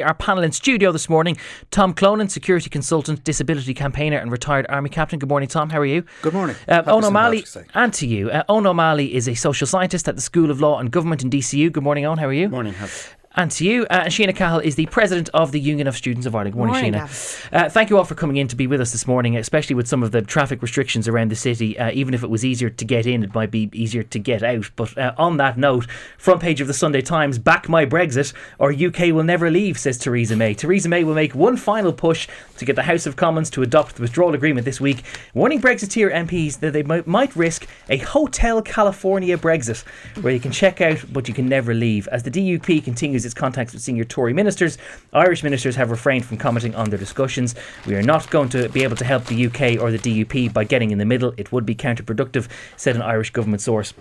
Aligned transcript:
Our 0.00 0.14
panel 0.14 0.44
in 0.44 0.52
studio 0.52 0.92
this 0.92 1.08
morning, 1.08 1.36
Tom 1.72 1.92
Clonan, 1.92 2.30
security 2.30 2.70
consultant, 2.70 3.24
disability 3.24 3.74
campaigner, 3.74 4.18
and 4.18 4.30
retired 4.30 4.64
army 4.68 4.88
captain. 4.90 5.18
Good 5.18 5.28
morning, 5.28 5.48
Tom. 5.48 5.70
How 5.70 5.80
are 5.80 5.84
you? 5.84 6.04
Good 6.22 6.34
morning. 6.34 6.54
Uh, 6.68 6.84
Eoin 6.84 7.02
O'Malley, 7.02 7.44
and 7.74 7.92
to 7.94 8.06
you. 8.06 8.30
Uh, 8.30 8.44
Eoin 8.48 8.64
O'Malley 8.64 9.12
is 9.12 9.26
a 9.26 9.34
social 9.34 9.66
scientist 9.66 10.06
at 10.06 10.14
the 10.14 10.22
School 10.22 10.52
of 10.52 10.60
Law 10.60 10.78
and 10.78 10.92
Government 10.92 11.24
in 11.24 11.30
DCU. 11.30 11.72
Good 11.72 11.82
morning, 11.82 12.04
Eoin. 12.04 12.20
How 12.20 12.28
are 12.28 12.32
you? 12.32 12.48
Morning. 12.48 12.74
And 13.36 13.50
to 13.52 13.64
you, 13.64 13.86
uh, 13.86 14.08
Siona 14.08 14.32
Cahill 14.32 14.60
is 14.60 14.74
the 14.74 14.86
president 14.86 15.28
of 15.34 15.52
the 15.52 15.60
Union 15.60 15.86
of 15.86 15.96
Students 15.96 16.26
of 16.26 16.34
Ireland. 16.34 16.56
Morning, 16.56 16.92
morning 16.92 17.08
Siona. 17.08 17.66
Uh, 17.66 17.68
thank 17.68 17.90
you 17.90 17.98
all 17.98 18.04
for 18.04 18.14
coming 18.14 18.38
in 18.38 18.48
to 18.48 18.56
be 18.56 18.66
with 18.66 18.80
us 18.80 18.90
this 18.90 19.06
morning, 19.06 19.36
especially 19.36 19.74
with 19.74 19.86
some 19.86 20.02
of 20.02 20.12
the 20.12 20.22
traffic 20.22 20.62
restrictions 20.62 21.06
around 21.06 21.30
the 21.30 21.36
city. 21.36 21.78
Uh, 21.78 21.90
even 21.92 22.14
if 22.14 22.22
it 22.22 22.30
was 22.30 22.44
easier 22.44 22.70
to 22.70 22.84
get 22.84 23.06
in, 23.06 23.22
it 23.22 23.34
might 23.34 23.50
be 23.50 23.68
easier 23.74 24.02
to 24.02 24.18
get 24.18 24.42
out. 24.42 24.70
But 24.76 24.96
uh, 24.96 25.14
on 25.18 25.36
that 25.36 25.58
note, 25.58 25.86
front 26.16 26.40
page 26.40 26.60
of 26.62 26.66
the 26.66 26.74
Sunday 26.74 27.02
Times: 27.02 27.38
"Back 27.38 27.68
my 27.68 27.84
Brexit, 27.84 28.32
or 28.58 28.72
UK 28.72 29.14
will 29.14 29.24
never 29.24 29.50
leave," 29.50 29.78
says 29.78 29.98
Theresa 29.98 30.34
May. 30.34 30.54
Theresa 30.54 30.88
May 30.88 31.04
will 31.04 31.14
make 31.14 31.34
one 31.34 31.58
final 31.58 31.92
push 31.92 32.28
to 32.56 32.64
get 32.64 32.76
the 32.76 32.82
House 32.82 33.06
of 33.06 33.16
Commons 33.16 33.50
to 33.50 33.62
adopt 33.62 33.96
the 33.96 34.02
withdrawal 34.02 34.34
agreement 34.34 34.64
this 34.64 34.80
week, 34.80 35.04
warning 35.34 35.60
Brexiteer 35.60 36.12
MPs 36.12 36.60
that 36.60 36.72
they 36.72 36.82
might, 36.82 37.06
might 37.06 37.36
risk 37.36 37.68
a 37.90 37.98
Hotel 37.98 38.62
California 38.62 39.36
Brexit, 39.36 39.84
where 40.22 40.32
you 40.32 40.40
can 40.40 40.50
check 40.50 40.80
out 40.80 41.04
but 41.12 41.28
you 41.28 41.34
can 41.34 41.48
never 41.48 41.74
leave. 41.74 42.08
As 42.08 42.22
the 42.22 42.30
DUP 42.30 42.82
continues 42.82 43.17
its 43.24 43.34
contacts 43.34 43.72
with 43.72 43.82
senior 43.82 44.04
Tory 44.04 44.32
ministers, 44.32 44.78
Irish 45.12 45.42
ministers 45.42 45.76
have 45.76 45.90
refrained 45.90 46.24
from 46.24 46.36
commenting 46.36 46.74
on 46.74 46.90
their 46.90 46.98
discussions. 46.98 47.54
We 47.86 47.94
are 47.94 48.02
not 48.02 48.30
going 48.30 48.48
to 48.50 48.68
be 48.68 48.82
able 48.82 48.96
to 48.96 49.04
help 49.04 49.24
the 49.26 49.46
UK 49.46 49.80
or 49.80 49.90
the 49.90 49.98
DUP 49.98 50.52
by 50.52 50.64
getting 50.64 50.90
in 50.90 50.98
the 50.98 51.04
middle. 51.04 51.34
It 51.36 51.52
would 51.52 51.66
be 51.66 51.74
counterproductive, 51.74 52.48
said 52.76 52.96
an 52.96 53.02
Irish 53.02 53.30
government 53.30 53.62
source. 53.62 53.94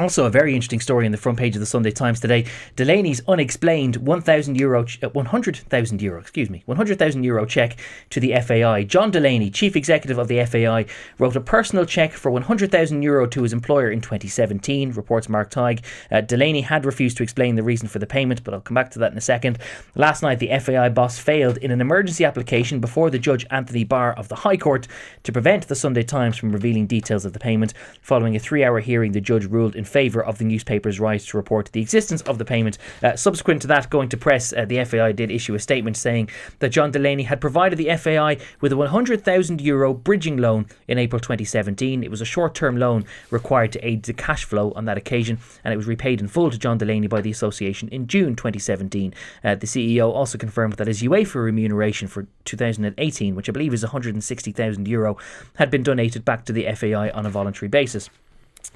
Also, 0.00 0.24
a 0.24 0.30
very 0.30 0.54
interesting 0.54 0.80
story 0.80 1.04
in 1.04 1.12
the 1.12 1.18
front 1.18 1.36
page 1.36 1.54
of 1.54 1.60
the 1.60 1.66
Sunday 1.66 1.90
Times 1.90 2.20
today. 2.20 2.46
Delaney's 2.74 3.20
unexplained 3.28 3.96
1,000 3.96 4.58
euro, 4.58 4.82
ch- 4.82 4.98
uh, 5.02 5.10
100,000 5.10 6.00
euro, 6.00 6.18
excuse 6.18 6.48
me, 6.48 6.62
100,000 6.64 7.22
euro 7.22 7.44
check 7.44 7.76
to 8.08 8.18
the 8.18 8.32
FAI. 8.40 8.84
John 8.84 9.10
Delaney, 9.10 9.50
chief 9.50 9.76
executive 9.76 10.16
of 10.16 10.28
the 10.28 10.42
FAI, 10.42 10.86
wrote 11.18 11.36
a 11.36 11.40
personal 11.42 11.84
check 11.84 12.14
for 12.14 12.30
100,000 12.30 13.02
euro 13.02 13.26
to 13.26 13.42
his 13.42 13.52
employer 13.52 13.90
in 13.90 14.00
2017, 14.00 14.92
reports 14.92 15.28
Mark 15.28 15.50
Tighe. 15.50 15.84
Uh, 16.10 16.22
Delaney 16.22 16.62
had 16.62 16.86
refused 16.86 17.18
to 17.18 17.22
explain 17.22 17.56
the 17.56 17.62
reason 17.62 17.86
for 17.86 17.98
the 17.98 18.06
payment, 18.06 18.42
but 18.42 18.54
I'll 18.54 18.62
come 18.62 18.76
back 18.76 18.90
to 18.92 18.98
that 19.00 19.12
in 19.12 19.18
a 19.18 19.20
second. 19.20 19.58
Last 19.94 20.22
night, 20.22 20.38
the 20.38 20.58
FAI 20.58 20.88
boss 20.88 21.18
failed 21.18 21.58
in 21.58 21.70
an 21.70 21.82
emergency 21.82 22.24
application 22.24 22.80
before 22.80 23.10
the 23.10 23.18
judge 23.18 23.44
Anthony 23.50 23.84
Barr 23.84 24.14
of 24.14 24.28
the 24.28 24.36
High 24.36 24.56
Court 24.56 24.88
to 25.24 25.30
prevent 25.30 25.68
the 25.68 25.74
Sunday 25.74 26.04
Times 26.04 26.38
from 26.38 26.52
revealing 26.52 26.86
details 26.86 27.26
of 27.26 27.34
the 27.34 27.38
payment. 27.38 27.74
Following 28.00 28.34
a 28.34 28.38
three 28.38 28.64
hour 28.64 28.80
hearing, 28.80 29.12
the 29.12 29.20
judge 29.20 29.44
ruled 29.44 29.76
in 29.76 29.84
favour 29.90 30.24
of 30.24 30.38
the 30.38 30.44
newspaper's 30.44 31.00
right 31.00 31.20
to 31.20 31.36
report 31.36 31.70
the 31.72 31.80
existence 31.80 32.22
of 32.22 32.38
the 32.38 32.44
payment. 32.44 32.78
Uh, 33.02 33.16
subsequent 33.16 33.60
to 33.62 33.68
that, 33.68 33.90
going 33.90 34.08
to 34.08 34.16
press, 34.16 34.52
uh, 34.52 34.64
the 34.64 34.84
FAI 34.84 35.12
did 35.12 35.30
issue 35.30 35.54
a 35.54 35.58
statement 35.58 35.96
saying 35.96 36.30
that 36.60 36.70
John 36.70 36.90
Delaney 36.90 37.24
had 37.24 37.40
provided 37.40 37.76
the 37.76 37.94
FAI 37.96 38.38
with 38.60 38.72
a 38.72 38.76
100,000 38.76 39.60
euro 39.60 39.92
bridging 39.92 40.36
loan 40.36 40.66
in 40.88 40.98
April 40.98 41.20
2017. 41.20 42.02
It 42.02 42.10
was 42.10 42.20
a 42.20 42.24
short 42.24 42.54
term 42.54 42.78
loan 42.78 43.04
required 43.30 43.72
to 43.72 43.86
aid 43.86 44.04
the 44.04 44.12
cash 44.12 44.44
flow 44.44 44.72
on 44.72 44.84
that 44.84 44.96
occasion, 44.96 45.38
and 45.64 45.74
it 45.74 45.76
was 45.76 45.86
repaid 45.86 46.20
in 46.20 46.28
full 46.28 46.50
to 46.50 46.58
John 46.58 46.78
Delaney 46.78 47.06
by 47.06 47.20
the 47.20 47.30
association 47.30 47.88
in 47.88 48.06
June 48.06 48.36
2017. 48.36 49.14
Uh, 49.44 49.54
the 49.54 49.66
CEO 49.66 50.12
also 50.12 50.38
confirmed 50.38 50.74
that 50.74 50.86
his 50.86 51.02
UEFA 51.02 51.42
remuneration 51.44 52.08
for 52.08 52.26
2018, 52.44 53.34
which 53.34 53.48
I 53.48 53.52
believe 53.52 53.74
is 53.74 53.82
160,000 53.82 54.88
euro, 54.88 55.16
had 55.56 55.70
been 55.70 55.82
donated 55.82 56.24
back 56.24 56.44
to 56.46 56.52
the 56.52 56.70
FAI 56.72 57.10
on 57.10 57.26
a 57.26 57.30
voluntary 57.30 57.68
basis. 57.68 58.10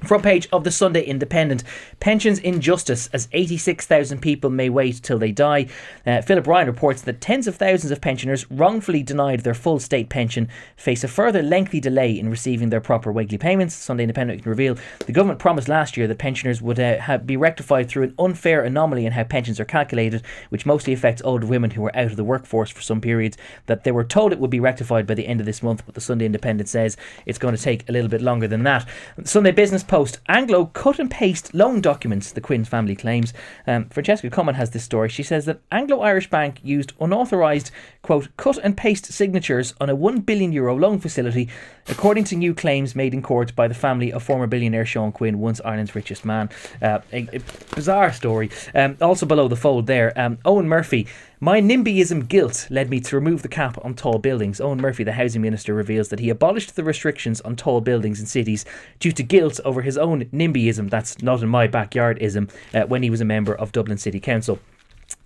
Front 0.03 0.23
page 0.23 0.47
of 0.51 0.63
the 0.63 0.71
Sunday 0.71 1.03
Independent. 1.03 1.63
Pensions 1.99 2.37
injustice 2.39 3.07
as 3.13 3.29
86,000 3.31 4.21
people 4.21 4.49
may 4.49 4.69
wait 4.69 5.01
till 5.01 5.17
they 5.17 5.31
die. 5.31 5.67
Uh, 6.05 6.21
Philip 6.21 6.45
Ryan 6.45 6.67
reports 6.67 7.01
that 7.03 7.21
tens 7.21 7.47
of 7.47 7.55
thousands 7.55 7.91
of 7.91 8.01
pensioners 8.01 8.49
wrongfully 8.51 9.01
denied 9.01 9.39
their 9.39 9.53
full 9.53 9.79
state 9.79 10.09
pension 10.09 10.49
face 10.75 11.03
a 11.03 11.07
further 11.07 11.41
lengthy 11.41 11.79
delay 11.79 12.19
in 12.19 12.29
receiving 12.29 12.69
their 12.69 12.81
proper 12.81 13.11
weekly 13.11 13.37
payments. 13.37 13.73
Sunday 13.73 14.03
Independent 14.03 14.43
can 14.43 14.49
reveal 14.49 14.77
the 15.05 15.11
government 15.11 15.39
promised 15.39 15.69
last 15.69 15.97
year 15.97 16.07
that 16.07 16.19
pensioners 16.19 16.61
would 16.61 16.79
uh, 16.79 16.99
have, 16.99 17.25
be 17.25 17.37
rectified 17.37 17.89
through 17.89 18.03
an 18.03 18.15
unfair 18.19 18.63
anomaly 18.63 19.05
in 19.05 19.13
how 19.13 19.23
pensions 19.23 19.59
are 19.59 19.65
calculated, 19.65 20.21
which 20.49 20.65
mostly 20.65 20.93
affects 20.93 21.21
older 21.23 21.47
women 21.47 21.71
who 21.71 21.85
are 21.85 21.95
out 21.95 22.11
of 22.11 22.17
the 22.17 22.23
workforce 22.23 22.69
for 22.69 22.81
some 22.81 23.01
periods. 23.01 23.37
That 23.65 23.85
they 23.85 23.91
were 23.93 24.03
told 24.03 24.33
it 24.33 24.39
would 24.39 24.51
be 24.51 24.59
rectified 24.59 25.07
by 25.07 25.15
the 25.15 25.25
end 25.25 25.39
of 25.39 25.47
this 25.47 25.63
month, 25.63 25.83
but 25.85 25.95
the 25.95 26.01
Sunday 26.01 26.25
Independent 26.25 26.69
says 26.69 26.97
it's 27.25 27.39
going 27.39 27.55
to 27.55 27.61
take 27.61 27.87
a 27.89 27.91
little 27.91 28.09
bit 28.09 28.21
longer 28.21 28.47
than 28.47 28.63
that. 28.63 28.87
Sunday 29.23 29.51
Business 29.51 29.74
Post 29.83 30.19
Anglo 30.27 30.65
cut 30.65 30.99
and 30.99 31.09
paste 31.09 31.53
loan 31.53 31.81
documents, 31.81 32.31
the 32.31 32.41
Quinn 32.41 32.63
family 32.65 32.95
claims. 32.95 33.33
Um, 33.67 33.89
Francesca 33.89 34.29
Comyn 34.29 34.55
has 34.55 34.71
this 34.71 34.83
story. 34.83 35.09
She 35.09 35.23
says 35.23 35.45
that 35.45 35.61
Anglo 35.71 36.01
Irish 36.01 36.29
Bank 36.29 36.59
used 36.63 36.93
unauthorised, 36.99 37.71
quote, 38.01 38.29
cut 38.37 38.57
and 38.59 38.77
paste 38.77 39.05
signatures 39.11 39.73
on 39.79 39.89
a 39.89 39.95
1 39.95 40.21
billion 40.21 40.51
euro 40.51 40.75
loan 40.75 40.99
facility, 40.99 41.49
according 41.87 42.23
to 42.25 42.35
new 42.35 42.53
claims 42.53 42.95
made 42.95 43.13
in 43.13 43.21
court 43.21 43.55
by 43.55 43.67
the 43.67 43.73
family 43.73 44.11
of 44.11 44.23
former 44.23 44.47
billionaire 44.47 44.85
Sean 44.85 45.11
Quinn, 45.11 45.39
once 45.39 45.61
Ireland's 45.65 45.95
richest 45.95 46.25
man. 46.25 46.49
Uh, 46.81 46.99
a, 47.11 47.27
a 47.33 47.39
bizarre 47.75 48.13
story. 48.13 48.49
Um, 48.73 48.97
also 49.01 49.25
below 49.25 49.47
the 49.47 49.55
fold 49.55 49.87
there, 49.87 50.13
um, 50.19 50.37
Eoghan 50.37 50.65
Murphy. 50.65 51.07
My 51.41 51.59
NIMBYism 51.59 52.29
guilt 52.29 52.67
led 52.69 52.89
me 52.89 53.01
to 53.01 53.15
remove 53.15 53.41
the 53.41 53.49
cap 53.49 53.77
on 53.83 53.93
tall 53.93 54.19
buildings. 54.19 54.61
Eoghan 54.61 54.79
Murphy, 54.79 55.03
the 55.03 55.11
housing 55.11 55.41
minister, 55.41 55.73
reveals 55.73 56.07
that 56.07 56.21
he 56.21 56.29
abolished 56.29 56.77
the 56.77 56.83
restrictions 56.83 57.41
on 57.41 57.57
tall 57.57 57.81
buildings 57.81 58.21
in 58.21 58.25
cities 58.25 58.63
due 58.99 59.11
to 59.11 59.21
guilt 59.21 59.59
over 59.65 59.81
his 59.81 59.97
own 59.97 60.23
NIMBYism, 60.25 60.89
that's 60.89 61.21
not 61.21 61.43
in 61.43 61.49
my 61.49 61.67
backyard 61.67 62.17
ism, 62.21 62.47
uh, 62.73 62.83
when 62.83 63.03
he 63.03 63.09
was 63.09 63.19
a 63.19 63.25
member 63.25 63.53
of 63.53 63.73
Dublin 63.73 63.97
City 63.97 64.21
Council. 64.21 64.59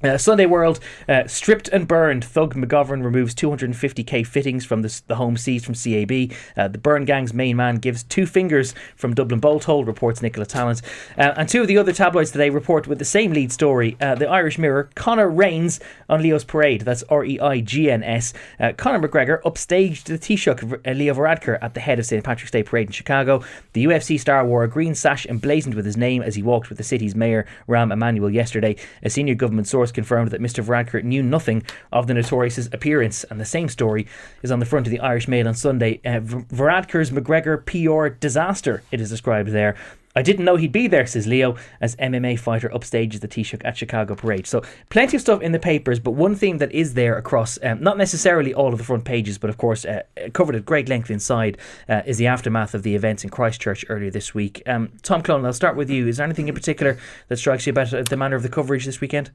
Uh, 0.02 0.18
Sunday 0.18 0.46
World, 0.46 0.80
uh, 1.10 1.28
stripped 1.28 1.68
and 1.68 1.86
burned. 1.86 2.24
Thug 2.24 2.56
McGovern 2.56 3.04
removes 3.04 3.36
250k 3.36 4.26
fittings 4.26 4.66
from 4.66 4.82
the, 4.82 5.02
the 5.08 5.16
home 5.16 5.36
seized 5.36 5.66
from 5.66 5.76
CAB. 5.76 6.32
Uh, 6.56 6.70
the 6.70 6.78
Byrne 6.78 7.04
Gang's 7.04 7.34
main 7.34 7.58
man 7.58 7.76
gives 7.76 8.04
two 8.04 8.26
fingers 8.26 8.74
from 8.96 9.14
Dublin 9.14 9.42
Bolt 9.42 9.66
Hole, 9.66 9.84
reports 9.84 10.22
Nicola 10.22 10.46
Tallant. 10.46 10.82
Uh, 11.18 11.34
and 11.36 11.50
two 11.50 11.62
of 11.62 11.68
the 11.68 11.78
other 11.78 11.92
tabloids 11.92 12.32
today 12.32 12.50
report 12.50 12.88
with 12.88 12.98
the 12.98 13.04
same 13.04 13.34
lead 13.34 13.52
story. 13.52 13.98
Uh, 14.00 14.16
the 14.16 14.30
Irish 14.30 14.58
Mirror, 14.58 14.90
Conor 14.96 15.30
reigns 15.30 15.82
on 16.08 16.22
Leo's 16.22 16.46
parade. 16.46 16.82
That's 16.82 17.04
R 17.10 17.26
E 17.26 17.38
I 17.38 17.60
G 17.60 17.92
N 17.92 18.02
S. 18.02 18.32
Uh, 18.58 18.72
Conor 18.78 19.06
McGregor 19.06 19.42
upstaged 19.42 20.06
the 20.06 20.18
Taoiseach 20.18 20.98
Leo 20.98 21.14
Varadkar 21.14 21.60
at 21.62 21.74
the 21.74 21.82
head 21.82 22.00
of 22.00 22.06
St. 22.06 22.24
Patrick's 22.24 22.52
Day 22.52 22.64
parade 22.64 22.88
in 22.88 22.94
Chicago. 22.94 23.44
The 23.74 23.84
UFC 23.84 24.18
star 24.18 24.46
wore 24.46 24.64
a 24.64 24.70
green 24.70 24.96
sash 24.96 25.26
emblazoned 25.26 25.76
with 25.76 25.86
his 25.86 25.98
name 25.98 26.22
as 26.22 26.36
he 26.36 26.42
walked 26.42 26.70
with 26.70 26.78
the 26.78 26.86
city's 26.86 27.16
mayor, 27.16 27.46
Rahm 27.68 27.92
Emanuel, 27.92 28.30
yesterday. 28.30 28.78
A 29.04 29.10
senior 29.10 29.36
government 29.36 29.68
source 29.68 29.89
confirmed 29.92 30.32
that 30.32 30.42
Mr. 30.42 30.64
Varadkar 30.64 31.04
knew 31.04 31.24
nothing 31.24 31.64
of 31.92 32.08
the 32.08 32.14
notorious's 32.14 32.68
appearance, 32.72 33.24
and 33.26 33.40
the 33.40 33.46
same 33.46 33.70
story 33.70 34.08
is 34.44 34.52
on 34.52 34.60
the 34.60 34.66
front 34.66 34.88
of 34.88 34.92
the 34.92 35.00
Irish 35.00 35.28
Mail 35.28 35.48
on 35.48 35.56
Sunday. 35.56 36.00
Uh, 36.06 36.20
Varadkar's 36.20 37.12
McGregor 37.12 37.66
PR 37.66 38.14
disaster, 38.20 38.84
it 38.92 39.02
is 39.02 39.10
described 39.10 39.50
there. 39.50 39.76
I 40.16 40.22
didn't 40.22 40.44
know 40.44 40.56
he'd 40.56 40.72
be 40.72 40.88
there, 40.88 41.06
says 41.06 41.28
Leo, 41.28 41.56
as 41.80 41.96
MMA 41.98 42.40
fighter 42.40 42.68
upstages 42.70 43.22
the 43.22 43.28
Taoiseach 43.28 43.62
at 43.64 43.78
Chicago 43.78 44.16
Parade. 44.16 44.48
So, 44.48 44.64
plenty 44.90 45.16
of 45.16 45.22
stuff 45.22 45.42
in 45.42 45.52
the 45.52 45.60
papers, 45.60 46.00
but 46.00 46.12
one 46.12 46.36
theme 46.36 46.58
that 46.58 46.72
is 46.72 46.96
there 46.96 47.16
across, 47.16 47.60
um, 47.64 47.82
not 47.82 47.98
necessarily 47.98 48.54
all 48.54 48.74
of 48.74 48.80
the 48.80 48.84
front 48.84 49.06
pages, 49.06 49.38
but 49.38 49.50
of 49.50 49.58
course 49.58 49.86
uh, 49.86 50.02
covered 50.34 50.56
at 50.56 50.66
great 50.66 50.90
length 50.90 51.12
inside, 51.12 51.58
uh, 51.88 52.02
is 52.06 52.18
the 52.18 52.26
aftermath 52.26 52.74
of 52.74 52.84
the 52.84 52.96
events 52.96 53.24
in 53.24 53.30
Christchurch 53.30 53.86
earlier 53.88 54.10
this 54.10 54.34
week. 54.34 54.64
Um, 54.66 54.92
Tom 55.04 55.22
Clonan, 55.22 55.46
I'll 55.46 55.54
start 55.54 55.76
with 55.76 55.90
you. 55.90 56.08
Is 56.08 56.18
there 56.18 56.26
anything 56.26 56.48
in 56.48 56.56
particular 56.56 56.98
that 57.28 57.38
strikes 57.38 57.68
you 57.68 57.72
about 57.72 57.90
the 58.10 58.18
manner 58.18 58.36
of 58.36 58.44
the 58.44 58.50
coverage 58.50 58.86
this 58.86 59.00
weekend? 59.00 59.30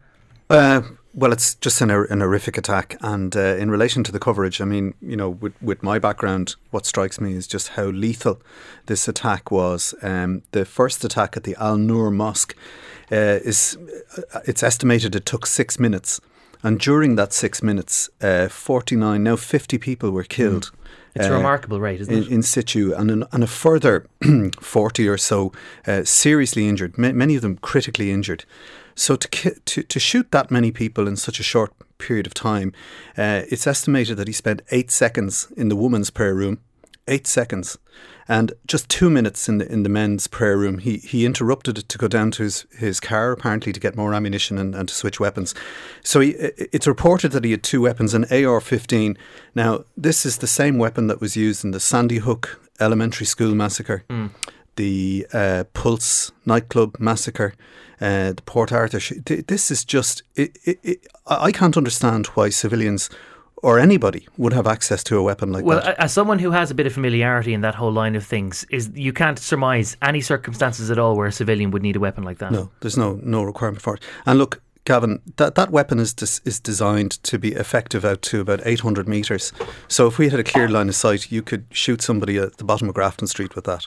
Uh, 0.50 0.82
well, 1.14 1.32
it's 1.32 1.54
just 1.56 1.80
an, 1.80 1.90
an 1.90 2.20
horrific 2.20 2.58
attack. 2.58 2.96
And 3.00 3.36
uh, 3.36 3.56
in 3.56 3.70
relation 3.70 4.02
to 4.04 4.12
the 4.12 4.18
coverage, 4.18 4.60
I 4.60 4.64
mean, 4.64 4.94
you 5.00 5.16
know, 5.16 5.30
with, 5.30 5.54
with 5.62 5.82
my 5.82 5.98
background, 5.98 6.56
what 6.70 6.86
strikes 6.86 7.20
me 7.20 7.34
is 7.34 7.46
just 7.46 7.68
how 7.68 7.84
lethal 7.84 8.40
this 8.86 9.06
attack 9.06 9.50
was. 9.50 9.94
Um, 10.02 10.42
the 10.50 10.64
first 10.64 11.04
attack 11.04 11.36
at 11.36 11.44
the 11.44 11.56
Al 11.60 11.78
Noor 11.78 12.10
Mosque 12.10 12.56
uh, 13.12 13.40
is, 13.44 13.78
uh, 14.34 14.40
it's 14.44 14.62
estimated 14.62 15.14
it 15.14 15.24
took 15.24 15.46
six 15.46 15.78
minutes. 15.78 16.20
And 16.64 16.80
during 16.80 17.16
that 17.16 17.32
six 17.32 17.62
minutes, 17.62 18.08
uh, 18.20 18.48
49, 18.48 19.22
now 19.22 19.36
50 19.36 19.78
people 19.78 20.10
were 20.10 20.24
killed. 20.24 20.72
Mm. 20.72 20.78
It's 21.16 21.26
a 21.26 21.32
remarkable 21.32 21.78
rate, 21.78 22.00
isn't 22.00 22.12
in, 22.12 22.22
it? 22.24 22.28
In 22.28 22.42
situ, 22.42 22.92
and, 22.96 23.08
an, 23.08 23.24
and 23.30 23.44
a 23.44 23.46
further 23.46 24.06
40 24.60 25.08
or 25.08 25.16
so 25.16 25.52
uh, 25.86 26.02
seriously 26.02 26.66
injured, 26.66 26.98
many 26.98 27.36
of 27.36 27.42
them 27.42 27.56
critically 27.58 28.10
injured. 28.10 28.44
So 28.94 29.16
to, 29.16 29.60
to 29.60 29.82
to 29.82 30.00
shoot 30.00 30.30
that 30.30 30.50
many 30.50 30.70
people 30.70 31.08
in 31.08 31.16
such 31.16 31.40
a 31.40 31.42
short 31.42 31.72
period 31.98 32.26
of 32.26 32.34
time, 32.34 32.72
uh, 33.16 33.42
it's 33.50 33.66
estimated 33.66 34.16
that 34.16 34.28
he 34.28 34.32
spent 34.32 34.62
eight 34.70 34.90
seconds 34.90 35.52
in 35.56 35.68
the 35.68 35.76
woman's 35.76 36.10
prayer 36.10 36.34
room, 36.34 36.60
eight 37.08 37.26
seconds, 37.26 37.78
and 38.28 38.52
just 38.66 38.88
two 38.88 39.10
minutes 39.10 39.48
in 39.48 39.58
the 39.58 39.70
in 39.70 39.82
the 39.82 39.88
men's 39.88 40.26
prayer 40.26 40.56
room. 40.56 40.78
He 40.78 40.98
he 40.98 41.26
interrupted 41.26 41.78
it 41.78 41.88
to 41.88 41.98
go 41.98 42.08
down 42.08 42.30
to 42.32 42.42
his, 42.44 42.66
his 42.78 43.00
car 43.00 43.32
apparently 43.32 43.72
to 43.72 43.80
get 43.80 43.96
more 43.96 44.14
ammunition 44.14 44.58
and, 44.58 44.74
and 44.74 44.88
to 44.88 44.94
switch 44.94 45.18
weapons. 45.20 45.54
So 46.02 46.20
he, 46.20 46.30
it's 46.30 46.86
reported 46.86 47.32
that 47.32 47.44
he 47.44 47.50
had 47.50 47.62
two 47.62 47.80
weapons, 47.82 48.14
an 48.14 48.24
AR-15. 48.24 49.16
Now 49.54 49.84
this 49.96 50.24
is 50.24 50.38
the 50.38 50.46
same 50.46 50.78
weapon 50.78 51.08
that 51.08 51.20
was 51.20 51.36
used 51.36 51.64
in 51.64 51.72
the 51.72 51.80
Sandy 51.80 52.18
Hook 52.18 52.60
elementary 52.80 53.26
school 53.26 53.54
massacre. 53.54 54.04
Mm 54.08 54.30
the 54.76 55.26
uh, 55.32 55.64
Pulse 55.72 56.32
nightclub 56.44 56.96
massacre, 56.98 57.54
uh, 58.00 58.32
the 58.32 58.42
Port 58.44 58.72
Arthur. 58.72 59.00
Sh- 59.00 59.12
this 59.24 59.70
is 59.70 59.84
just. 59.84 60.22
It, 60.34 60.58
it, 60.64 60.78
it, 60.82 61.06
I 61.26 61.52
can't 61.52 61.76
understand 61.76 62.26
why 62.28 62.50
civilians 62.50 63.10
or 63.64 63.78
anybody 63.78 64.28
would 64.36 64.52
have 64.52 64.66
access 64.66 65.02
to 65.02 65.16
a 65.16 65.22
weapon 65.22 65.50
like 65.50 65.64
well, 65.64 65.78
that. 65.78 65.86
Well, 65.86 65.94
as 65.98 66.12
someone 66.12 66.38
who 66.38 66.50
has 66.50 66.70
a 66.70 66.74
bit 66.74 66.86
of 66.86 66.92
familiarity 66.92 67.54
in 67.54 67.62
that 67.62 67.74
whole 67.74 67.92
line 67.92 68.14
of 68.14 68.24
things, 68.24 68.66
is 68.70 68.90
you 68.94 69.12
can't 69.12 69.38
surmise 69.38 69.96
any 70.02 70.20
circumstances 70.20 70.90
at 70.90 70.98
all 70.98 71.16
where 71.16 71.26
a 71.26 71.32
civilian 71.32 71.70
would 71.70 71.82
need 71.82 71.96
a 71.96 72.00
weapon 72.00 72.24
like 72.24 72.38
that. 72.38 72.52
No, 72.52 72.70
there's 72.80 72.98
no 72.98 73.18
no 73.22 73.42
requirement 73.42 73.80
for 73.80 73.94
it. 73.94 74.02
And 74.26 74.38
look, 74.38 74.60
Gavan, 74.84 75.22
that, 75.36 75.54
that 75.54 75.70
weapon 75.70 75.98
is 75.98 76.12
des- 76.12 76.42
is 76.44 76.60
designed 76.60 77.12
to 77.22 77.38
be 77.38 77.52
effective 77.52 78.04
out 78.04 78.20
to 78.22 78.40
about 78.40 78.60
800 78.64 79.08
metres. 79.08 79.52
So 79.88 80.06
if 80.06 80.18
we 80.18 80.28
had 80.28 80.40
a 80.40 80.44
clear 80.44 80.68
line 80.68 80.90
of 80.90 80.94
sight, 80.94 81.32
you 81.32 81.40
could 81.40 81.64
shoot 81.70 82.02
somebody 82.02 82.36
at 82.36 82.58
the 82.58 82.64
bottom 82.64 82.88
of 82.90 82.94
Grafton 82.94 83.26
Street 83.26 83.54
with 83.56 83.64
that. 83.64 83.86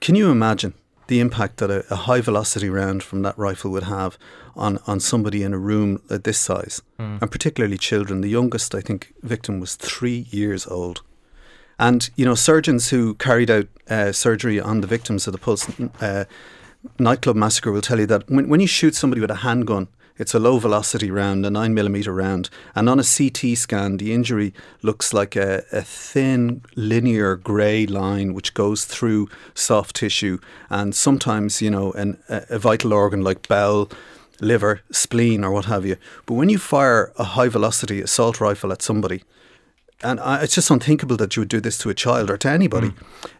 Can 0.00 0.14
you 0.14 0.30
imagine 0.30 0.74
the 1.08 1.20
impact 1.20 1.58
that 1.58 1.70
a, 1.70 1.84
a 1.92 1.96
high 1.96 2.20
velocity 2.20 2.70
round 2.70 3.02
from 3.02 3.22
that 3.22 3.38
rifle 3.38 3.70
would 3.70 3.84
have 3.84 4.16
on, 4.56 4.78
on 4.86 4.98
somebody 5.00 5.42
in 5.42 5.52
a 5.52 5.58
room 5.58 6.02
at 6.08 6.24
this 6.24 6.38
size, 6.38 6.82
mm. 6.98 7.20
and 7.20 7.30
particularly 7.30 7.76
children? 7.76 8.20
The 8.20 8.28
youngest, 8.28 8.74
I 8.74 8.80
think, 8.80 9.12
victim 9.22 9.60
was 9.60 9.76
three 9.76 10.26
years 10.30 10.66
old. 10.66 11.02
And, 11.78 12.10
you 12.16 12.24
know, 12.24 12.34
surgeons 12.34 12.90
who 12.90 13.14
carried 13.14 13.50
out 13.50 13.66
uh, 13.88 14.12
surgery 14.12 14.60
on 14.60 14.80
the 14.80 14.86
victims 14.86 15.26
of 15.26 15.32
the 15.32 15.38
Pulse 15.38 15.68
uh, 16.00 16.24
nightclub 16.98 17.36
massacre 17.36 17.72
will 17.72 17.80
tell 17.80 17.98
you 17.98 18.06
that 18.06 18.28
when, 18.30 18.48
when 18.48 18.60
you 18.60 18.66
shoot 18.66 18.94
somebody 18.94 19.20
with 19.20 19.30
a 19.30 19.36
handgun, 19.36 19.88
it's 20.20 20.34
a 20.34 20.38
low 20.38 20.58
velocity 20.58 21.10
round, 21.10 21.46
a 21.46 21.48
9mm 21.48 22.14
round. 22.14 22.50
And 22.74 22.90
on 22.90 23.00
a 23.00 23.02
CT 23.02 23.56
scan, 23.56 23.96
the 23.96 24.12
injury 24.12 24.52
looks 24.82 25.14
like 25.14 25.34
a, 25.34 25.64
a 25.72 25.80
thin, 25.80 26.60
linear 26.76 27.36
grey 27.36 27.86
line 27.86 28.34
which 28.34 28.52
goes 28.52 28.84
through 28.84 29.30
soft 29.54 29.96
tissue. 29.96 30.38
And 30.68 30.94
sometimes, 30.94 31.62
you 31.62 31.70
know, 31.70 31.92
an, 31.92 32.18
a, 32.28 32.44
a 32.50 32.58
vital 32.58 32.92
organ 32.92 33.22
like 33.22 33.48
bowel, 33.48 33.90
liver, 34.42 34.82
spleen, 34.92 35.42
or 35.42 35.52
what 35.52 35.64
have 35.64 35.86
you. 35.86 35.96
But 36.26 36.34
when 36.34 36.50
you 36.50 36.58
fire 36.58 37.14
a 37.16 37.24
high 37.24 37.48
velocity 37.48 38.02
assault 38.02 38.42
rifle 38.42 38.72
at 38.72 38.82
somebody, 38.82 39.22
and 40.02 40.20
I, 40.20 40.42
it's 40.42 40.54
just 40.54 40.70
unthinkable 40.70 41.16
that 41.16 41.34
you 41.34 41.40
would 41.40 41.48
do 41.48 41.60
this 41.60 41.78
to 41.78 41.88
a 41.88 41.94
child 41.94 42.30
or 42.30 42.36
to 42.36 42.48
anybody. 42.50 42.92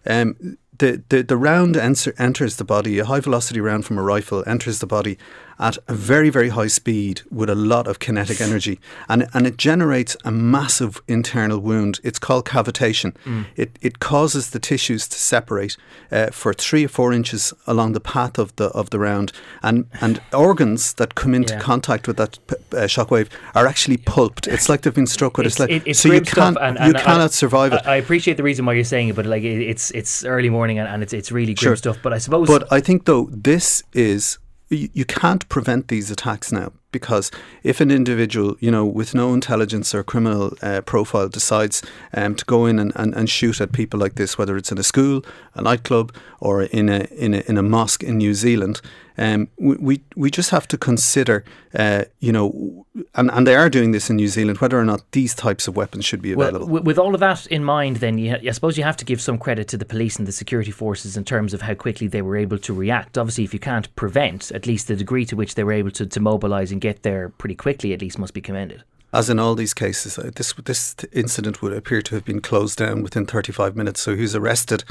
Mm. 0.07 0.23
Um, 0.23 0.59
the, 0.81 1.03
the, 1.11 1.23
the 1.23 1.37
round 1.37 1.77
enter, 1.77 2.15
enters 2.19 2.57
the 2.57 2.65
body, 2.65 2.99
a 2.99 3.05
high 3.05 3.21
velocity 3.21 3.61
round 3.61 3.85
from 3.85 3.99
a 3.99 4.03
rifle 4.03 4.43
enters 4.47 4.81
the 4.81 4.87
body 4.87 5.19
at 5.61 5.77
a 5.89 5.95
very, 5.95 6.31
very 6.31 6.49
high 6.49 6.67
speed 6.67 7.21
with 7.31 7.51
a 7.51 7.55
lot 7.55 7.87
of 7.87 7.99
kinetic 7.99 8.41
energy. 8.41 8.81
And, 9.11 9.29
and 9.35 9.47
it 9.47 9.59
generates 9.59 10.17
a 10.25 10.31
massive 10.31 11.03
internal 11.07 11.59
wound. 11.59 12.01
It's 12.03 12.19
called 12.19 12.47
cavitation. 12.47 13.15
Mm. 13.27 13.45
It, 13.57 13.79
it 13.83 13.99
causes 13.99 14.51
the 14.51 14.59
tissues 14.59 15.07
to 15.09 15.19
separate 15.19 15.77
uh, 16.11 16.29
for 16.31 16.55
three 16.55 16.87
or 16.87 16.89
four 16.89 17.13
inches 17.13 17.53
along 17.67 17.93
the 17.93 18.01
path 18.01 18.39
of 18.39 18.57
the, 18.57 18.69
of 18.69 18.89
the 18.89 18.99
round. 18.99 19.33
And, 19.63 19.85
and 20.01 20.23
organs 20.33 20.95
that 20.95 21.15
come 21.15 21.35
into 21.35 21.53
yeah. 21.53 21.61
contact 21.61 22.09
with 22.09 22.17
that 22.17 22.39
p- 22.47 22.57
uh, 22.73 22.85
shockwave 22.85 23.29
are 23.55 23.67
actually 23.67 23.99
pulped. 23.99 24.49
It's 24.49 24.71
like 24.71 24.81
they've 24.81 24.95
been 24.95 25.07
struck 25.07 25.37
with 25.37 25.47
it's, 25.47 25.57
a 25.57 25.67
sled. 25.67 25.83
It, 25.85 25.95
so 25.95 26.11
you, 26.11 26.23
can't, 26.23 26.57
and, 26.59 26.79
and 26.79 26.95
you 26.95 26.95
cannot 26.99 27.33
survive 27.33 27.75
it. 27.75 27.87
I 27.87 27.97
appreciate 27.97 28.39
the 28.39 28.43
reason 28.43 28.65
why 28.65 28.73
you're 28.73 28.85
saying 28.85 29.09
it, 29.09 29.17
but 29.17 29.27
like 29.27 29.43
it's, 29.43 29.91
it's 29.91 30.25
early 30.25 30.49
morning 30.49 30.70
and, 30.79 30.89
and 30.89 31.03
it's, 31.03 31.13
it's 31.13 31.33
really 31.33 31.55
grim 31.55 31.71
sure. 31.71 31.77
stuff. 31.77 31.99
But 32.03 32.13
I 32.13 32.19
suppose. 32.19 32.49
But 32.49 32.71
I 32.73 32.81
think, 32.81 33.05
though, 33.05 33.29
this 33.33 33.83
is 33.93 34.39
you, 34.69 34.89
you 34.93 35.05
can't 35.05 35.49
prevent 35.49 35.89
these 35.89 36.11
attacks 36.11 36.53
now 36.53 36.73
because 36.93 37.31
if 37.63 37.81
an 37.81 37.91
individual, 37.91 38.57
you 38.61 38.71
know, 38.71 38.85
with 38.85 39.15
no 39.15 39.35
intelligence 39.35 39.95
or 39.95 40.03
criminal 40.03 40.53
uh, 40.63 40.81
profile 40.83 41.29
decides 41.29 41.83
um, 42.15 42.35
to 42.35 42.45
go 42.45 42.67
in 42.67 42.79
and, 42.79 42.93
and, 42.97 43.15
and 43.15 43.31
shoot 43.31 43.61
at 43.61 43.73
people 43.73 43.99
like 44.01 44.15
this, 44.15 44.37
whether 44.39 44.57
it's 44.57 44.73
in 44.73 44.79
a 44.79 44.83
school, 44.83 45.25
a 45.55 45.63
nightclub, 45.63 46.13
or 46.41 46.63
in 46.63 46.89
a 46.89 47.07
in 47.11 47.35
a, 47.35 47.41
in 47.49 47.57
a 47.59 47.63
mosque 47.63 48.03
in 48.03 48.19
New 48.19 48.35
Zealand, 48.35 48.81
um, 49.21 49.49
we, 49.59 50.01
we 50.17 50.31
just 50.31 50.49
have 50.49 50.67
to 50.69 50.79
consider, 50.79 51.45
uh, 51.75 52.05
you 52.21 52.33
know, 52.33 52.87
and, 53.15 53.31
and 53.31 53.47
they 53.47 53.55
are 53.55 53.69
doing 53.69 53.93
this 53.93 54.09
in 54.09 54.17
New 54.17 54.29
Zealand, 54.29 54.59
whether 54.59 54.79
or 54.79 54.85
not 54.85 55.03
these 55.13 55.35
types 55.35 55.69
of 55.69 55.77
weapons 55.77 56.07
should 56.07 56.23
be 56.23 56.33
available. 56.33 56.67
Well, 56.67 56.83
with 56.83 56.99
all 56.99 57.13
of 57.13 57.21
that 57.21 57.47
in 57.49 57.63
mind, 57.63 57.97
then 57.97 58.17
you, 58.17 58.37
I 58.37 58.51
suppose 58.53 58.79
you 58.79 58.85
have 58.85 58.97
to 58.97 59.05
give 59.05 59.21
some 59.21 59.37
credit 59.37 59.69
to 59.69 59.77
the 59.77 59.85
police 59.85 60.17
and 60.17 60.27
the 60.27 60.33
security 60.33 60.71
forces 60.71 61.19
in 61.19 61.25
terms 61.25 61.53
of 61.53 61.61
how 61.61 61.75
quickly 61.75 62.07
they 62.07 62.23
were 62.23 62.37
able 62.37 62.59
to 62.59 62.73
react. 62.73 63.19
Obviously, 63.19 63.45
if 63.45 63.53
you 63.53 63.61
can't 63.61 63.95
prevent, 63.95 64.51
at 64.53 64.67
least 64.67 64.89
the 64.89 64.97
degree 64.97 65.27
to 65.27 65.37
which 65.37 65.55
they 65.55 65.65
were 65.65 65.73
able 65.73 65.91
to, 65.91 66.07
to 66.07 66.21
mobilise 66.21 66.73
get 66.81 67.03
there 67.03 67.29
pretty 67.29 67.55
quickly 67.55 67.93
at 67.93 68.01
least 68.01 68.19
must 68.19 68.35
be 68.35 68.41
commended 68.41 68.83
as 69.13 69.29
in 69.29 69.41
all 69.41 69.55
these 69.55 69.75
cases, 69.75 70.19
uh, 70.19 70.31
this 70.37 70.53
this 70.53 70.95
incident 71.13 71.63
would 71.63 71.73
appear 71.73 72.01
to 72.03 72.15
have 72.15 72.25
been 72.25 72.41
closed 72.41 72.79
down 72.79 73.03
within 73.03 73.27
35 73.27 73.75
minutes. 73.75 74.01
So 74.01 74.15
he 74.15 74.23
was 74.23 74.37
arrested, 74.37 74.85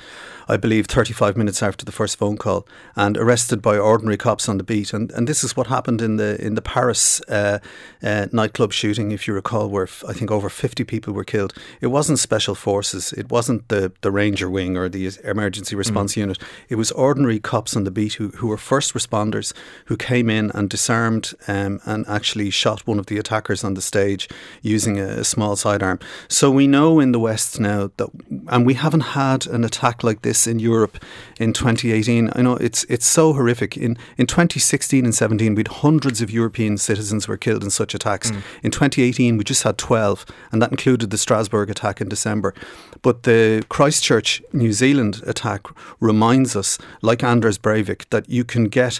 I 0.47 0.57
believe, 0.57 0.87
35 0.87 1.37
minutes 1.37 1.63
after 1.63 1.85
the 1.85 1.91
first 1.91 2.17
phone 2.17 2.37
call, 2.37 2.67
and 2.95 3.17
arrested 3.17 3.61
by 3.61 3.77
ordinary 3.77 4.17
cops 4.17 4.49
on 4.49 4.57
the 4.57 4.63
beat. 4.63 4.93
And 4.93 5.11
and 5.11 5.27
this 5.27 5.43
is 5.43 5.55
what 5.55 5.67
happened 5.67 6.01
in 6.01 6.17
the 6.17 6.43
in 6.45 6.55
the 6.55 6.61
Paris 6.61 7.21
uh, 7.29 7.59
uh, 8.03 8.27
nightclub 8.31 8.73
shooting, 8.73 9.11
if 9.11 9.25
you 9.27 9.33
recall, 9.33 9.69
where 9.69 9.87
I 10.07 10.13
think 10.13 10.31
over 10.31 10.49
50 10.49 10.83
people 10.83 11.13
were 11.13 11.23
killed. 11.23 11.53
It 11.79 11.87
wasn't 11.87 12.19
special 12.19 12.55
forces. 12.55 13.13
It 13.13 13.31
wasn't 13.31 13.69
the 13.69 13.93
the 14.01 14.11
Ranger 14.11 14.49
Wing 14.49 14.75
or 14.75 14.89
the 14.89 15.09
emergency 15.23 15.75
response 15.77 16.13
mm. 16.13 16.17
unit. 16.17 16.39
It 16.67 16.75
was 16.75 16.91
ordinary 16.91 17.39
cops 17.39 17.75
on 17.75 17.85
the 17.85 17.91
beat 17.91 18.13
who 18.13 18.29
who 18.29 18.47
were 18.47 18.57
first 18.57 18.93
responders 18.93 19.53
who 19.85 19.95
came 19.95 20.29
in 20.29 20.51
and 20.51 20.69
disarmed 20.69 21.33
um, 21.47 21.79
and 21.85 22.05
actually 22.07 22.49
shot 22.49 22.85
one 22.85 22.99
of 22.99 23.05
the 23.05 23.17
attackers 23.17 23.63
on 23.63 23.75
the 23.75 23.81
stage 23.81 24.08
stage 24.09 24.29
using 24.61 24.99
a, 24.99 25.23
small 25.23 25.55
sidearm. 25.55 25.99
So 26.27 26.49
we 26.49 26.65
know 26.65 26.99
in 26.99 27.11
the 27.11 27.19
West 27.19 27.59
now 27.59 27.91
that, 27.97 28.09
and 28.47 28.65
we 28.65 28.73
haven't 28.73 29.15
had 29.21 29.45
an 29.47 29.63
attack 29.63 30.03
like 30.03 30.21
this 30.21 30.47
in 30.47 30.59
Europe 30.59 30.97
in 31.39 31.53
2018. 31.53 32.31
I 32.35 32.41
know 32.41 32.55
it's 32.55 32.83
it's 32.85 33.05
so 33.05 33.33
horrific. 33.33 33.77
In 33.77 33.97
in 34.17 34.25
2016 34.25 35.05
and 35.05 35.13
17, 35.13 35.55
we 35.55 35.59
had 35.59 35.67
hundreds 35.67 36.21
of 36.21 36.31
European 36.31 36.77
citizens 36.77 37.27
were 37.27 37.37
killed 37.37 37.63
in 37.63 37.69
such 37.69 37.93
attacks. 37.93 38.31
Mm. 38.31 38.41
In 38.63 38.71
2018, 38.71 39.37
we 39.37 39.43
just 39.43 39.63
had 39.63 39.77
12, 39.77 40.25
and 40.51 40.61
that 40.61 40.71
included 40.71 41.09
the 41.09 41.17
Strasbourg 41.17 41.69
attack 41.69 42.01
in 42.01 42.09
December. 42.09 42.53
But 43.01 43.23
the 43.23 43.63
Christchurch, 43.69 44.41
New 44.53 44.73
Zealand 44.73 45.21
attack 45.27 45.61
reminds 45.99 46.55
us, 46.55 46.79
like 47.01 47.23
Anders 47.23 47.59
Breivik, 47.59 48.09
that 48.09 48.29
you 48.29 48.43
can 48.43 48.69
get 48.69 48.99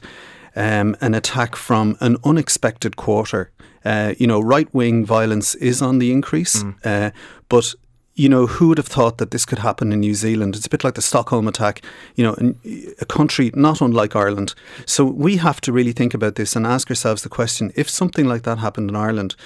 um, 0.59 0.95
an 0.99 1.15
attack 1.15 1.55
from 1.55 1.97
an 2.01 2.17
unexpected 2.23 2.97
quarter. 2.97 3.49
Uh, 3.85 4.13
you 4.17 4.27
know, 4.27 4.41
right 4.41 4.71
wing 4.73 5.05
violence 5.05 5.55
is 5.55 5.81
on 5.81 5.99
the 5.99 6.11
increase, 6.11 6.63
mm. 6.63 6.75
uh, 6.83 7.11
but 7.47 7.73
you 8.15 8.27
know, 8.27 8.47
who 8.47 8.67
would 8.67 8.77
have 8.77 8.87
thought 8.87 9.17
that 9.19 9.31
this 9.31 9.45
could 9.45 9.59
happen 9.59 9.93
in 9.93 10.01
New 10.01 10.13
Zealand? 10.13 10.57
It's 10.57 10.65
a 10.65 10.69
bit 10.69 10.83
like 10.83 10.95
the 10.95 11.01
Stockholm 11.01 11.47
attack, 11.47 11.81
you 12.15 12.25
know, 12.25 12.53
a 12.99 13.05
country 13.05 13.49
not 13.55 13.79
unlike 13.79 14.13
Ireland. 14.13 14.53
So 14.85 15.05
we 15.05 15.37
have 15.37 15.61
to 15.61 15.71
really 15.71 15.93
think 15.93 16.13
about 16.13 16.35
this 16.35 16.53
and 16.57 16.67
ask 16.67 16.89
ourselves 16.89 17.21
the 17.21 17.29
question 17.29 17.71
if 17.77 17.89
something 17.89 18.27
like 18.27 18.43
that 18.43 18.57
happened 18.57 18.89
in 18.89 18.97
Ireland, 18.97 19.37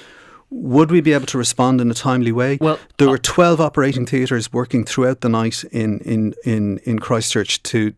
would 0.53 0.91
we 0.91 1.01
be 1.01 1.13
able 1.13 1.25
to 1.25 1.37
respond 1.37 1.81
in 1.81 1.89
a 1.89 1.93
timely 1.95 2.31
way? 2.31 2.57
Well, 2.61 2.79
there 2.97 3.09
were 3.09 3.17
12 3.17 3.59
operating 3.59 4.05
theatres 4.05 4.53
working 4.53 4.85
throughout 4.85 5.21
the 5.21 5.29
night 5.29 5.63
in, 5.71 5.99
in, 6.01 6.35
in, 6.45 6.77
in 6.79 6.99
Christchurch 6.99 7.61
to 7.63 7.93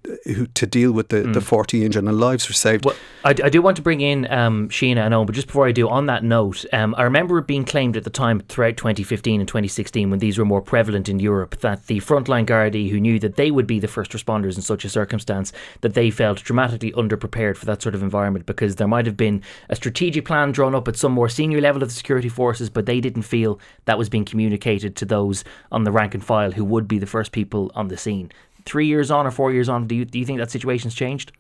to 0.53 0.65
deal 0.65 0.91
with 0.91 1.09
the, 1.09 1.17
mm. 1.17 1.33
the 1.33 1.41
40 1.41 1.85
injured 1.85 2.03
and 2.03 2.19
lives 2.19 2.47
were 2.47 2.53
saved. 2.53 2.85
Well, 2.85 2.95
I, 3.23 3.29
I 3.29 3.49
do 3.49 3.61
want 3.61 3.75
to 3.77 3.83
bring 3.83 4.01
in 4.01 4.31
um, 4.31 4.71
Siona 4.71 5.01
and 5.01 5.13
Eoin, 5.13 5.25
but 5.25 5.35
just 5.35 5.47
before 5.47 5.67
I 5.67 5.71
do, 5.71 5.89
on 5.89 6.05
that 6.05 6.23
note, 6.23 6.65
um, 6.73 6.95
I 6.97 7.03
remember 7.03 7.37
it 7.37 7.47
being 7.47 7.65
claimed 7.65 7.97
at 7.97 8.03
the 8.03 8.09
time 8.09 8.39
throughout 8.47 8.77
2015 8.77 9.41
and 9.41 9.47
2016 9.47 10.09
when 10.09 10.19
these 10.19 10.37
were 10.37 10.45
more 10.45 10.61
prevalent 10.61 11.09
in 11.09 11.19
Europe 11.19 11.59
that 11.59 11.87
the 11.87 11.99
frontline 11.99 12.45
Gardaí 12.45 12.89
who 12.89 12.99
knew 12.99 13.19
that 13.19 13.35
they 13.35 13.51
would 13.51 13.67
be 13.67 13.79
the 13.79 13.87
first 13.87 14.11
responders 14.11 14.55
in 14.55 14.61
such 14.61 14.85
a 14.85 14.89
circumstance 14.89 15.51
that 15.81 15.93
they 15.93 16.09
felt 16.09 16.43
dramatically 16.43 16.91
underprepared 16.93 17.57
for 17.57 17.65
that 17.65 17.81
sort 17.81 17.95
of 17.95 18.01
environment 18.01 18.45
because 18.45 18.77
there 18.77 18.87
might 18.87 19.05
have 19.05 19.17
been 19.17 19.41
a 19.69 19.75
strategic 19.75 20.25
plan 20.25 20.51
drawn 20.51 20.73
up 20.73 20.87
at 20.87 20.95
some 20.95 21.11
more 21.11 21.29
senior 21.29 21.59
level 21.59 21.83
of 21.83 21.89
the 21.89 21.95
security 21.95 22.29
force 22.29 22.44
but 22.69 22.85
they 22.85 22.99
didn't 22.99 23.23
feel 23.23 23.59
that 23.85 23.97
was 23.97 24.09
being 24.09 24.25
communicated 24.25 24.95
to 24.97 25.05
those 25.05 25.43
on 25.71 25.83
the 25.83 25.91
rank 25.91 26.13
and 26.13 26.23
file 26.23 26.51
who 26.51 26.63
would 26.63 26.87
be 26.87 26.99
the 26.99 27.05
first 27.05 27.31
people 27.31 27.71
on 27.75 27.87
the 27.87 27.97
scene. 27.97 28.31
Three 28.65 28.87
years 28.87 29.11
on 29.11 29.27
or 29.27 29.31
four 29.31 29.51
years 29.51 29.69
on, 29.69 29.87
do 29.87 29.95
you 29.95 30.05
do 30.05 30.19
you 30.19 30.25
think 30.25 30.39
that 30.39 30.51
situation's 30.51 30.95
changed? 30.95 31.31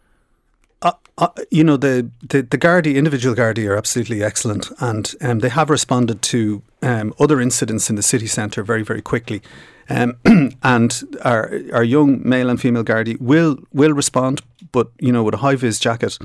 Uh, 0.81 0.91
uh, 1.17 1.29
you 1.49 1.63
know 1.63 1.77
the 1.77 2.09
the, 2.21 2.41
the 2.41 2.57
Gardaí, 2.57 2.95
individual 2.95 3.35
Gardaí, 3.35 3.67
are 3.67 3.77
absolutely 3.77 4.23
excellent, 4.23 4.71
and 4.79 5.15
um, 5.21 5.39
they 5.39 5.49
have 5.49 5.69
responded 5.69 6.21
to 6.21 6.61
um, 6.81 7.13
other 7.19 7.41
incidents 7.41 7.89
in 7.89 7.95
the 7.95 8.03
city 8.03 8.27
centre 8.27 8.63
very 8.63 8.83
very 8.83 9.01
quickly. 9.01 9.41
Um, 9.89 10.17
and 10.63 11.03
our 11.23 11.59
our 11.73 11.83
young 11.83 12.27
male 12.27 12.49
and 12.49 12.59
female 12.59 12.83
Gardaí 12.83 13.19
will 13.19 13.57
will 13.73 13.93
respond, 13.93 14.41
but 14.71 14.89
you 14.99 15.11
know 15.11 15.23
with 15.23 15.33
a 15.33 15.37
high 15.37 15.55
vis 15.55 15.79
jacket 15.79 16.19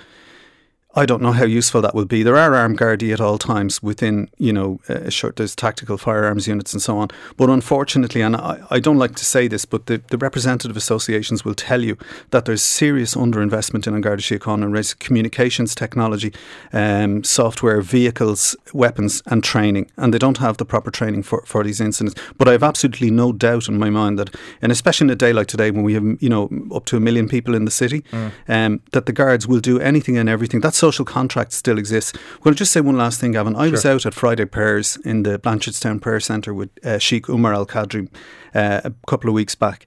I 0.95 1.07
don't 1.07 1.23
know 1.23 1.31
how 1.31 1.45
useful 1.45 1.81
that 1.83 1.95
will 1.95 2.05
be. 2.05 2.25
There 2.25 2.37
are 2.37 2.53
armed 2.53 2.79
Gardaí 2.79 3.13
at 3.13 3.21
all 3.21 3.39
times 3.39 3.81
within, 3.81 4.29
you 4.39 4.53
know, 4.53 4.81
uh, 4.89 5.09
short, 5.09 5.37
there's 5.37 5.55
tactical 5.55 5.97
firearms 5.97 6.49
units 6.49 6.73
and 6.73 6.83
so 6.83 6.99
on. 6.99 7.09
But 7.37 7.49
unfortunately, 7.49 8.23
and 8.23 8.35
I, 8.35 8.61
I 8.71 8.81
don't 8.81 8.99
like 8.99 9.15
to 9.15 9.25
say 9.25 9.47
this, 9.47 9.65
but 9.65 9.87
the, 9.87 10.03
the 10.09 10.19
representative 10.19 10.77
associations 10.77 11.45
will 11.45 11.55
tell 11.55 11.85
you 11.85 11.97
that 12.31 12.45
there's 12.45 12.63
serious 12.63 13.15
underinvestment 13.15 13.87
in 13.87 14.01
Garda 14.01 14.21
Síochána 14.21 14.65
and 14.65 14.73
race 14.73 14.93
communications 14.93 15.77
technology, 15.77 16.33
um, 16.73 17.23
software, 17.23 17.81
vehicles, 17.83 18.57
weapons, 18.73 19.23
and 19.27 19.45
training. 19.45 19.89
And 19.97 20.13
they 20.13 20.19
don't 20.19 20.39
have 20.39 20.57
the 20.57 20.65
proper 20.65 20.91
training 20.91 21.23
for, 21.23 21.45
for 21.47 21.63
these 21.63 21.81
incidents. 21.81 22.21
But 22.37 22.49
I 22.49 22.53
have 22.53 22.65
absolutely 22.65 23.13
no 23.13 23.33
doubt 23.33 23.69
in 23.69 23.79
my 23.79 23.91
mind 23.91 24.19
that, 24.19 24.35
and 24.61 24.73
especially 24.73 25.05
in 25.05 25.11
a 25.11 25.17
day 25.17 25.33
like 25.33 25.47
today 25.47 25.71
when 25.71 25.85
we 25.85 25.95
have, 25.95 26.21
you 26.21 26.29
know, 26.29 26.51
up 26.75 26.85
to 26.87 26.97
a 26.97 27.01
million 27.01 27.29
people 27.29 27.55
in 27.55 27.65
the 27.65 27.71
city, 27.71 28.03
mm. 28.11 28.33
um, 28.49 28.83
that 28.91 29.07
the 29.07 29.13
guards 29.13 29.47
will 29.47 29.61
do 29.61 29.79
anything 29.79 30.19
and 30.19 30.29
everything. 30.29 30.61
That's 30.61 30.80
social 30.81 31.05
contract 31.05 31.53
still 31.53 31.79
exists. 31.79 32.13
I'm 32.15 32.43
going 32.43 32.55
to 32.55 32.59
just 32.59 32.73
say 32.73 32.81
one 32.81 32.97
last 32.97 33.21
thing, 33.21 33.33
Gavan. 33.33 33.55
I 33.55 33.65
sure. 33.65 33.73
was 33.73 33.87
out 33.87 34.07
at 34.07 34.15
Friday 34.15 34.47
prayers 34.47 34.97
in 35.05 35.23
the 35.25 35.39
Blanchardstown 35.39 36.01
Prayer 36.01 36.21
Centre 36.21 36.55
with 36.55 36.71
uh, 36.85 36.99
Sheikh 36.99 37.29
Umar 37.29 37.53
Al 37.53 37.67
Qadri 37.67 38.09
uh, 38.55 38.81
a 38.85 38.93
couple 39.07 39.29
of 39.29 39.35
weeks 39.35 39.55
back. 39.55 39.87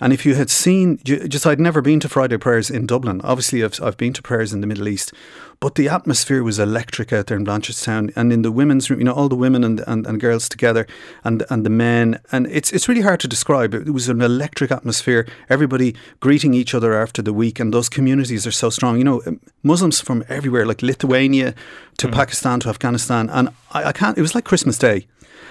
And 0.00 0.12
if 0.12 0.26
you 0.26 0.34
had 0.34 0.50
seen, 0.50 0.98
just 1.04 1.46
I'd 1.46 1.60
never 1.60 1.80
been 1.80 2.00
to 2.00 2.08
Friday 2.08 2.36
prayers 2.36 2.70
in 2.70 2.86
Dublin. 2.86 3.20
Obviously, 3.22 3.64
I've, 3.64 3.80
I've 3.82 3.96
been 3.96 4.12
to 4.12 4.22
prayers 4.22 4.52
in 4.52 4.60
the 4.60 4.66
Middle 4.66 4.88
East, 4.88 5.14
but 5.64 5.76
the 5.76 5.88
atmosphere 5.88 6.42
was 6.42 6.58
electric 6.58 7.10
out 7.10 7.28
there 7.28 7.38
in 7.38 7.46
Blanchardstown 7.46 8.12
and 8.16 8.30
in 8.34 8.42
the 8.42 8.52
women's 8.52 8.90
room, 8.90 8.98
you 8.98 9.04
know, 9.06 9.14
all 9.14 9.30
the 9.30 9.34
women 9.34 9.64
and, 9.64 9.80
and, 9.86 10.06
and 10.06 10.20
girls 10.20 10.46
together 10.46 10.86
and 11.24 11.42
and 11.48 11.64
the 11.64 11.70
men. 11.70 12.20
And 12.32 12.46
it's 12.48 12.70
it's 12.70 12.86
really 12.86 13.00
hard 13.00 13.20
to 13.20 13.28
describe. 13.28 13.72
It 13.72 13.94
was 13.94 14.10
an 14.10 14.20
electric 14.20 14.70
atmosphere, 14.70 15.26
everybody 15.48 15.96
greeting 16.20 16.52
each 16.52 16.74
other 16.74 16.92
after 16.92 17.22
the 17.22 17.32
week. 17.32 17.60
And 17.60 17.72
those 17.72 17.88
communities 17.88 18.46
are 18.46 18.52
so 18.52 18.68
strong. 18.68 18.98
You 18.98 19.04
know, 19.04 19.22
Muslims 19.62 20.02
from 20.02 20.22
everywhere, 20.28 20.66
like 20.66 20.82
Lithuania 20.82 21.54
to 21.96 22.08
mm. 22.08 22.12
Pakistan 22.12 22.60
to 22.60 22.68
Afghanistan. 22.68 23.30
And 23.30 23.48
I, 23.72 23.84
I 23.84 23.92
can't, 23.92 24.18
it 24.18 24.20
was 24.20 24.34
like 24.34 24.44
Christmas 24.44 24.76
Day 24.76 25.06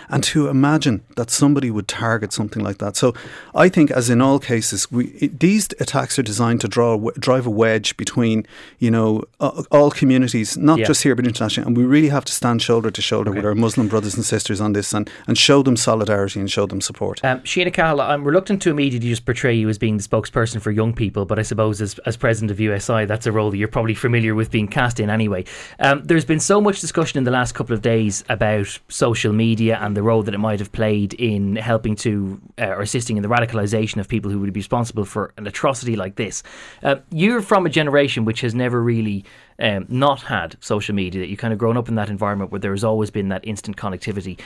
and 0.09 0.23
to 0.25 0.47
imagine 0.47 1.03
that 1.15 1.29
somebody 1.29 1.71
would 1.71 1.87
target 1.87 2.33
something 2.33 2.63
like 2.63 2.77
that. 2.79 2.95
So 2.95 3.13
I 3.55 3.69
think, 3.69 3.91
as 3.91 4.09
in 4.09 4.21
all 4.21 4.39
cases, 4.39 4.91
we, 4.91 5.07
it, 5.07 5.39
these 5.39 5.67
attacks 5.79 6.17
are 6.19 6.23
designed 6.23 6.61
to 6.61 6.67
draw 6.67 6.97
drive 7.19 7.45
a 7.45 7.49
wedge 7.49 7.95
between 7.97 8.45
you 8.79 8.91
know 8.91 9.23
uh, 9.39 9.63
all 9.71 9.91
communities, 9.91 10.57
not 10.57 10.79
yeah. 10.79 10.85
just 10.85 11.03
here 11.03 11.15
but 11.15 11.25
internationally. 11.25 11.67
And 11.67 11.77
we 11.77 11.83
really 11.83 12.09
have 12.09 12.25
to 12.25 12.33
stand 12.33 12.61
shoulder 12.61 12.91
to 12.91 13.01
shoulder 13.01 13.31
okay. 13.31 13.39
with 13.39 13.45
our 13.45 13.55
Muslim 13.55 13.87
brothers 13.87 14.15
and 14.15 14.25
sisters 14.25 14.59
on 14.61 14.73
this, 14.73 14.93
and, 14.93 15.09
and 15.27 15.37
show 15.37 15.63
them 15.63 15.75
solidarity 15.75 16.39
and 16.39 16.49
show 16.49 16.65
them 16.65 16.81
support. 16.81 17.23
Um, 17.23 17.45
Siona 17.45 17.71
Cahill, 17.71 18.01
I'm 18.01 18.23
reluctant 18.23 18.61
to 18.63 18.69
immediately 18.69 19.09
just 19.09 19.25
portray 19.25 19.53
you 19.53 19.69
as 19.69 19.77
being 19.77 19.97
the 19.97 20.03
spokesperson 20.03 20.61
for 20.61 20.71
young 20.71 20.93
people, 20.93 21.25
but 21.25 21.39
I 21.39 21.41
suppose 21.41 21.81
as, 21.81 21.99
as 21.99 22.17
president 22.17 22.51
of 22.51 22.59
USI, 22.59 23.05
that's 23.05 23.25
a 23.25 23.31
role 23.31 23.51
that 23.51 23.57
you're 23.57 23.67
probably 23.67 23.93
familiar 23.93 24.35
with 24.35 24.51
being 24.51 24.67
cast 24.67 24.99
in 24.99 25.09
anyway. 25.09 25.45
Um, 25.79 26.03
there's 26.03 26.25
been 26.25 26.39
so 26.39 26.61
much 26.61 26.81
discussion 26.81 27.17
in 27.17 27.23
the 27.23 27.31
last 27.31 27.53
couple 27.53 27.73
of 27.73 27.81
days 27.81 28.23
about 28.29 28.79
social 28.89 29.33
media 29.33 29.77
and 29.83 29.97
the 29.97 30.01
role 30.01 30.23
that 30.23 30.33
it 30.33 30.37
might 30.37 30.59
have 30.59 30.71
played 30.71 31.13
in 31.15 31.57
helping 31.57 31.93
to 31.93 32.39
uh, 32.57 32.67
or 32.67 32.81
assisting 32.81 33.17
in 33.17 33.23
the 33.23 33.27
radicalisation 33.27 33.97
of 33.97 34.07
people 34.07 34.31
who 34.31 34.39
would 34.39 34.53
be 34.53 34.59
responsible 34.59 35.03
for 35.03 35.33
an 35.37 35.45
atrocity 35.45 35.97
like 35.97 36.15
this. 36.15 36.41
Uh, 36.83 36.95
you're 37.11 37.41
from 37.41 37.65
a 37.65 37.69
generation 37.69 38.23
which 38.23 38.39
has 38.39 38.55
never 38.55 38.81
really 38.81 39.25
um, 39.59 39.85
not 39.89 40.21
had 40.21 40.55
social 40.61 40.95
media, 40.95 41.19
that 41.19 41.27
you've 41.27 41.39
kind 41.39 41.51
of 41.51 41.59
grown 41.59 41.75
up 41.75 41.89
in 41.89 41.95
that 41.95 42.09
environment 42.09 42.49
where 42.49 42.59
there 42.59 42.71
has 42.71 42.85
always 42.85 43.11
been 43.11 43.27
that 43.27 43.45
instant 43.45 43.75
connectivity. 43.75 44.39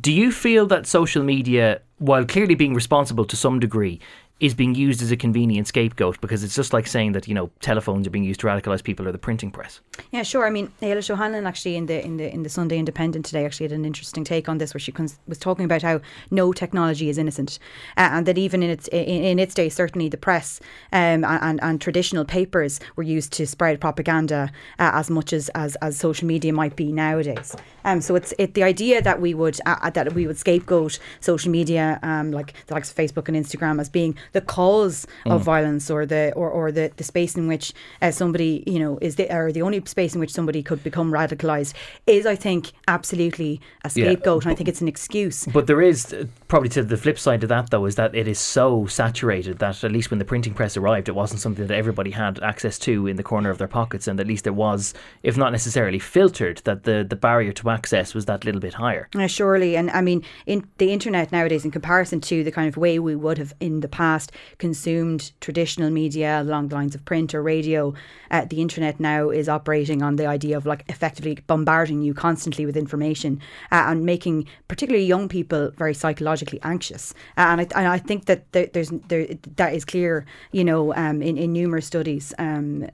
Do 0.00 0.12
you 0.12 0.32
feel 0.32 0.66
that 0.66 0.86
social 0.86 1.22
media, 1.22 1.80
while 1.98 2.24
clearly 2.24 2.56
being 2.56 2.74
responsible 2.74 3.24
to 3.26 3.36
some 3.36 3.60
degree, 3.60 4.00
is 4.42 4.54
being 4.54 4.74
used 4.74 5.00
as 5.00 5.12
a 5.12 5.16
convenient 5.16 5.68
scapegoat 5.68 6.20
because 6.20 6.42
it's 6.42 6.56
just 6.56 6.72
like 6.72 6.88
saying 6.88 7.12
that 7.12 7.28
you 7.28 7.34
know 7.34 7.48
telephones 7.60 8.08
are 8.08 8.10
being 8.10 8.24
used 8.24 8.40
to 8.40 8.46
radicalise 8.48 8.82
people 8.82 9.06
or 9.06 9.12
the 9.12 9.18
printing 9.18 9.52
press. 9.52 9.80
Yeah, 10.10 10.24
sure. 10.24 10.44
I 10.44 10.50
mean, 10.50 10.72
Eilish 10.82 11.10
O'Hanlon 11.10 11.46
actually 11.46 11.76
in 11.76 11.86
the 11.86 12.04
in 12.04 12.16
the 12.16 12.28
in 12.28 12.42
the 12.42 12.48
Sunday 12.48 12.76
Independent 12.76 13.24
today 13.24 13.46
actually 13.46 13.66
had 13.66 13.72
an 13.72 13.84
interesting 13.84 14.24
take 14.24 14.48
on 14.48 14.58
this 14.58 14.74
where 14.74 14.80
she 14.80 14.90
cons- 14.90 15.20
was 15.28 15.38
talking 15.38 15.64
about 15.64 15.82
how 15.82 16.00
no 16.32 16.52
technology 16.52 17.08
is 17.08 17.18
innocent, 17.18 17.60
uh, 17.96 18.08
and 18.12 18.26
that 18.26 18.36
even 18.36 18.64
in 18.64 18.70
its 18.70 18.88
in, 18.88 19.04
in, 19.04 19.38
its 19.38 19.54
day 19.54 19.68
certainly 19.68 20.08
the 20.08 20.16
press 20.16 20.58
um, 20.92 21.24
and 21.24 21.62
and 21.62 21.80
traditional 21.80 22.24
papers 22.24 22.80
were 22.96 23.04
used 23.04 23.32
to 23.34 23.46
spread 23.46 23.80
propaganda 23.80 24.50
uh, 24.80 24.90
as 24.92 25.08
much 25.08 25.32
as, 25.32 25.50
as 25.50 25.76
as 25.76 25.96
social 25.96 26.26
media 26.26 26.52
might 26.52 26.74
be 26.74 26.90
nowadays. 26.90 27.54
Um, 27.84 28.00
so 28.00 28.16
it's 28.16 28.34
it 28.38 28.54
the 28.54 28.64
idea 28.64 29.00
that 29.02 29.20
we 29.20 29.34
would 29.34 29.60
uh, 29.66 29.88
that 29.90 30.14
we 30.14 30.26
would 30.26 30.38
scapegoat 30.38 30.98
social 31.20 31.52
media 31.52 32.00
um, 32.02 32.32
like 32.32 32.54
the 32.66 32.74
likes 32.74 32.90
of 32.90 32.96
Facebook 32.96 33.28
and 33.28 33.36
Instagram 33.36 33.80
as 33.80 33.88
being 33.88 34.16
the 34.32 34.40
cause 34.40 35.06
mm. 35.24 35.32
of 35.32 35.42
violence 35.42 35.90
or 35.90 36.04
the 36.06 36.32
or, 36.34 36.50
or 36.50 36.72
the, 36.72 36.90
the 36.96 37.04
space 37.04 37.36
in 37.36 37.46
which 37.46 37.72
uh, 38.00 38.10
somebody 38.10 38.64
you 38.66 38.78
know 38.78 38.98
is 39.00 39.16
the 39.16 39.32
or 39.34 39.52
the 39.52 39.62
only 39.62 39.82
space 39.86 40.14
in 40.14 40.20
which 40.20 40.32
somebody 40.32 40.62
could 40.62 40.82
become 40.82 41.10
radicalized 41.12 41.74
is 42.06 42.26
I 42.26 42.36
think 42.36 42.72
absolutely 42.88 43.60
a 43.84 43.90
scapegoat 43.90 44.42
yeah. 44.42 44.48
and 44.48 44.52
I 44.52 44.56
think 44.56 44.68
it's 44.68 44.80
an 44.80 44.88
excuse 44.88 45.46
but 45.46 45.66
there 45.66 45.82
is 45.82 46.12
uh, 46.12 46.24
probably 46.48 46.68
to 46.70 46.82
the 46.82 46.96
flip 46.96 47.18
side 47.18 47.42
of 47.42 47.48
that 47.48 47.70
though 47.70 47.84
is 47.86 47.96
that 47.96 48.14
it 48.14 48.28
is 48.28 48.38
so 48.38 48.86
saturated 48.86 49.58
that 49.58 49.84
at 49.84 49.92
least 49.92 50.10
when 50.10 50.18
the 50.18 50.24
printing 50.24 50.54
press 50.54 50.76
arrived 50.76 51.08
it 51.08 51.14
wasn't 51.14 51.40
something 51.40 51.66
that 51.66 51.76
everybody 51.76 52.10
had 52.10 52.42
access 52.42 52.78
to 52.78 53.06
in 53.06 53.16
the 53.16 53.22
corner 53.22 53.50
of 53.50 53.58
their 53.58 53.68
pockets 53.68 54.08
and 54.08 54.18
at 54.20 54.26
least 54.26 54.46
it 54.46 54.54
was 54.54 54.94
if 55.22 55.36
not 55.36 55.52
necessarily 55.52 55.98
filtered 55.98 56.58
that 56.64 56.84
the 56.84 57.04
the 57.08 57.16
barrier 57.16 57.52
to 57.52 57.70
access 57.70 58.14
was 58.14 58.26
that 58.26 58.44
little 58.44 58.60
bit 58.60 58.74
higher 58.74 59.08
uh, 59.14 59.26
surely 59.26 59.76
and 59.76 59.90
I 59.90 60.00
mean 60.00 60.22
in 60.46 60.66
the 60.78 60.92
internet 60.92 61.32
nowadays 61.32 61.64
in 61.64 61.70
comparison 61.70 62.20
to 62.22 62.44
the 62.44 62.50
kind 62.50 62.68
of 62.68 62.76
way 62.76 62.98
we 62.98 63.14
would 63.14 63.38
have 63.38 63.54
in 63.60 63.80
the 63.80 63.88
past 63.88 64.11
past 64.12 64.32
consumed 64.58 65.32
traditional 65.40 65.90
media 65.90 66.40
along 66.40 66.68
the 66.68 66.76
lines 66.80 66.94
of 66.94 67.04
print 67.04 67.34
or 67.34 67.42
radio, 67.42 67.94
uh, 68.30 68.44
the 68.52 68.60
internet 68.60 69.00
now 69.00 69.30
is 69.30 69.48
operating 69.48 70.02
on 70.02 70.16
the 70.16 70.26
idea 70.36 70.56
of 70.56 70.66
like 70.66 70.84
effectively 70.88 71.34
bombarding 71.46 72.02
you 72.06 72.14
constantly 72.14 72.66
with 72.66 72.76
information 72.76 73.40
uh, 73.70 73.84
and 73.90 74.04
making 74.04 74.46
particularly 74.68 75.06
young 75.06 75.28
people 75.28 75.70
very 75.76 75.94
psychologically 75.94 76.60
anxious. 76.62 77.14
Uh, 77.38 77.46
and, 77.52 77.60
I, 77.60 77.66
and 77.78 77.88
I 77.96 77.98
think 78.08 78.24
that 78.26 78.40
there, 78.52 78.68
there's 78.72 78.90
there, 79.08 79.26
that 79.56 79.72
is 79.74 79.84
clear, 79.84 80.24
you 80.52 80.64
know, 80.64 80.94
um, 80.94 81.22
in, 81.22 81.36
in 81.38 81.52
numerous 81.52 81.86
studies 81.86 82.34
um, 82.38 82.86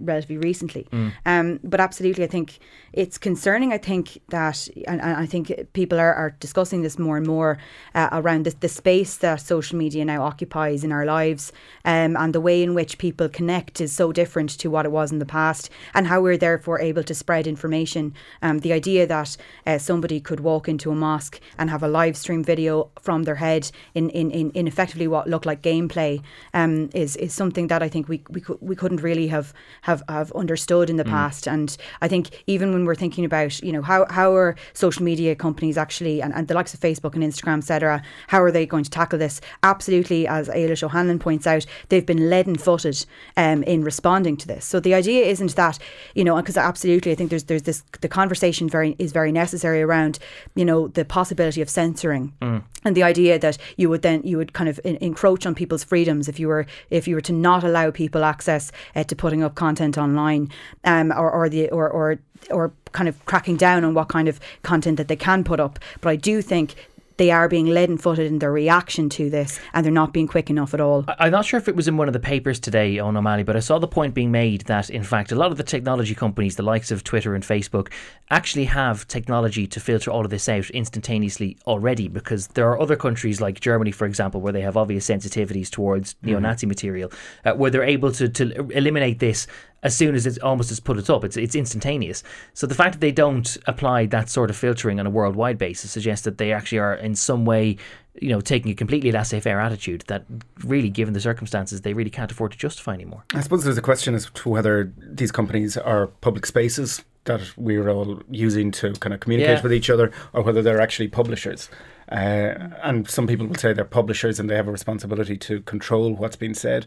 relatively 0.00 0.38
recently. 0.38 0.86
Mm. 0.92 1.12
Um, 1.26 1.60
but 1.62 1.80
absolutely, 1.80 2.24
I 2.24 2.28
think 2.28 2.58
it's 2.92 3.18
concerning. 3.18 3.72
I 3.72 3.78
think 3.78 4.18
that, 4.28 4.68
and, 4.86 5.00
and 5.00 5.16
I 5.24 5.26
think 5.26 5.52
people 5.72 5.98
are, 5.98 6.14
are 6.14 6.30
discussing 6.40 6.82
this 6.82 6.98
more 6.98 7.16
and 7.16 7.26
more 7.26 7.58
uh, 7.94 8.08
around 8.12 8.44
the, 8.46 8.54
the 8.60 8.68
space 8.68 9.16
that 9.18 9.40
social 9.40 9.78
media 9.78 10.04
now 10.04 10.22
occupies 10.34 10.82
in 10.82 10.90
our 10.90 11.06
lives, 11.06 11.52
um, 11.84 12.16
and 12.16 12.34
the 12.34 12.40
way 12.40 12.60
in 12.60 12.74
which 12.74 12.98
people 12.98 13.28
connect 13.28 13.80
is 13.80 13.92
so 13.92 14.12
different 14.12 14.50
to 14.58 14.68
what 14.68 14.84
it 14.84 14.92
was 14.92 15.12
in 15.12 15.20
the 15.20 15.34
past, 15.38 15.70
and 15.94 16.08
how 16.08 16.20
we're 16.20 16.36
therefore 16.36 16.80
able 16.80 17.04
to 17.04 17.14
spread 17.14 17.46
information. 17.46 18.12
Um, 18.42 18.58
the 18.58 18.72
idea 18.72 19.06
that 19.06 19.36
uh, 19.66 19.78
somebody 19.78 20.18
could 20.20 20.40
walk 20.40 20.68
into 20.68 20.90
a 20.90 20.94
mosque 20.94 21.40
and 21.58 21.70
have 21.70 21.84
a 21.84 21.88
live 21.88 22.16
stream 22.16 22.42
video 22.42 22.90
from 23.00 23.22
their 23.22 23.36
head 23.36 23.70
in, 23.94 24.10
in, 24.10 24.30
in, 24.30 24.50
in 24.52 24.66
effectively 24.66 25.06
what 25.06 25.28
looked 25.28 25.46
like 25.46 25.62
gameplay 25.62 26.22
um, 26.52 26.90
is 26.94 27.16
is 27.16 27.32
something 27.32 27.68
that 27.68 27.82
I 27.82 27.88
think 27.88 28.08
we 28.08 28.22
we, 28.28 28.42
we 28.60 28.76
couldn't 28.76 29.02
really 29.02 29.28
have 29.28 29.52
have, 29.82 30.02
have 30.08 30.32
understood 30.32 30.90
in 30.90 30.96
the 30.96 31.04
mm. 31.04 31.10
past. 31.10 31.46
And 31.46 31.76
I 32.00 32.08
think 32.08 32.42
even 32.46 32.72
when 32.72 32.84
we're 32.86 33.00
thinking 33.04 33.24
about 33.24 33.62
you 33.62 33.72
know 33.72 33.82
how 33.82 34.06
how 34.10 34.34
are 34.34 34.56
social 34.72 35.04
media 35.04 35.34
companies 35.34 35.76
actually 35.78 36.22
and, 36.22 36.34
and 36.34 36.48
the 36.48 36.54
likes 36.54 36.74
of 36.74 36.80
Facebook 36.80 37.14
and 37.14 37.22
Instagram, 37.22 37.58
etc. 37.58 38.02
How 38.28 38.42
are 38.42 38.50
they 38.50 38.66
going 38.66 38.84
to 38.84 38.90
tackle 38.90 39.18
this? 39.18 39.40
Absolutely, 39.62 40.23
as 40.26 40.48
Eilish 40.48 40.82
O'Hanlon 40.82 41.18
points 41.18 41.46
out, 41.46 41.66
they've 41.88 42.06
been 42.06 42.30
leaden 42.30 42.56
footed 42.56 43.04
um, 43.36 43.62
in 43.64 43.84
responding 43.84 44.36
to 44.38 44.46
this. 44.46 44.64
So 44.64 44.80
the 44.80 44.94
idea 44.94 45.24
isn't 45.26 45.54
that 45.56 45.78
you 46.14 46.24
know 46.24 46.36
because 46.36 46.56
absolutely 46.56 47.12
I 47.12 47.14
think 47.14 47.30
there's 47.30 47.44
there's 47.44 47.62
this 47.62 47.82
the 48.00 48.08
conversation 48.08 48.68
very 48.68 48.96
is 48.98 49.12
very 49.12 49.32
necessary 49.32 49.82
around 49.82 50.18
you 50.54 50.64
know 50.64 50.88
the 50.88 51.04
possibility 51.04 51.60
of 51.60 51.70
censoring 51.70 52.32
mm. 52.40 52.62
and 52.84 52.96
the 52.96 53.02
idea 53.02 53.38
that 53.38 53.58
you 53.76 53.88
would 53.88 54.02
then 54.02 54.22
you 54.22 54.36
would 54.36 54.52
kind 54.52 54.68
of 54.68 54.80
in, 54.84 54.96
encroach 54.96 55.46
on 55.46 55.54
people's 55.54 55.84
freedoms 55.84 56.28
if 56.28 56.38
you 56.38 56.48
were 56.48 56.66
if 56.90 57.08
you 57.08 57.14
were 57.14 57.20
to 57.20 57.32
not 57.32 57.64
allow 57.64 57.90
people 57.90 58.24
access 58.24 58.72
uh, 58.94 59.04
to 59.04 59.16
putting 59.16 59.42
up 59.42 59.54
content 59.54 59.98
online 59.98 60.50
um, 60.84 61.12
or, 61.12 61.30
or 61.30 61.48
the 61.48 61.68
or, 61.70 61.88
or 61.88 62.18
or 62.50 62.72
kind 62.92 63.08
of 63.08 63.24
cracking 63.26 63.56
down 63.56 63.84
on 63.84 63.94
what 63.94 64.08
kind 64.08 64.28
of 64.28 64.38
content 64.62 64.96
that 64.98 65.08
they 65.08 65.16
can 65.16 65.44
put 65.44 65.60
up. 65.60 65.78
But 66.00 66.10
I 66.10 66.16
do 66.16 66.42
think 66.42 66.74
they 67.16 67.30
are 67.30 67.48
being 67.48 67.66
leaden 67.66 67.96
footed 67.96 68.26
in 68.26 68.38
their 68.38 68.52
reaction 68.52 69.08
to 69.10 69.30
this 69.30 69.60
and 69.72 69.84
they're 69.84 69.92
not 69.92 70.12
being 70.12 70.26
quick 70.26 70.50
enough 70.50 70.74
at 70.74 70.80
all. 70.80 71.04
I'm 71.18 71.32
not 71.32 71.44
sure 71.44 71.58
if 71.58 71.68
it 71.68 71.76
was 71.76 71.88
in 71.88 71.96
one 71.96 72.08
of 72.08 72.12
the 72.12 72.20
papers 72.20 72.58
today 72.58 72.96
Eoin 72.96 73.16
O'Malley, 73.16 73.42
but 73.42 73.56
I 73.56 73.60
saw 73.60 73.78
the 73.78 73.88
point 73.88 74.14
being 74.14 74.30
made 74.30 74.62
that, 74.62 74.90
in 74.90 75.02
fact, 75.02 75.32
a 75.32 75.34
lot 75.34 75.50
of 75.50 75.56
the 75.56 75.62
technology 75.62 76.14
companies, 76.14 76.56
the 76.56 76.62
likes 76.62 76.90
of 76.90 77.04
Twitter 77.04 77.34
and 77.34 77.44
Facebook, 77.44 77.92
actually 78.30 78.64
have 78.64 79.06
technology 79.06 79.66
to 79.66 79.80
filter 79.80 80.10
all 80.10 80.24
of 80.24 80.30
this 80.30 80.48
out 80.48 80.70
instantaneously 80.70 81.56
already 81.66 82.08
because 82.08 82.48
there 82.48 82.68
are 82.68 82.80
other 82.80 82.96
countries 82.96 83.40
like 83.40 83.60
Germany, 83.60 83.92
for 83.92 84.06
example, 84.06 84.40
where 84.40 84.52
they 84.52 84.62
have 84.62 84.76
obvious 84.76 85.08
sensitivities 85.08 85.70
towards 85.70 86.16
neo 86.22 86.38
Nazi 86.38 86.64
mm-hmm. 86.64 86.70
material, 86.70 87.12
uh, 87.44 87.52
where 87.52 87.70
they're 87.70 87.84
able 87.84 88.12
to, 88.12 88.28
to 88.28 88.68
eliminate 88.70 89.18
this 89.18 89.46
as 89.84 89.96
soon 89.96 90.14
as 90.16 90.26
it 90.26 90.42
almost 90.42 90.70
has 90.70 90.80
put 90.80 90.98
it 90.98 91.08
up. 91.08 91.22
It's 91.24 91.36
it's 91.36 91.54
instantaneous. 91.54 92.24
So 92.54 92.66
the 92.66 92.74
fact 92.74 92.94
that 92.94 93.00
they 93.00 93.12
don't 93.12 93.56
apply 93.66 94.06
that 94.06 94.28
sort 94.28 94.50
of 94.50 94.56
filtering 94.56 94.98
on 94.98 95.06
a 95.06 95.10
worldwide 95.10 95.58
basis 95.58 95.92
suggests 95.92 96.24
that 96.24 96.38
they 96.38 96.52
actually 96.52 96.78
are 96.80 96.94
in 96.94 97.14
some 97.14 97.44
way 97.44 97.76
you 98.20 98.28
know, 98.28 98.40
taking 98.40 98.70
a 98.70 98.74
completely 98.76 99.10
laissez-faire 99.10 99.58
attitude 99.58 100.04
that 100.06 100.24
really, 100.62 100.88
given 100.88 101.14
the 101.14 101.20
circumstances, 101.20 101.80
they 101.80 101.92
really 101.94 102.10
can't 102.10 102.30
afford 102.30 102.52
to 102.52 102.58
justify 102.58 102.94
anymore. 102.94 103.24
I 103.34 103.40
suppose 103.40 103.64
there's 103.64 103.76
a 103.76 103.82
question 103.82 104.14
as 104.14 104.30
to 104.34 104.48
whether 104.48 104.92
these 105.02 105.32
companies 105.32 105.76
are 105.76 106.06
public 106.06 106.46
spaces 106.46 107.02
that 107.24 107.40
we're 107.56 107.88
all 107.88 108.22
using 108.30 108.70
to 108.70 108.92
kind 108.94 109.12
of 109.12 109.18
communicate 109.18 109.56
Yeah. 109.56 109.62
with 109.62 109.72
each 109.72 109.90
other, 109.90 110.12
or 110.32 110.42
whether 110.42 110.62
they're 110.62 110.80
actually 110.80 111.08
publishers. 111.08 111.68
Uh, 112.12 112.70
and 112.84 113.08
some 113.10 113.26
people 113.26 113.48
will 113.48 113.56
say 113.56 113.72
they're 113.72 113.84
publishers 113.84 114.38
and 114.38 114.48
they 114.48 114.54
have 114.54 114.68
a 114.68 114.72
responsibility 114.72 115.36
to 115.38 115.62
control 115.62 116.14
what's 116.14 116.36
being 116.36 116.54
said. 116.54 116.86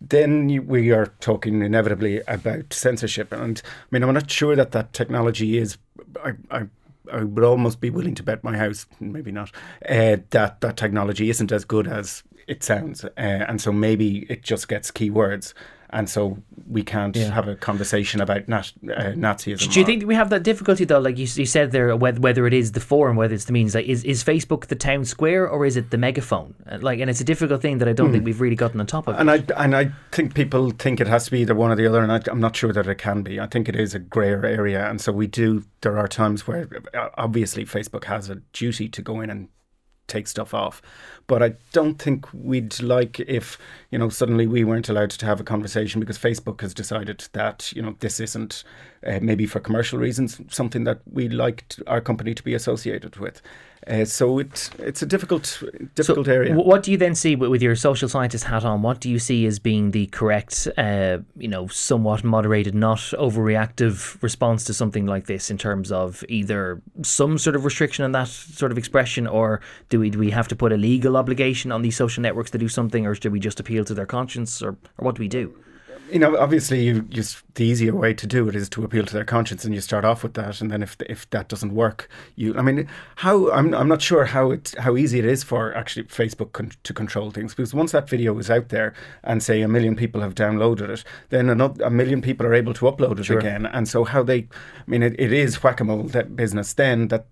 Then 0.00 0.66
we 0.66 0.92
are 0.92 1.06
talking 1.20 1.62
inevitably 1.62 2.22
about 2.26 2.72
censorship, 2.72 3.32
and 3.32 3.60
I 3.64 3.86
mean 3.90 4.02
I'm 4.02 4.14
not 4.14 4.30
sure 4.30 4.56
that 4.56 4.72
that 4.72 4.92
technology 4.92 5.58
is. 5.58 5.76
I, 6.24 6.32
I 6.50 6.62
I 7.12 7.24
would 7.24 7.44
almost 7.44 7.80
be 7.80 7.90
willing 7.90 8.14
to 8.14 8.22
bet 8.22 8.44
my 8.44 8.56
house, 8.56 8.86
maybe 9.00 9.32
not, 9.32 9.50
uh, 9.88 10.18
that 10.30 10.60
that 10.60 10.76
technology 10.76 11.28
isn't 11.28 11.52
as 11.52 11.64
good 11.64 11.86
as 11.88 12.22
it 12.46 12.62
sounds, 12.62 13.04
uh, 13.04 13.10
and 13.16 13.60
so 13.60 13.72
maybe 13.72 14.26
it 14.30 14.42
just 14.42 14.68
gets 14.68 14.90
keywords, 14.90 15.52
and 15.92 16.08
so 16.08 16.38
we 16.68 16.82
can't 16.82 17.16
Yeah. 17.16 17.30
have 17.30 17.48
a 17.48 17.56
conversation 17.56 18.20
about 18.20 18.48
nat- 18.48 18.72
uh, 18.84 19.12
Nazism. 19.16 19.72
Do 19.72 19.80
you 19.80 19.86
think 19.86 20.06
we 20.06 20.14
have 20.14 20.30
that 20.30 20.42
difficulty 20.44 20.84
though? 20.84 21.00
Like 21.00 21.18
you, 21.18 21.26
you 21.34 21.46
said 21.46 21.72
there, 21.72 21.96
whether, 21.96 22.20
whether 22.20 22.46
it 22.46 22.52
is 22.54 22.72
the 22.72 22.80
forum, 22.80 23.16
whether 23.16 23.34
it's 23.34 23.46
the 23.46 23.52
means, 23.52 23.74
like 23.74 23.86
is, 23.86 24.04
is 24.04 24.22
Facebook 24.22 24.66
the 24.66 24.76
town 24.76 25.04
square 25.04 25.48
or 25.48 25.66
is 25.66 25.76
it 25.76 25.90
the 25.90 25.98
megaphone? 25.98 26.54
Uh, 26.70 26.78
Like, 26.80 27.00
and 27.00 27.10
it's 27.10 27.20
a 27.20 27.24
difficult 27.24 27.60
thing 27.62 27.78
that 27.78 27.88
I 27.88 27.92
don't 27.92 28.12
think 28.12 28.24
we've 28.24 28.40
really 28.40 28.56
gotten 28.56 28.80
on 28.80 28.86
top 28.86 29.08
of. 29.08 29.14
Hmm. 29.16 29.20
And 29.28 29.30
I 29.30 29.62
and 29.64 29.74
I 29.76 29.90
think 30.12 30.34
people 30.34 30.70
think 30.70 31.00
it 31.00 31.08
has 31.08 31.24
to 31.26 31.30
be 31.30 31.40
either 31.40 31.54
one 31.54 31.70
or 31.72 31.76
the 31.76 31.86
other, 31.86 32.00
and 32.02 32.12
I, 32.12 32.20
I'm 32.30 32.40
not 32.40 32.54
sure 32.56 32.72
that 32.72 32.86
it 32.86 32.98
can 32.98 33.22
be. 33.22 33.40
I 33.40 33.46
think 33.46 33.68
it 33.68 33.76
is 33.76 33.94
a 33.94 33.98
grayer 33.98 34.44
area, 34.46 34.88
and 34.88 35.00
so 35.00 35.12
we 35.12 35.26
do. 35.26 35.64
There 35.82 35.98
are 35.98 36.08
times 36.08 36.46
where 36.46 36.68
uh, 36.94 37.08
obviously 37.16 37.64
Facebook 37.64 38.04
has 38.04 38.30
a 38.30 38.36
duty 38.52 38.88
to 38.88 39.02
go 39.02 39.20
in 39.20 39.30
and 39.30 39.48
take 40.10 40.26
stuff 40.26 40.52
off, 40.52 40.82
but 41.26 41.42
I 41.42 41.54
don't 41.72 41.94
think 41.94 42.26
we'd 42.34 42.82
like 42.82 43.20
if 43.20 43.56
you 43.90 43.98
know 43.98 44.08
suddenly 44.08 44.46
we 44.46 44.64
weren't 44.64 44.88
allowed 44.88 45.10
to 45.10 45.26
have 45.26 45.40
a 45.40 45.44
conversation 45.44 46.00
because 46.00 46.18
Facebook 46.18 46.60
has 46.60 46.74
decided 46.74 47.28
that 47.32 47.72
you 47.74 47.80
know 47.80 47.96
this 48.00 48.20
isn't 48.20 48.64
uh, 49.06 49.20
maybe 49.22 49.46
for 49.46 49.60
commercial 49.60 49.98
reasons 49.98 50.40
something 50.48 50.84
that 50.84 51.00
we 51.10 51.28
like 51.28 51.74
our 51.86 52.00
company 52.00 52.34
to 52.34 52.42
be 52.42 52.54
associated 52.54 53.16
with. 53.16 53.40
Uh, 53.86 54.04
so 54.04 54.38
it's 54.38 54.70
it's 54.78 55.00
a 55.00 55.06
difficult 55.06 55.62
difficult 55.94 56.26
so 56.26 56.32
area. 56.32 56.54
What 56.54 56.82
do 56.82 56.90
you 56.90 56.98
then 56.98 57.14
see 57.14 57.34
with, 57.34 57.50
with 57.50 57.62
your 57.62 57.74
social 57.74 58.10
scientist 58.10 58.44
hat 58.44 58.62
on? 58.62 58.82
What 58.82 59.00
do 59.00 59.08
you 59.08 59.18
see 59.18 59.46
as 59.46 59.58
being 59.58 59.92
the 59.92 60.06
correct, 60.08 60.68
uh, 60.76 61.18
you 61.36 61.48
know, 61.48 61.66
somewhat 61.68 62.22
moderated, 62.22 62.74
not 62.74 62.98
overreactive 62.98 64.22
response 64.22 64.64
to 64.64 64.74
something 64.74 65.06
like 65.06 65.26
this 65.26 65.50
in 65.50 65.56
terms 65.56 65.90
of 65.90 66.22
either 66.28 66.82
some 67.02 67.38
sort 67.38 67.56
of 67.56 67.64
restriction 67.64 68.04
on 68.04 68.12
that 68.12 68.28
sort 68.28 68.70
of 68.70 68.76
expression, 68.76 69.26
or 69.26 69.62
do 69.88 69.98
we 69.98 70.10
do 70.10 70.18
we 70.18 70.30
have 70.30 70.48
to 70.48 70.56
put 70.56 70.72
a 70.72 70.76
legal 70.76 71.16
obligation 71.16 71.72
on 71.72 71.80
these 71.80 71.96
social 71.96 72.20
networks 72.20 72.50
to 72.50 72.58
do 72.58 72.68
something, 72.68 73.06
or 73.06 73.14
do 73.14 73.30
we 73.30 73.40
just 73.40 73.60
appeal 73.60 73.84
to 73.86 73.94
their 73.94 74.06
conscience, 74.06 74.62
or, 74.62 74.72
or 74.98 75.06
what 75.06 75.14
do 75.14 75.20
we 75.20 75.28
do? 75.28 75.54
You 76.12 76.18
know, 76.18 76.36
obviously, 76.36 76.82
you 76.84 77.02
just 77.02 77.42
the 77.54 77.64
easier 77.64 77.94
way 77.94 78.14
to 78.14 78.26
do 78.26 78.48
it 78.48 78.54
is 78.54 78.68
to 78.70 78.84
appeal 78.84 79.04
to 79.06 79.12
their 79.12 79.24
conscience, 79.24 79.64
and 79.64 79.74
you 79.74 79.80
start 79.80 80.04
off 80.04 80.22
with 80.22 80.34
that, 80.34 80.60
and 80.60 80.70
then 80.70 80.82
if 80.82 80.96
if 81.08 81.28
that 81.30 81.48
doesn't 81.48 81.74
work, 81.74 82.08
you, 82.36 82.56
I 82.56 82.62
mean, 82.62 82.88
how 83.16 83.50
I'm 83.52 83.74
I'm 83.74 83.88
not 83.88 84.02
sure 84.02 84.24
how 84.26 84.50
it 84.50 84.74
how 84.78 84.96
easy 84.96 85.18
it 85.18 85.24
is 85.24 85.42
for 85.42 85.74
actually 85.76 86.04
Facebook 86.04 86.52
con- 86.52 86.72
to 86.82 86.92
control 86.94 87.30
things 87.30 87.54
because 87.54 87.72
once 87.74 87.92
that 87.92 88.08
video 88.08 88.36
is 88.38 88.50
out 88.50 88.68
there 88.68 88.92
and 89.24 89.42
say 89.42 89.60
a 89.62 89.68
million 89.68 89.96
people 89.96 90.20
have 90.20 90.34
downloaded 90.34 90.88
it, 90.88 91.04
then 91.30 91.48
another 91.48 91.82
a 91.84 91.90
million 91.90 92.20
people 92.22 92.46
are 92.46 92.54
able 92.54 92.74
to 92.74 92.84
upload 92.86 93.18
it 93.18 93.24
Sure. 93.24 93.38
again, 93.38 93.66
and 93.66 93.88
so 93.88 94.04
how 94.04 94.22
they, 94.22 94.38
I 94.40 94.90
mean, 94.90 95.02
it, 95.02 95.14
it 95.18 95.32
is 95.32 95.62
whack 95.62 95.80
a 95.80 95.84
mole 95.84 96.04
that 96.04 96.36
business 96.36 96.72
then 96.74 97.08
that 97.08 97.26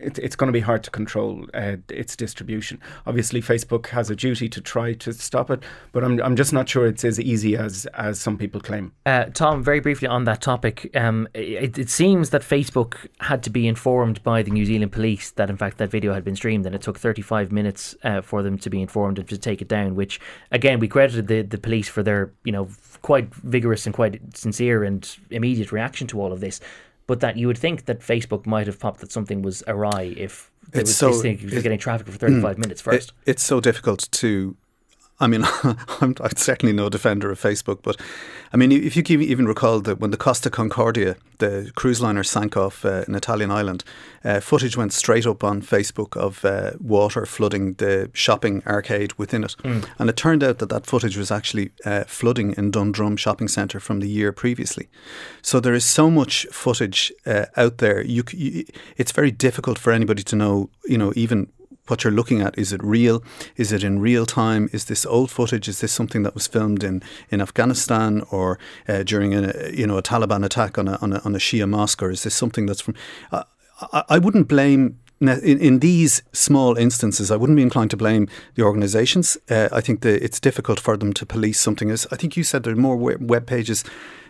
it, 0.00 0.18
it's 0.18 0.36
going 0.36 0.48
to 0.48 0.52
be 0.52 0.60
hard 0.60 0.82
to 0.84 0.90
control 0.90 1.46
uh, 1.54 1.76
its 1.88 2.16
distribution. 2.16 2.80
Obviously, 3.06 3.40
Facebook 3.40 3.88
has 3.88 4.10
a 4.10 4.16
duty 4.16 4.48
to 4.48 4.60
try 4.60 4.92
to 4.94 5.12
stop 5.12 5.50
it, 5.50 5.62
but 5.92 6.04
I'm, 6.04 6.20
I'm 6.22 6.36
just 6.36 6.52
not 6.52 6.68
sure 6.68 6.86
it's 6.86 7.04
as 7.04 7.20
easy 7.20 7.56
as, 7.56 7.86
as 7.94 8.20
some 8.20 8.36
people 8.36 8.60
claim. 8.60 8.92
Uh, 9.04 9.24
Tom, 9.26 9.62
very 9.62 9.80
briefly 9.80 10.08
on 10.08 10.24
that 10.24 10.40
topic, 10.40 10.90
um, 10.96 11.28
it, 11.34 11.78
it 11.78 11.90
seems 11.90 12.30
that 12.30 12.42
Facebook 12.42 13.08
had 13.20 13.42
to 13.42 13.50
be 13.50 13.66
informed 13.66 14.22
by 14.22 14.42
the 14.42 14.50
New 14.50 14.64
Zealand 14.64 14.92
police 14.92 15.30
that, 15.32 15.50
in 15.50 15.56
fact, 15.56 15.78
that 15.78 15.90
video 15.90 16.12
had 16.12 16.24
been 16.24 16.36
streamed, 16.36 16.66
and 16.66 16.74
it 16.74 16.82
took 16.82 16.98
35 16.98 17.52
minutes 17.52 17.94
uh, 18.02 18.20
for 18.20 18.42
them 18.42 18.58
to 18.58 18.70
be 18.70 18.80
informed 18.80 19.18
and 19.18 19.28
to 19.28 19.38
take 19.38 19.62
it 19.62 19.68
down. 19.68 19.94
Which, 19.94 20.20
again, 20.50 20.80
we 20.80 20.88
credited 20.88 21.28
the, 21.28 21.42
the 21.42 21.58
police 21.58 21.88
for 21.88 22.02
their, 22.02 22.32
you 22.44 22.52
know, 22.52 22.68
quite 23.02 23.32
vigorous 23.34 23.86
and 23.86 23.94
quite 23.94 24.36
sincere 24.36 24.84
and 24.84 25.16
immediate 25.30 25.72
reaction 25.72 26.06
to 26.08 26.20
all 26.20 26.32
of 26.32 26.40
this. 26.40 26.60
But 27.06 27.20
that 27.20 27.36
you 27.36 27.46
would 27.46 27.58
think 27.58 27.84
that 27.84 28.00
Facebook 28.00 28.46
might 28.46 28.66
have 28.66 28.80
popped 28.80 29.00
that 29.00 29.12
something 29.12 29.42
was 29.42 29.62
awry 29.68 30.14
if 30.16 30.50
there 30.72 30.80
It's 30.80 30.90
was 30.90 30.96
so- 30.96 31.08
this 31.12 31.22
thing 31.22 31.38
was 31.44 31.62
getting 31.62 31.78
traffic 31.78 32.06
for 32.08 32.18
35 32.18 32.56
mm. 32.56 32.58
minutes 32.58 32.80
It, 32.80 32.84
first. 32.84 33.12
it's 33.26 33.42
so 33.42 33.60
difficult 33.60 34.08
to. 34.12 34.56
I 35.18 35.26
mean, 35.26 35.44
I'm, 36.00 36.14
I'm 36.20 36.36
certainly 36.36 36.74
no 36.74 36.88
defender 36.88 37.30
of 37.30 37.40
Facebook, 37.40 37.78
but 37.82 37.96
I 38.52 38.56
mean, 38.56 38.70
if 38.70 38.96
you 38.96 39.02
can 39.02 39.22
even 39.22 39.46
recall 39.46 39.80
that 39.80 39.98
when 39.98 40.10
the 40.10 40.16
Costa 40.16 40.50
Concordia, 40.50 41.16
the 41.38 41.70
cruise 41.74 42.00
liner, 42.00 42.22
sank 42.22 42.56
off 42.56 42.84
uh, 42.84 43.04
an 43.08 43.14
Italian 43.14 43.50
island, 43.50 43.82
uh, 44.24 44.40
footage 44.40 44.76
went 44.76 44.92
straight 44.92 45.26
up 45.26 45.42
on 45.42 45.62
Facebook 45.62 46.16
of 46.16 46.44
uh, 46.44 46.72
water 46.80 47.26
flooding 47.26 47.74
the 47.74 48.10
shopping 48.12 48.62
arcade 48.66 49.12
within 49.14 49.44
it, 49.44 49.56
and 49.98 50.10
it 50.10 50.16
turned 50.16 50.42
out 50.42 50.58
that 50.58 50.68
that 50.68 50.86
footage 50.86 51.16
was 51.16 51.30
actually 51.30 51.70
uh, 51.84 52.04
flooding 52.04 52.52
in 52.56 52.70
Dundrum 52.70 53.16
shopping 53.16 53.48
centre 53.48 53.80
from 53.80 54.00
the 54.00 54.08
year 54.08 54.32
previously. 54.32 54.88
So 55.42 55.60
there 55.60 55.74
is 55.74 55.84
so 55.84 56.10
much 56.10 56.46
footage 56.50 57.12
uh, 57.24 57.46
out 57.56 57.78
there. 57.78 58.02
You, 58.02 58.22
you, 58.32 58.64
it's 58.96 59.12
very 59.12 59.30
difficult 59.30 59.78
for 59.78 59.92
anybody 59.92 60.22
to 60.24 60.36
know, 60.36 60.70
you 60.84 60.98
know, 60.98 61.12
even 61.16 61.48
what 61.86 62.04
you're 62.04 62.12
looking 62.12 62.40
at. 62.40 62.58
Is 62.58 62.72
it 62.72 62.82
real? 62.82 63.22
Is 63.56 63.72
it 63.72 63.82
in 63.82 63.98
real 63.98 64.26
time? 64.26 64.68
Is 64.72 64.84
this 64.86 65.06
old 65.06 65.30
footage? 65.30 65.68
Is 65.68 65.80
this 65.80 65.92
something 65.92 66.22
that 66.22 66.34
was 66.34 66.46
filmed 66.46 66.82
in, 66.84 67.02
in 67.30 67.40
Afghanistan 67.40 68.22
or 68.30 68.58
uh, 68.88 69.02
during 69.02 69.34
a 69.34 69.70
you 69.70 69.86
know 69.86 69.98
a 69.98 70.02
Taliban 70.02 70.44
attack 70.44 70.78
on 70.78 70.88
a, 70.88 70.98
on 71.00 71.12
a 71.12 71.18
on 71.24 71.34
a 71.34 71.38
Shia 71.38 71.68
mosque? 71.68 72.02
Or 72.02 72.10
is 72.10 72.22
this 72.22 72.34
something 72.34 72.66
that's 72.66 72.80
from? 72.80 72.94
Uh, 73.32 73.44
I, 73.92 74.04
I 74.10 74.18
wouldn't 74.18 74.48
blame. 74.48 74.98
In, 75.18 75.58
in 75.58 75.78
these 75.78 76.22
small 76.32 76.76
instances, 76.76 77.30
I 77.30 77.36
wouldn't 77.36 77.56
be 77.56 77.62
inclined 77.62 77.90
to 77.92 77.96
blame 77.96 78.28
the 78.54 78.62
organisations. 78.62 79.38
Uh, 79.48 79.68
I 79.72 79.80
think 79.80 80.02
that 80.02 80.22
it's 80.22 80.38
difficult 80.38 80.78
for 80.78 80.96
them 80.98 81.14
to 81.14 81.24
police 81.24 81.58
something. 81.58 81.90
As 81.90 82.06
I 82.12 82.16
think 82.16 82.36
you 82.36 82.44
said, 82.44 82.64
there 82.64 82.72
are 82.74 82.76
more 82.76 82.96
web 82.96 83.46
pages. 83.46 83.82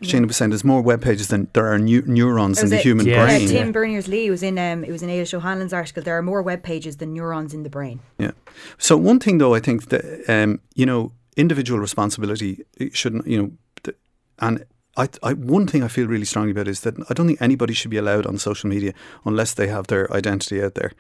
Siona 0.02 0.28
was 0.28 0.36
saying 0.36 0.50
there's 0.50 0.62
more 0.64 0.82
web 0.82 1.02
pages 1.02 1.26
than 1.28 1.48
there 1.54 1.66
are 1.66 1.78
neu- 1.78 2.06
neurons 2.06 2.62
in 2.62 2.68
the 2.68 2.76
human 2.76 3.06
Yeah. 3.06 3.24
Brain. 3.24 3.48
Tim 3.48 3.72
Berners 3.72 4.06
Lee 4.06 4.30
was 4.30 4.42
in 4.44 4.58
um, 4.58 4.84
it 4.84 4.92
was 4.92 5.02
in 5.02 5.10
Ada 5.10 5.36
O'Hanlon's 5.36 5.72
article. 5.72 6.02
There 6.04 6.16
are 6.16 6.22
more 6.22 6.40
web 6.42 6.62
pages 6.62 6.98
than 6.98 7.12
neurons 7.14 7.52
in 7.52 7.64
the 7.64 7.70
brain. 7.70 7.98
Yeah. 8.18 8.32
So 8.78 8.96
one 8.96 9.18
thing, 9.18 9.38
though, 9.38 9.54
I 9.54 9.60
think 9.60 9.88
that 9.88 10.04
um, 10.28 10.60
you 10.74 10.86
know, 10.86 11.10
individual 11.36 11.80
responsibility 11.80 12.64
shouldn't, 12.92 13.26
you 13.26 13.42
know, 13.42 13.92
and 14.38 14.64
I, 14.96 15.08
I, 15.22 15.34
one 15.34 15.66
thing 15.66 15.82
I 15.82 15.88
feel 15.88 16.06
really 16.06 16.24
strongly 16.24 16.52
about 16.52 16.68
is 16.68 16.80
that 16.80 16.94
I 17.10 17.14
don't 17.14 17.26
think 17.26 17.42
anybody 17.42 17.74
should 17.74 17.90
be 17.90 17.98
allowed 17.98 18.26
on 18.26 18.38
social 18.38 18.68
media 18.70 18.94
unless 19.24 19.54
they 19.54 19.68
have 19.68 19.88
their 19.88 20.12
identity 20.12 20.62
out 20.62 20.74
there. 20.74 20.92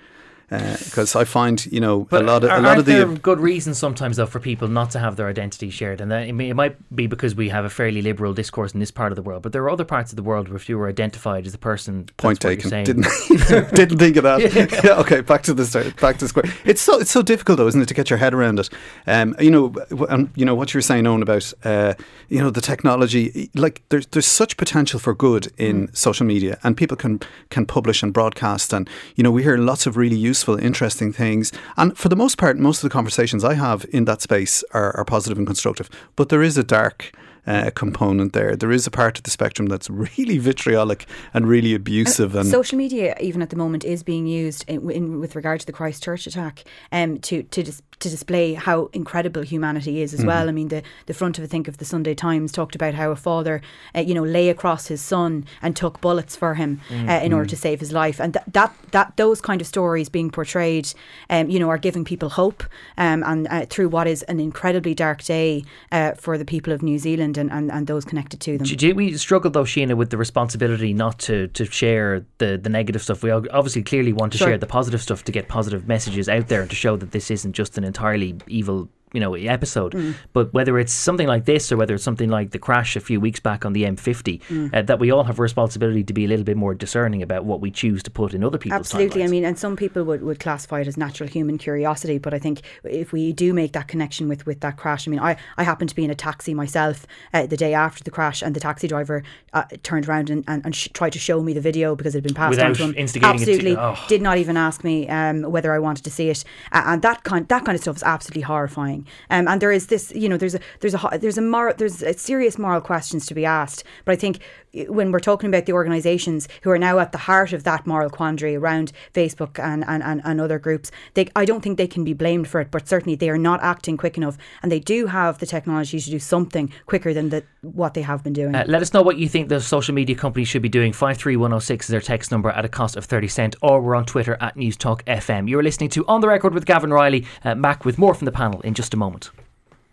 Because 0.48 1.16
I 1.16 1.24
find, 1.24 1.64
you 1.66 1.80
know, 1.80 2.06
But 2.08 2.22
a 2.22 2.26
lot 2.26 2.44
of 2.44 2.50
a 2.50 2.60
lot 2.60 2.78
of 2.78 2.84
the 2.84 2.92
there 2.92 3.06
good 3.06 3.40
reasons 3.40 3.78
sometimes 3.78 4.16
though 4.16 4.26
for 4.26 4.38
people 4.38 4.68
not 4.68 4.90
to 4.92 4.98
have 4.98 5.16
their 5.16 5.26
identity 5.28 5.70
shared, 5.70 6.00
and 6.00 6.10
that, 6.10 6.22
I 6.22 6.32
mean, 6.32 6.50
it 6.50 6.54
might 6.54 6.76
be 6.94 7.06
because 7.06 7.34
we 7.34 7.48
have 7.48 7.64
a 7.64 7.70
fairly 7.70 8.00
liberal 8.00 8.32
discourse 8.32 8.72
in 8.72 8.80
this 8.80 8.90
part 8.92 9.10
of 9.12 9.16
the 9.16 9.22
world, 9.22 9.42
but 9.42 9.52
there 9.52 9.62
are 9.62 9.70
other 9.70 9.84
parts 9.84 10.12
of 10.12 10.16
the 10.16 10.22
world 10.22 10.48
where 10.48 10.56
if 10.56 10.68
you 10.68 10.78
were 10.78 10.88
identified 10.88 11.46
as 11.46 11.54
a 11.54 11.58
person, 11.58 12.08
point 12.16 12.40
taken. 12.40 12.70
Didn't 12.84 13.06
didn't 13.74 13.98
think 13.98 14.16
of 14.16 14.22
that. 14.22 14.40
yeah. 14.84 14.96
Okay. 15.06 15.20
Back 15.20 15.42
to 15.44 15.54
the 15.54 15.66
start. 15.66 15.96
Back 16.00 16.18
to 16.18 16.28
square. 16.28 16.44
It's 16.64 16.80
so 16.80 16.98
it's 16.98 17.10
so 17.10 17.22
difficult 17.22 17.58
though, 17.58 17.66
isn't 17.66 17.80
it, 17.80 17.88
to 17.88 17.94
get 17.94 18.10
your 18.10 18.18
head 18.18 18.34
around 18.34 18.58
it? 18.58 18.70
Um, 19.06 19.34
you 19.40 19.50
know, 19.50 19.74
and 20.08 20.30
you 20.36 20.44
know 20.44 20.54
what 20.54 20.72
you 20.72 20.78
were 20.78 20.82
saying, 20.82 21.04
Eoin, 21.04 21.22
about 21.22 21.52
uh, 21.64 21.94
you 22.28 22.38
know 22.38 22.50
the 22.50 22.60
technology. 22.60 23.50
Like 23.54 23.82
there's 23.88 24.06
there's 24.08 24.26
such 24.26 24.56
potential 24.56 25.00
for 25.00 25.14
good 25.14 25.52
in 25.58 25.92
social 25.94 26.26
media, 26.26 26.58
and 26.62 26.76
people 26.76 26.96
can 26.96 27.20
can 27.50 27.66
publish 27.66 28.02
and 28.02 28.12
broadcast, 28.12 28.72
and 28.72 28.88
you 29.16 29.24
know 29.24 29.30
we 29.30 29.42
hear 29.42 29.56
lots 29.58 29.86
of 29.86 29.96
really 29.96 30.16
useful, 30.16 30.35
interesting 30.58 31.12
things. 31.12 31.52
And 31.76 31.96
for 31.96 32.08
the 32.08 32.16
most 32.16 32.38
part, 32.38 32.58
most 32.58 32.78
of 32.78 32.82
the 32.82 32.92
conversations 32.92 33.44
I 33.44 33.54
have 33.54 33.86
in 33.92 34.04
that 34.04 34.22
space 34.22 34.64
are, 34.72 34.96
are 34.96 35.04
positive 35.04 35.38
and 35.38 35.46
constructive. 35.46 35.88
But 36.16 36.28
there 36.28 36.42
is 36.42 36.56
a 36.56 36.64
dark 36.64 37.12
uh, 37.46 37.70
component 37.74 38.32
there. 38.32 38.56
There 38.56 38.72
is 38.72 38.86
a 38.86 38.90
part 38.90 39.18
of 39.18 39.24
the 39.24 39.30
spectrum 39.30 39.68
that's 39.68 39.88
really 40.16 40.38
vitriolic 40.38 41.06
and 41.32 41.46
really 41.46 41.74
abusive. 41.74 42.34
And 42.34 42.48
Social 42.48 42.78
media, 42.78 43.16
even 43.20 43.42
at 43.42 43.50
the 43.50 43.56
moment, 43.56 43.84
is 43.84 44.02
being 44.02 44.26
used 44.26 44.64
in, 44.68 44.90
in 44.90 45.20
with 45.20 45.36
regard 45.36 45.60
to 45.60 45.66
the 45.66 45.72
Christchurch 45.72 46.26
attack, 46.26 46.64
um, 46.92 47.18
to 47.20 47.42
to 47.44 47.62
dis- 47.62 47.82
to 48.00 48.10
display 48.10 48.54
how 48.54 48.90
incredible 48.92 49.42
humanity 49.42 50.02
is 50.02 50.12
as 50.12 50.20
Mm-hmm. 50.20 50.28
well. 50.28 50.48
I 50.48 50.52
mean, 50.52 50.68
the, 50.68 50.82
the 51.06 51.14
front 51.14 51.38
of 51.38 51.44
I 51.44 51.46
think 51.46 51.66
of 51.68 51.78
the 51.78 51.84
Sunday 51.84 52.14
Times 52.14 52.52
talked 52.52 52.74
about 52.74 52.94
how 52.94 53.10
a 53.10 53.16
father, 53.16 53.62
uh, 53.94 54.00
you 54.00 54.12
know, 54.14 54.22
lay 54.24 54.48
across 54.50 54.88
his 54.88 55.00
son 55.00 55.46
and 55.62 55.74
took 55.74 56.00
bullets 56.00 56.36
for 56.36 56.54
him 56.54 56.80
uh, 56.90 56.94
in 56.94 57.06
Mm-hmm. 57.06 57.34
order 57.34 57.48
to 57.48 57.56
save 57.56 57.80
his 57.80 57.92
life, 57.92 58.20
and 58.20 58.34
th- 58.34 58.44
that 58.52 58.74
that 58.90 59.16
those 59.16 59.40
kind 59.40 59.60
of 59.60 59.66
stories 59.66 60.08
being 60.10 60.30
portrayed, 60.30 60.92
um, 61.30 61.48
you 61.48 61.58
know, 61.58 61.68
are 61.70 61.78
giving 61.78 62.04
people 62.04 62.28
hope, 62.30 62.64
um, 62.98 63.22
and 63.24 63.48
uh, 63.48 63.64
through 63.66 63.88
what 63.88 64.06
is 64.06 64.22
an 64.24 64.40
incredibly 64.40 64.94
dark 64.94 65.22
day 65.24 65.64
uh, 65.92 66.12
for 66.12 66.36
the 66.38 66.44
people 66.44 66.72
of 66.72 66.82
New 66.82 66.98
Zealand 66.98 67.38
and, 67.38 67.50
and, 67.50 67.70
and 67.72 67.86
those 67.86 68.04
connected 68.04 68.40
to 68.40 68.58
them. 68.58 68.66
Do, 68.66 68.94
we 68.94 69.16
struggle 69.16 69.50
though, 69.50 69.64
Siona, 69.64 69.96
with 69.96 70.10
the 70.10 70.16
responsibility 70.18 70.92
not 70.92 71.18
to, 71.20 71.48
to 71.48 71.64
share 71.64 72.24
the, 72.38 72.58
the 72.58 72.68
negative 72.68 73.02
stuff? 73.02 73.22
We 73.22 73.30
obviously 73.30 73.82
clearly 73.82 74.12
want 74.12 74.32
to 74.32 74.38
Sure. 74.38 74.48
share 74.48 74.58
the 74.58 74.66
positive 74.66 75.00
stuff 75.00 75.24
to 75.24 75.32
get 75.32 75.48
positive 75.48 75.88
messages 75.88 76.28
out 76.28 76.48
there 76.48 76.60
and 76.60 76.68
to 76.70 76.76
show 76.76 76.96
that 76.96 77.12
this 77.12 77.30
isn't 77.30 77.52
just 77.54 77.78
an 77.78 77.84
entirely 77.86 78.36
evil 78.46 78.88
you 79.16 79.20
know 79.20 79.34
episode. 79.34 79.92
Mm. 79.94 80.14
But 80.32 80.52
whether 80.52 80.78
it's 80.78 80.92
something 80.92 81.26
like 81.34 81.44
this 81.46 81.72
or 81.72 81.76
whether 81.76 81.94
it's 81.94 82.04
something 82.04 82.30
like 82.38 82.50
the 82.50 82.58
crash 82.58 82.96
a 82.96 83.00
few 83.00 83.18
weeks 83.20 83.40
back 83.40 83.64
on 83.66 83.72
the 83.72 83.82
M50, 83.84 84.40
Mm. 84.46 84.74
uh, 84.74 84.82
that 84.82 84.98
we 85.00 85.10
all 85.10 85.24
have 85.24 85.38
a 85.38 85.42
responsibility 85.42 86.04
to 86.04 86.12
be 86.12 86.24
a 86.24 86.28
little 86.28 86.44
bit 86.44 86.56
more 86.56 86.74
discerning 86.74 87.22
about 87.22 87.44
what 87.44 87.60
we 87.60 87.70
choose 87.70 88.02
to 88.02 88.10
put 88.10 88.34
in 88.34 88.44
other 88.44 88.58
people's 88.58 88.78
Absolutely. 88.80 89.24
I 89.24 89.28
mean, 89.28 89.44
and 89.44 89.58
some 89.58 89.74
people 89.76 90.04
would, 90.04 90.22
would 90.22 90.38
classify 90.40 90.80
it 90.80 90.86
as 90.86 90.96
natural 90.96 91.28
human 91.28 91.56
curiosity, 91.58 92.18
but 92.18 92.34
I 92.34 92.38
think 92.38 92.60
if 92.84 93.12
we 93.12 93.32
do 93.32 93.52
make 93.54 93.72
that 93.72 93.88
connection 93.88 94.28
with, 94.28 94.44
with 94.46 94.60
that 94.60 94.76
crash, 94.76 95.08
I 95.08 95.10
mean, 95.10 95.20
I, 95.20 95.36
I 95.56 95.62
happened 95.64 95.88
to 95.90 95.96
be 95.96 96.04
in 96.04 96.10
a 96.10 96.14
taxi 96.14 96.52
myself 96.54 97.06
uh, 97.32 97.46
the 97.46 97.56
day 97.56 97.72
after 97.74 98.04
the 98.04 98.10
crash, 98.10 98.42
and 98.42 98.54
the 98.54 98.60
taxi 98.60 98.86
driver 98.88 99.22
uh, 99.54 99.64
turned 99.82 100.08
around 100.08 100.28
and, 100.30 100.44
and, 100.46 100.64
and 100.64 100.76
sh- 100.76 100.88
tried 100.92 101.12
to 101.14 101.18
show 101.18 101.42
me 101.42 101.52
the 101.54 101.60
video 101.60 101.96
because 101.96 102.14
it 102.14 102.18
had 102.18 102.24
been 102.24 102.34
passed 102.34 102.58
on 102.60 102.70
Without 102.70 102.76
to 102.76 102.82
him. 102.84 102.94
instigating 102.96 103.38
to- 103.38 103.42
Absolutely. 103.52 103.76
oh. 103.76 103.96
Did 104.08 104.20
not 104.22 104.36
even 104.38 104.56
ask 104.56 104.84
me 104.84 105.08
um, 105.08 105.42
whether 105.42 105.72
I 105.72 105.78
wanted 105.78 106.04
to 106.04 106.10
see 106.10 106.28
it. 106.28 106.44
Uh, 106.72 106.82
and 106.86 107.02
that 107.02 107.24
kind, 107.24 107.46
that 107.48 107.64
kind 107.64 107.74
of 107.76 107.82
stuff 107.82 107.96
is 107.96 108.02
absolutely 108.02 108.42
horrifying. 108.42 109.05
Um, 109.30 109.48
and 109.48 109.60
there 109.60 109.72
is 109.72 109.86
this, 109.86 110.12
you 110.14 110.28
know, 110.28 110.36
there's 110.36 110.54
a, 110.54 110.60
there's 110.80 110.94
a, 110.94 111.18
there's 111.20 111.38
a, 111.38 111.42
moral, 111.42 111.74
there's 111.76 112.02
a 112.02 112.12
serious 112.14 112.58
moral 112.58 112.80
questions 112.80 113.26
to 113.26 113.34
be 113.34 113.44
asked. 113.44 113.84
But 114.04 114.12
I 114.12 114.16
think 114.16 114.40
when 114.88 115.12
we're 115.12 115.20
talking 115.20 115.48
about 115.48 115.66
the 115.66 115.72
organisations 115.72 116.48
who 116.62 116.70
are 116.70 116.78
now 116.78 116.98
at 116.98 117.12
the 117.12 117.18
heart 117.18 117.52
of 117.52 117.64
that 117.64 117.86
moral 117.86 118.10
quandary 118.10 118.56
around 118.56 118.92
Facebook 119.14 119.58
and, 119.58 119.84
and, 119.86 120.02
and, 120.02 120.20
and 120.24 120.40
other 120.40 120.58
groups, 120.58 120.90
they, 121.14 121.28
I 121.34 121.44
don't 121.44 121.62
think 121.62 121.78
they 121.78 121.86
can 121.86 122.04
be 122.04 122.12
blamed 122.12 122.48
for 122.48 122.60
it, 122.60 122.70
but 122.70 122.88
certainly 122.88 123.16
they 123.16 123.30
are 123.30 123.38
not 123.38 123.62
acting 123.62 123.96
quick 123.96 124.16
enough 124.16 124.36
and 124.62 124.70
they 124.70 124.80
do 124.80 125.06
have 125.06 125.38
the 125.38 125.46
technology 125.46 126.00
to 126.00 126.10
do 126.10 126.18
something 126.18 126.72
quicker 126.86 127.14
than 127.14 127.30
the, 127.30 127.44
what 127.62 127.94
they 127.94 128.02
have 128.02 128.22
been 128.22 128.32
doing. 128.32 128.54
Uh, 128.54 128.64
let 128.66 128.82
us 128.82 128.92
know 128.92 129.02
what 129.02 129.18
you 129.18 129.28
think 129.28 129.48
the 129.48 129.60
social 129.60 129.94
media 129.94 130.16
companies 130.16 130.48
should 130.48 130.62
be 130.62 130.68
doing. 130.68 130.92
53106 130.92 131.86
is 131.86 131.90
their 131.90 132.00
text 132.00 132.30
number 132.30 132.50
at 132.50 132.64
a 132.64 132.68
cost 132.68 132.96
of 132.96 133.04
30 133.04 133.28
cent, 133.28 133.56
or 133.62 133.80
we're 133.80 133.94
on 133.94 134.04
Twitter 134.04 134.36
at 134.40 134.56
News 134.56 134.76
Talk 134.76 135.04
FM. 135.06 135.48
You're 135.48 135.62
listening 135.62 135.90
to 135.90 136.06
On 136.06 136.20
the 136.20 136.28
Record 136.28 136.54
with 136.54 136.66
Gavan 136.66 136.92
Reilly. 136.92 137.26
Uh, 137.44 137.54
back 137.54 137.84
with 137.84 137.98
more 137.98 138.14
from 138.14 138.26
the 138.26 138.32
panel 138.32 138.60
in 138.60 138.74
just 138.74 138.94
a 138.94 138.96
moment. 138.96 139.30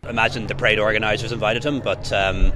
Imagine 0.07 0.47
the 0.47 0.55
parade 0.55 0.79
organisers 0.79 1.31
invited 1.31 1.63
him, 1.65 1.79
but 1.79 2.11
um, 2.11 2.51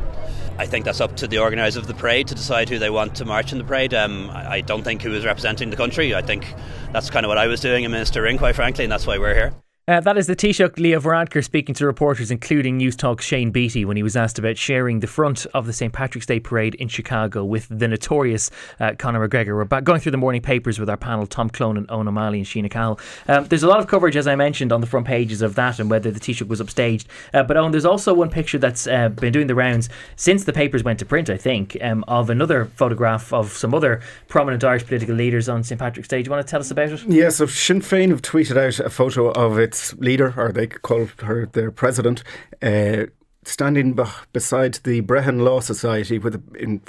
I 0.58 0.66
think 0.66 0.86
that's 0.86 1.02
up 1.02 1.16
to 1.18 1.28
the 1.28 1.38
organisers 1.38 1.78
of 1.78 1.88
the 1.88 1.94
parade 1.94 2.28
to 2.28 2.36
decide 2.36 2.70
who 2.70 2.80
they 2.80 2.90
want 2.90 3.16
to 3.16 3.26
march 3.26 3.52
in 3.52 3.58
the 3.58 3.64
parade. 3.64 3.94
Um, 3.94 4.30
I 4.32 4.62
don't 4.62 4.84
think 4.84 5.02
who 5.02 5.14
is 5.14 5.26
representing 5.26 5.70
the 5.70 5.78
country. 5.78 6.16
I 6.16 6.22
think 6.22 6.54
that's 6.92 7.10
kind 7.10 7.26
of 7.26 7.30
what 7.30 7.38
I 7.38 7.48
was 7.48 7.62
doing 7.62 7.84
in 7.84 7.92
Minister 7.92 8.22
Ring, 8.24 8.38
quite 8.38 8.56
frankly, 8.56 8.84
and 8.84 8.92
that's 8.92 9.06
why 9.06 9.18
we're 9.18 9.36
here. 9.36 9.54
Uh, 9.90 10.02
that 10.02 10.18
is 10.18 10.28
the 10.28 10.36
Taoiseach 10.36 10.78
Leo 10.80 11.00
Varadkar 11.00 11.42
speaking 11.42 11.74
to 11.74 11.86
reporters, 11.86 12.30
including 12.30 12.76
News 12.76 12.98
Talk's 12.98 13.24
Shane 13.24 13.52
Beatty, 13.52 13.86
when 13.86 13.96
he 13.96 14.04
was 14.04 14.18
asked 14.18 14.38
about 14.38 14.58
sharing 14.58 15.00
the 15.00 15.08
front 15.08 15.46
of 15.54 15.66
the 15.66 15.72
St. 15.72 15.94
Patrick's 15.94 16.26
Day 16.26 16.42
parade 16.42 16.76
in 16.76 16.90
Chicago 16.90 17.46
with 17.46 17.70
the 17.70 17.88
notorious 17.88 18.52
uh, 18.82 18.96
Conor 19.00 19.26
McGregor. 19.26 19.56
We're 19.56 19.64
back 19.64 19.86
going 19.86 20.02
through 20.02 20.12
the 20.12 20.18
morning 20.18 20.42
papers 20.42 20.78
with 20.78 20.90
our 20.90 20.98
panel, 20.98 21.26
Tom 21.26 21.50
Clonan, 21.50 21.86
Eoin 21.86 22.06
O'Malley, 22.06 22.40
and 22.40 22.46
Siona 22.46 22.68
Cahill. 22.68 23.00
Um, 23.30 23.46
there's 23.46 23.64
a 23.64 23.70
lot 23.70 23.80
of 23.80 23.88
coverage, 23.88 24.18
as 24.18 24.28
I 24.28 24.36
mentioned, 24.36 24.74
on 24.74 24.82
the 24.82 24.88
front 24.88 25.08
pages 25.08 25.42
of 25.42 25.56
that 25.56 25.80
and 25.80 25.90
whether 25.90 26.12
the 26.12 26.20
Taoiseach 26.20 26.50
was 26.50 26.60
upstaged. 26.60 27.06
Uh, 27.34 27.44
but 27.44 27.56
Eoin, 27.56 27.72
there's 27.72 27.86
also 27.86 28.14
one 28.14 28.30
picture 28.30 28.58
that's 28.58 28.88
uh, 28.88 29.08
been 29.08 29.32
doing 29.32 29.48
the 29.48 29.56
rounds 29.56 29.88
since 30.18 30.44
the 30.44 30.52
papers 30.52 30.84
went 30.84 31.00
to 31.00 31.06
print, 31.06 31.30
I 31.30 31.38
think, 31.38 31.78
um, 31.82 32.04
of 32.10 32.30
another 32.30 32.66
photograph 32.76 33.32
of 33.32 33.54
some 33.54 33.74
other 33.74 34.02
prominent 34.28 34.66
Irish 34.66 34.86
political 34.86 35.16
leaders 35.16 35.48
on 35.48 35.64
St. 35.64 35.80
Patrick's 35.80 36.10
Day. 36.10 36.22
Do 36.22 36.28
you 36.28 36.32
want 36.32 36.46
to 36.46 36.52
tell 36.52 36.60
us 36.60 36.72
about 36.72 36.90
it? 36.90 37.06
Yeah, 37.08 37.30
so 37.30 37.46
Sinn 37.46 37.80
Féin 37.80 38.10
have 38.10 38.22
tweeted 38.22 38.58
out 38.58 38.82
a 38.82 38.90
photo 38.90 39.32
of 39.32 39.58
its 39.58 39.77
leader, 39.98 40.34
or 40.38 40.52
they 40.52 40.68
call 40.68 41.08
her 41.24 41.46
their 41.46 41.72
president, 41.72 42.24
uh, 42.62 43.06
standing 43.44 43.98
beside 44.34 44.76
the 44.84 45.02
Brehon 45.02 45.42
Law 45.42 45.60
Society 45.60 46.20
with 46.20 46.36
a, 46.36 46.42
in, 46.60 46.82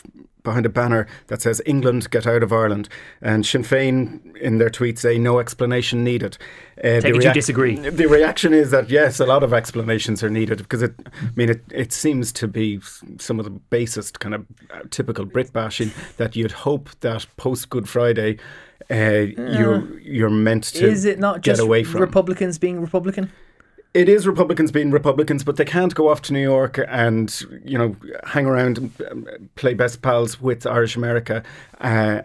behind 0.43 0.67
a 0.67 0.69
banner 0.69 1.07
that 1.27 1.43
says 1.43 1.61
"England 1.67 2.11
get 2.11 2.27
out 2.27 2.43
of 2.43 2.53
Ireland." 2.53 2.89
And 3.21 3.45
Sinn 3.45 3.63
Féin, 3.63 4.37
in 4.37 4.59
their 4.59 4.71
tweet, 4.71 4.99
say 4.99 5.19
no 5.19 5.39
explanation 5.39 6.03
needed. 6.03 6.39
Uh, 6.79 7.01
Take 7.01 7.17
it 7.17 7.25
you 7.25 7.33
disagree. 7.33 7.77
The 7.77 8.07
reaction 8.07 8.55
is 8.55 8.71
that 8.71 8.91
yes, 8.91 9.21
a 9.21 9.27
lot 9.27 9.43
of 9.43 9.53
explanations 9.53 10.23
are 10.23 10.31
needed 10.31 10.59
because 10.59 10.83
it. 10.83 10.95
I 11.07 11.31
mean, 11.37 11.51
it, 11.51 11.63
it 11.71 11.93
seems 11.93 12.33
to 12.33 12.49
be 12.49 12.81
some 13.19 13.39
of 13.39 13.45
the 13.45 13.51
basest 13.51 14.21
kind 14.21 14.35
of 14.35 14.47
uh, 14.71 14.81
typical 14.91 15.25
Brit 15.25 15.53
bashing 15.53 15.91
that 16.17 16.35
you'd 16.37 16.53
hope 16.53 16.91
that 17.01 17.27
post 17.37 17.71
Good 17.71 17.89
Friday. 17.89 18.39
Uh, 18.91 19.27
you're 19.57 20.01
you're 20.01 20.31
meant 20.31 20.65
to 20.65 20.87
Is 20.87 21.05
it 21.05 21.19
not 21.19 21.43
get 21.43 21.53
just 21.53 21.63
away 21.63 21.85
from 21.85 22.01
Republicans 22.01 22.59
being 22.59 22.81
Republican? 22.81 23.31
it 23.95 24.09
is 24.09 24.27
Republicans 24.27 24.71
being 24.71 24.91
Republicans, 24.91 25.43
but 25.43 25.57
they 25.57 25.65
can't 25.65 25.95
go 25.95 26.09
off 26.09 26.23
to 26.23 26.33
New 26.33 26.43
York 26.43 26.79
and 26.89 27.43
you 27.65 27.79
know 27.79 27.97
hang 28.25 28.47
around 28.47 28.79
and 28.79 29.03
um, 29.11 29.27
play 29.57 29.75
best 29.75 30.03
pals 30.03 30.41
with 30.41 30.67
Irish 30.67 30.97
America 30.97 31.43
uh, 31.81 32.23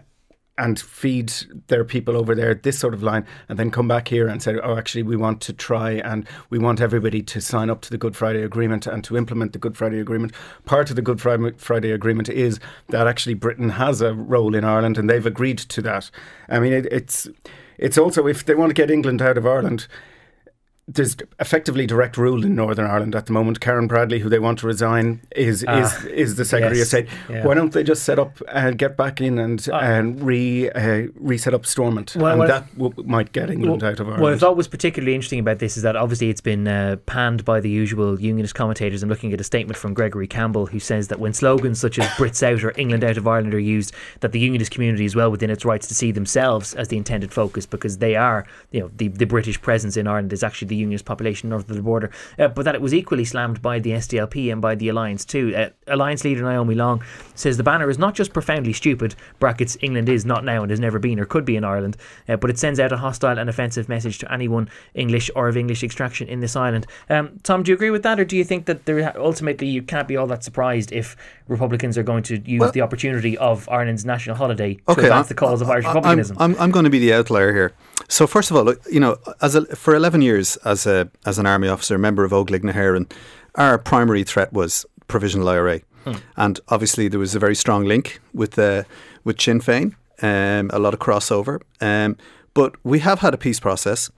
and 0.56 0.78
feed 0.78 1.32
their 1.66 1.84
people 1.84 2.16
over 2.16 2.34
there 2.34 2.54
this 2.54 2.78
sort 2.78 2.94
of 2.94 3.02
line, 3.02 3.26
and 3.48 3.58
then 3.58 3.70
come 3.70 3.88
back 3.88 4.08
here 4.08 4.28
and 4.28 4.42
say, 4.42 4.58
"Oh, 4.62 4.76
actually, 4.76 5.02
we 5.02 5.16
want 5.16 5.40
to 5.42 5.52
try 5.52 5.92
and 5.92 6.26
we 6.50 6.58
want 6.58 6.80
everybody 6.80 7.22
to 7.22 7.40
sign 7.40 7.70
up 7.70 7.80
to 7.82 7.90
the 7.90 7.98
Good 7.98 8.16
Friday 8.16 8.42
Agreement 8.42 8.86
and 8.86 9.02
to 9.04 9.16
implement 9.16 9.52
the 9.52 9.58
Good 9.58 9.76
Friday 9.76 10.00
Agreement." 10.00 10.32
Part 10.64 10.90
of 10.90 10.96
the 10.96 11.02
Good 11.02 11.20
Friday 11.20 11.90
Agreement 11.90 12.28
is 12.28 12.60
that 12.88 13.06
actually 13.06 13.34
Britain 13.34 13.70
has 13.70 14.00
a 14.00 14.14
role 14.14 14.54
in 14.54 14.64
Ireland, 14.64 14.98
and 14.98 15.10
they've 15.10 15.26
agreed 15.26 15.58
to 15.58 15.82
that. 15.82 16.10
I 16.48 16.60
mean, 16.60 16.72
it, 16.72 16.86
it's 16.86 17.28
it's 17.78 17.98
also 17.98 18.26
if 18.26 18.44
they 18.44 18.54
want 18.54 18.70
to 18.70 18.74
get 18.74 18.90
England 18.90 19.20
out 19.22 19.38
of 19.38 19.46
Ireland 19.46 19.86
there's 20.86 21.16
effectively 21.40 21.86
direct 21.86 22.18
rule 22.18 22.44
in 22.44 22.54
Northern 22.54 22.84
Ireland 22.84 23.14
at 23.14 23.24
the 23.24 23.32
moment. 23.32 23.58
Karen 23.60 23.86
Bradley, 23.86 24.18
who 24.18 24.28
they 24.28 24.38
want 24.38 24.58
to 24.58 24.66
resign, 24.66 25.22
is 25.34 25.64
Ah, 25.66 25.78
is 25.80 26.04
is 26.04 26.34
the 26.36 26.44
Secretary 26.44 26.76
yes, 26.76 26.92
of 26.92 27.06
State. 27.06 27.08
yeah. 27.30 27.42
Why 27.46 27.54
don't 27.54 27.72
they 27.72 27.82
just 27.82 28.02
set 28.04 28.18
up 28.18 28.42
and 28.52 28.76
get 28.76 28.94
back 28.94 29.20
in 29.22 29.38
and 29.38 29.66
Ah. 29.72 29.78
and 29.80 30.22
re 30.22 30.68
uh, 30.70 31.04
reset 31.14 31.54
up 31.54 31.64
Stormont, 31.64 32.14
Well, 32.16 32.32
and 32.32 32.38
well- 32.40 32.48
that 32.48 32.78
w- 32.78 32.92
might 33.08 33.32
get 33.32 33.48
England 33.50 33.82
out 33.82 33.98
of 33.98 34.06
Ireland. 34.08 34.22
What 34.22 34.34
I 34.34 34.36
thought 34.36 34.58
was 34.58 34.68
particularly 34.68 35.14
interesting 35.14 35.38
about 35.38 35.58
this 35.58 35.78
is 35.78 35.82
that 35.84 35.96
obviously 35.96 36.28
it's 36.28 36.42
been 36.42 36.68
uh, 36.68 36.96
panned 37.06 37.46
by 37.46 37.60
the 37.60 37.70
usual 37.70 38.20
unionist 38.20 38.54
commentators. 38.54 39.02
I'm 39.02 39.08
looking 39.08 39.32
at 39.32 39.40
a 39.40 39.44
statement 39.44 39.78
from 39.78 39.94
Gregory 39.94 40.26
Campbell 40.26 40.66
who 40.66 40.80
says 40.80 41.08
that 41.08 41.18
when 41.18 41.32
slogans 41.32 41.80
such 41.80 41.98
as 41.98 42.06
Brits 42.18 42.42
out 42.42 42.62
or 42.62 42.74
England 42.78 43.04
out 43.04 43.16
of 43.16 43.26
Ireland 43.26 43.54
are 43.54 43.58
used, 43.58 43.94
that 44.20 44.32
the 44.32 44.38
unionist 44.38 44.70
community 44.70 45.06
is 45.06 45.16
well 45.16 45.30
within 45.30 45.48
its 45.48 45.64
rights 45.64 45.86
to 45.88 45.94
see 45.94 46.12
themselves 46.12 46.74
as 46.74 46.88
the 46.88 46.98
intended 46.98 47.32
focus 47.32 47.64
because 47.64 47.98
they 47.98 48.16
are, 48.16 48.44
you 48.70 48.80
know, 48.80 48.90
the, 48.96 49.08
the 49.08 49.24
British 49.24 49.60
presence 49.62 49.96
in 49.96 50.06
Ireland 50.06 50.32
is 50.34 50.42
actually 50.42 50.68
the 50.68 50.73
unionist 50.74 51.04
population 51.04 51.48
north 51.48 51.68
of 51.70 51.76
the 51.76 51.82
border. 51.82 52.10
Uh, 52.38 52.48
but 52.48 52.64
that 52.64 52.74
it 52.74 52.80
was 52.80 52.92
equally 52.94 53.24
slammed 53.24 53.60
by 53.62 53.78
the 53.78 53.90
SDLP 53.90 54.52
and 54.52 54.60
by 54.60 54.74
the 54.74 54.88
Alliance 54.88 55.24
too. 55.24 55.54
Uh, 55.54 55.70
Alliance 55.86 56.24
leader 56.24 56.42
Naomi 56.42 56.74
Long 56.74 57.02
says 57.34 57.56
the 57.56 57.62
banner 57.62 57.88
is 57.90 57.98
not 57.98 58.14
just 58.14 58.32
profoundly 58.32 58.72
stupid, 58.72 59.14
brackets 59.38 59.76
England 59.80 60.08
is 60.08 60.24
not 60.24 60.44
now 60.44 60.62
and 60.62 60.70
has 60.70 60.80
never 60.80 60.98
been 60.98 61.18
or 61.20 61.24
could 61.24 61.44
be 61.44 61.56
in 61.56 61.64
Ireland, 61.64 61.96
uh, 62.28 62.36
but 62.36 62.50
it 62.50 62.58
sends 62.58 62.78
out 62.80 62.92
a 62.92 62.96
hostile 62.96 63.38
and 63.38 63.48
offensive 63.50 63.88
message 63.88 64.18
to 64.18 64.32
anyone 64.32 64.68
English 64.94 65.30
or 65.34 65.48
of 65.48 65.56
English 65.56 65.82
extraction 65.82 66.28
in 66.28 66.40
this 66.40 66.56
island. 66.56 66.86
Um, 67.10 67.38
Tom, 67.42 67.62
do 67.62 67.70
you 67.70 67.74
agree 67.74 67.90
with 67.90 68.02
that, 68.02 68.18
or 68.20 68.24
do 68.24 68.36
you 68.36 68.44
think 68.44 68.66
that 68.66 68.84
there 68.86 69.12
ultimately 69.18 69.66
you 69.66 69.82
can't 69.82 70.08
be 70.08 70.16
all 70.16 70.26
that 70.28 70.44
surprised 70.44 70.92
if 70.92 71.16
Republicans 71.48 71.98
are 71.98 72.02
going 72.02 72.22
to 72.24 72.38
use 72.48 72.60
Well- 72.60 72.72
the 72.72 72.80
opportunity 72.80 73.36
of 73.38 73.68
Ireland's 73.68 74.04
national 74.04 74.36
holiday 74.36 74.74
to 74.74 74.80
Okay, 74.92 75.02
advance 75.02 75.26
I'm- 75.26 75.28
the 75.28 75.34
cause 75.34 75.60
of 75.60 75.70
Irish 75.70 75.84
I'm- 75.86 75.94
republicanism? 75.96 76.36
I'm, 76.40 76.56
I'm, 76.58 76.70
going 76.70 76.84
to 76.84 76.90
be 76.90 76.98
the 76.98 77.12
outlier 77.12 77.52
here. 77.52 77.72
So 78.08 78.26
first 78.26 78.50
of 78.50 78.56
all, 78.56 78.74
you 78.90 79.00
know, 79.00 79.16
as 79.40 79.54
a, 79.54 79.64
for 79.76 79.94
11 79.94 80.22
years 80.22 80.56
as 80.58 80.86
a 80.86 81.08
as 81.26 81.38
an 81.38 81.46
army 81.46 81.68
officer, 81.68 81.98
member 81.98 82.24
of 82.24 82.32
Óglaigh 82.32 83.10
our 83.56 83.78
primary 83.78 84.24
threat 84.24 84.52
was 84.52 84.84
provisional 85.06 85.48
IRA, 85.48 85.80
and 86.36 86.60
obviously 86.68 87.08
there 87.08 87.20
was 87.20 87.34
a 87.34 87.38
very 87.38 87.54
strong 87.54 87.84
link 87.84 88.20
with 88.32 88.58
uh, 88.58 88.82
with 89.24 89.40
Sinn 89.40 89.60
Féin, 89.60 89.94
um, 90.22 90.70
a 90.72 90.78
lot 90.78 90.94
of 90.94 91.00
crossover. 91.00 91.60
Um, 91.80 92.16
but 92.52 92.74
we 92.84 93.00
have 93.00 93.20
had 93.20 93.34
a 93.34 93.36
peace 93.38 93.60
process. 93.60 94.10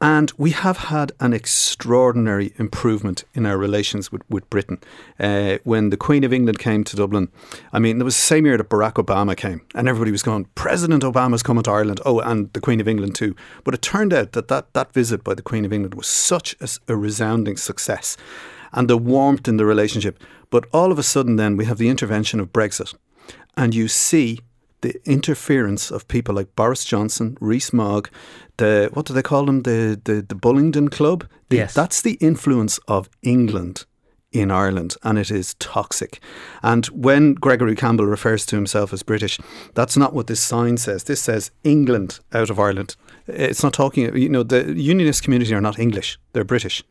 And 0.00 0.32
we 0.36 0.50
have 0.50 0.76
had 0.76 1.12
an 1.20 1.32
extraordinary 1.32 2.52
improvement 2.56 3.24
in 3.32 3.46
our 3.46 3.56
relations 3.56 4.12
with, 4.12 4.22
with 4.28 4.48
Britain. 4.50 4.78
Uh, 5.18 5.58
when 5.64 5.90
the 5.90 5.96
Queen 5.96 6.24
of 6.24 6.32
England 6.32 6.58
came 6.58 6.84
to 6.84 6.96
Dublin, 6.96 7.28
I 7.72 7.78
mean, 7.78 8.00
it 8.00 8.04
was 8.04 8.16
the 8.16 8.20
same 8.20 8.44
year 8.44 8.58
that 8.58 8.68
Barack 8.68 8.94
Obama 8.94 9.36
came, 9.36 9.62
and 9.74 9.88
everybody 9.88 10.10
was 10.10 10.22
going, 10.22 10.46
President 10.56 11.04
Obama's 11.04 11.42
coming 11.42 11.62
to 11.62 11.70
Ireland. 11.70 12.00
Oh, 12.04 12.20
and 12.20 12.52
the 12.52 12.60
Queen 12.60 12.80
of 12.80 12.88
England 12.88 13.14
too. 13.14 13.34
But 13.62 13.74
it 13.74 13.82
turned 13.82 14.12
out 14.12 14.32
that 14.32 14.48
that, 14.48 14.72
that 14.74 14.92
visit 14.92 15.24
by 15.24 15.34
the 15.34 15.42
Queen 15.42 15.64
of 15.64 15.72
England 15.72 15.94
was 15.94 16.06
such 16.06 16.56
a 16.88 16.96
resounding 16.96 17.56
success 17.56 18.16
and 18.74 18.90
the 18.90 18.98
warmth 18.98 19.48
in 19.48 19.56
the 19.56 19.64
relationship. 19.64 20.22
But 20.50 20.66
all 20.72 20.92
of 20.92 20.98
a 20.98 21.02
sudden, 21.02 21.36
then, 21.36 21.56
we 21.56 21.64
have 21.64 21.78
the 21.78 21.88
intervention 21.88 22.40
of 22.40 22.52
Brexit, 22.52 22.94
and 23.56 23.74
you 23.74 23.88
see 23.88 24.40
the 24.84 25.00
interference 25.10 25.90
of 25.90 26.06
people 26.08 26.34
like 26.34 26.54
Boris 26.54 26.84
Johnson, 26.84 27.38
Rees 27.40 27.72
Mogg, 27.72 28.10
the 28.58 28.90
what 28.92 29.06
do 29.06 29.14
they 29.14 29.22
call 29.22 29.46
them? 29.46 29.62
The 29.62 29.98
the, 30.04 30.20
the 30.20 30.34
Bullingdon 30.34 30.90
Club. 30.90 31.26
The, 31.48 31.56
Yes. 31.56 31.74
That's 31.74 32.02
the 32.02 32.18
influence 32.20 32.78
of 32.86 33.08
England 33.22 33.86
in 34.30 34.50
Ireland, 34.50 34.96
and 35.02 35.18
it 35.18 35.30
is 35.30 35.54
toxic. 35.54 36.20
And 36.62 36.86
when 36.86 37.34
Gregory 37.34 37.76
Campbell 37.76 38.06
refers 38.06 38.44
to 38.46 38.56
himself 38.56 38.92
as 38.92 39.02
British, 39.02 39.38
that's 39.74 39.96
not 39.96 40.12
what 40.12 40.26
this 40.26 40.40
sign 40.40 40.76
says. 40.76 41.04
This 41.04 41.22
says 41.22 41.50
England 41.62 42.20
out 42.32 42.50
of 42.50 42.58
Ireland. 42.58 42.96
It's 43.26 43.62
not 43.62 43.72
talking. 43.72 44.14
You 44.16 44.28
know, 44.28 44.42
the 44.42 44.78
Unionist 44.78 45.22
community 45.22 45.54
are 45.54 45.62
not 45.62 45.78
English; 45.78 46.18
they're 46.32 46.44
British. 46.44 46.84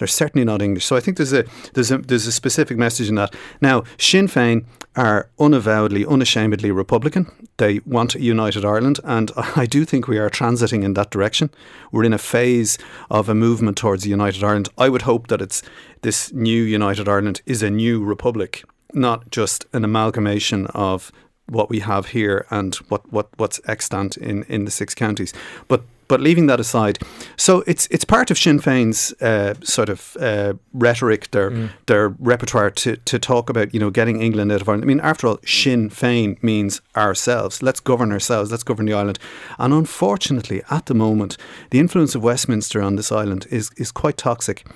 They're 0.00 0.08
certainly 0.08 0.46
not 0.46 0.62
English. 0.62 0.86
So 0.86 0.96
I 0.96 1.00
think 1.00 1.18
there's 1.18 1.34
a 1.34 1.44
there's 1.74 1.90
a 1.90 1.98
there's 1.98 2.26
a 2.26 2.32
specific 2.32 2.78
message 2.78 3.10
in 3.10 3.16
that. 3.16 3.34
Now, 3.60 3.84
Sinn 3.98 4.28
Féin 4.28 4.64
are 4.96 5.28
unavowedly, 5.38 6.06
unashamedly 6.06 6.70
Republican. 6.70 7.30
They 7.58 7.80
want 7.84 8.14
united 8.14 8.64
Ireland, 8.64 8.98
and 9.04 9.30
I 9.36 9.66
do 9.66 9.84
think 9.84 10.08
we 10.08 10.18
are 10.18 10.30
transiting 10.30 10.82
in 10.82 10.94
that 10.94 11.10
direction. 11.10 11.50
We're 11.92 12.04
in 12.04 12.14
a 12.14 12.18
phase 12.18 12.78
of 13.10 13.28
a 13.28 13.34
movement 13.34 13.76
towards 13.76 14.06
united 14.06 14.42
Ireland. 14.42 14.70
I 14.78 14.88
would 14.88 15.02
hope 15.02 15.28
that 15.28 15.42
it's 15.42 15.62
this 16.00 16.32
new 16.32 16.62
united 16.62 17.08
Ireland 17.08 17.42
is 17.44 17.62
a 17.62 17.70
new 17.70 18.02
republic, 18.02 18.64
not 18.94 19.30
just 19.30 19.66
an 19.74 19.84
amalgamation 19.84 20.66
of 20.68 21.12
what 21.46 21.68
we 21.68 21.80
have 21.80 22.06
here 22.06 22.46
and 22.50 22.74
what, 22.88 23.12
what 23.12 23.28
what's 23.36 23.60
extant 23.66 24.16
in, 24.16 24.44
in 24.44 24.64
the 24.64 24.70
six 24.70 24.94
counties. 24.94 25.34
But 25.68 25.82
but 26.10 26.20
leaving 26.20 26.46
that 26.48 26.58
aside, 26.58 26.98
so 27.36 27.62
it's 27.68 27.86
it's 27.90 28.04
part 28.04 28.30
of 28.32 28.36
Sinn 28.36 28.58
Féin's 28.58 29.14
uh, 29.22 29.54
sort 29.62 29.88
of 29.88 30.16
uh, 30.20 30.54
rhetoric, 30.72 31.30
their 31.30 31.70
their 31.86 32.08
repertoire 32.18 32.70
to, 32.72 32.96
to 32.96 33.18
talk 33.18 33.48
about 33.48 33.72
you 33.72 33.78
know 33.78 33.90
getting 33.90 34.20
England 34.20 34.50
out 34.50 34.60
of 34.60 34.68
Ireland. 34.68 34.84
I 34.84 34.86
mean, 34.86 35.00
after 35.00 35.28
all, 35.28 35.38
Sinn 35.46 35.88
Féin 35.88 36.42
means 36.42 36.82
ourselves. 36.96 37.62
Let's 37.62 37.78
govern 37.78 38.10
ourselves. 38.10 38.50
Let's 38.50 38.64
govern 38.64 38.86
the 38.86 38.92
island. 38.92 39.20
And 39.56 39.72
unfortunately, 39.72 40.62
at 40.68 40.86
the 40.86 40.94
moment, 40.94 41.36
the 41.70 41.78
influence 41.78 42.16
of 42.16 42.24
Westminster 42.24 42.82
on 42.82 42.96
this 42.96 43.12
island 43.12 43.46
is 43.50 43.70
is 43.76 43.92
quite 43.92 44.16
toxic. 44.16 44.66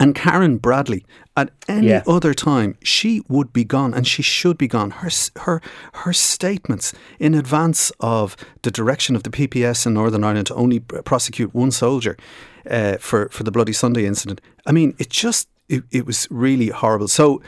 And 0.00 0.14
Karen 0.14 0.58
Bradley, 0.58 1.04
at 1.36 1.50
any 1.68 1.88
Yeah. 1.88 2.02
other 2.06 2.34
time, 2.34 2.74
she 2.82 3.22
would 3.28 3.52
be 3.52 3.64
gone, 3.64 3.94
and 3.94 4.06
she 4.06 4.22
should 4.22 4.56
be 4.58 4.66
gone. 4.68 4.90
Her 4.90 5.10
her 5.40 5.60
her 5.92 6.12
statements 6.12 6.92
in 7.18 7.34
advance 7.34 7.92
of 8.00 8.36
the 8.62 8.70
direction 8.70 9.16
of 9.16 9.22
the 9.22 9.30
PPS 9.30 9.86
in 9.86 9.94
Northern 9.94 10.24
Ireland 10.24 10.46
to 10.46 10.54
only 10.54 10.80
prosecute 10.80 11.54
one 11.54 11.70
soldier 11.70 12.16
uh, 12.70 12.96
for 12.98 13.28
for 13.30 13.44
the 13.44 13.50
Bloody 13.50 13.72
Sunday 13.72 14.06
incident. 14.06 14.40
I 14.68 14.72
mean, 14.72 14.94
it 14.98 15.10
just 15.24 15.48
it, 15.68 15.82
it 15.90 16.06
was 16.06 16.26
really 16.30 16.68
horrible. 16.68 17.08
So. 17.08 17.40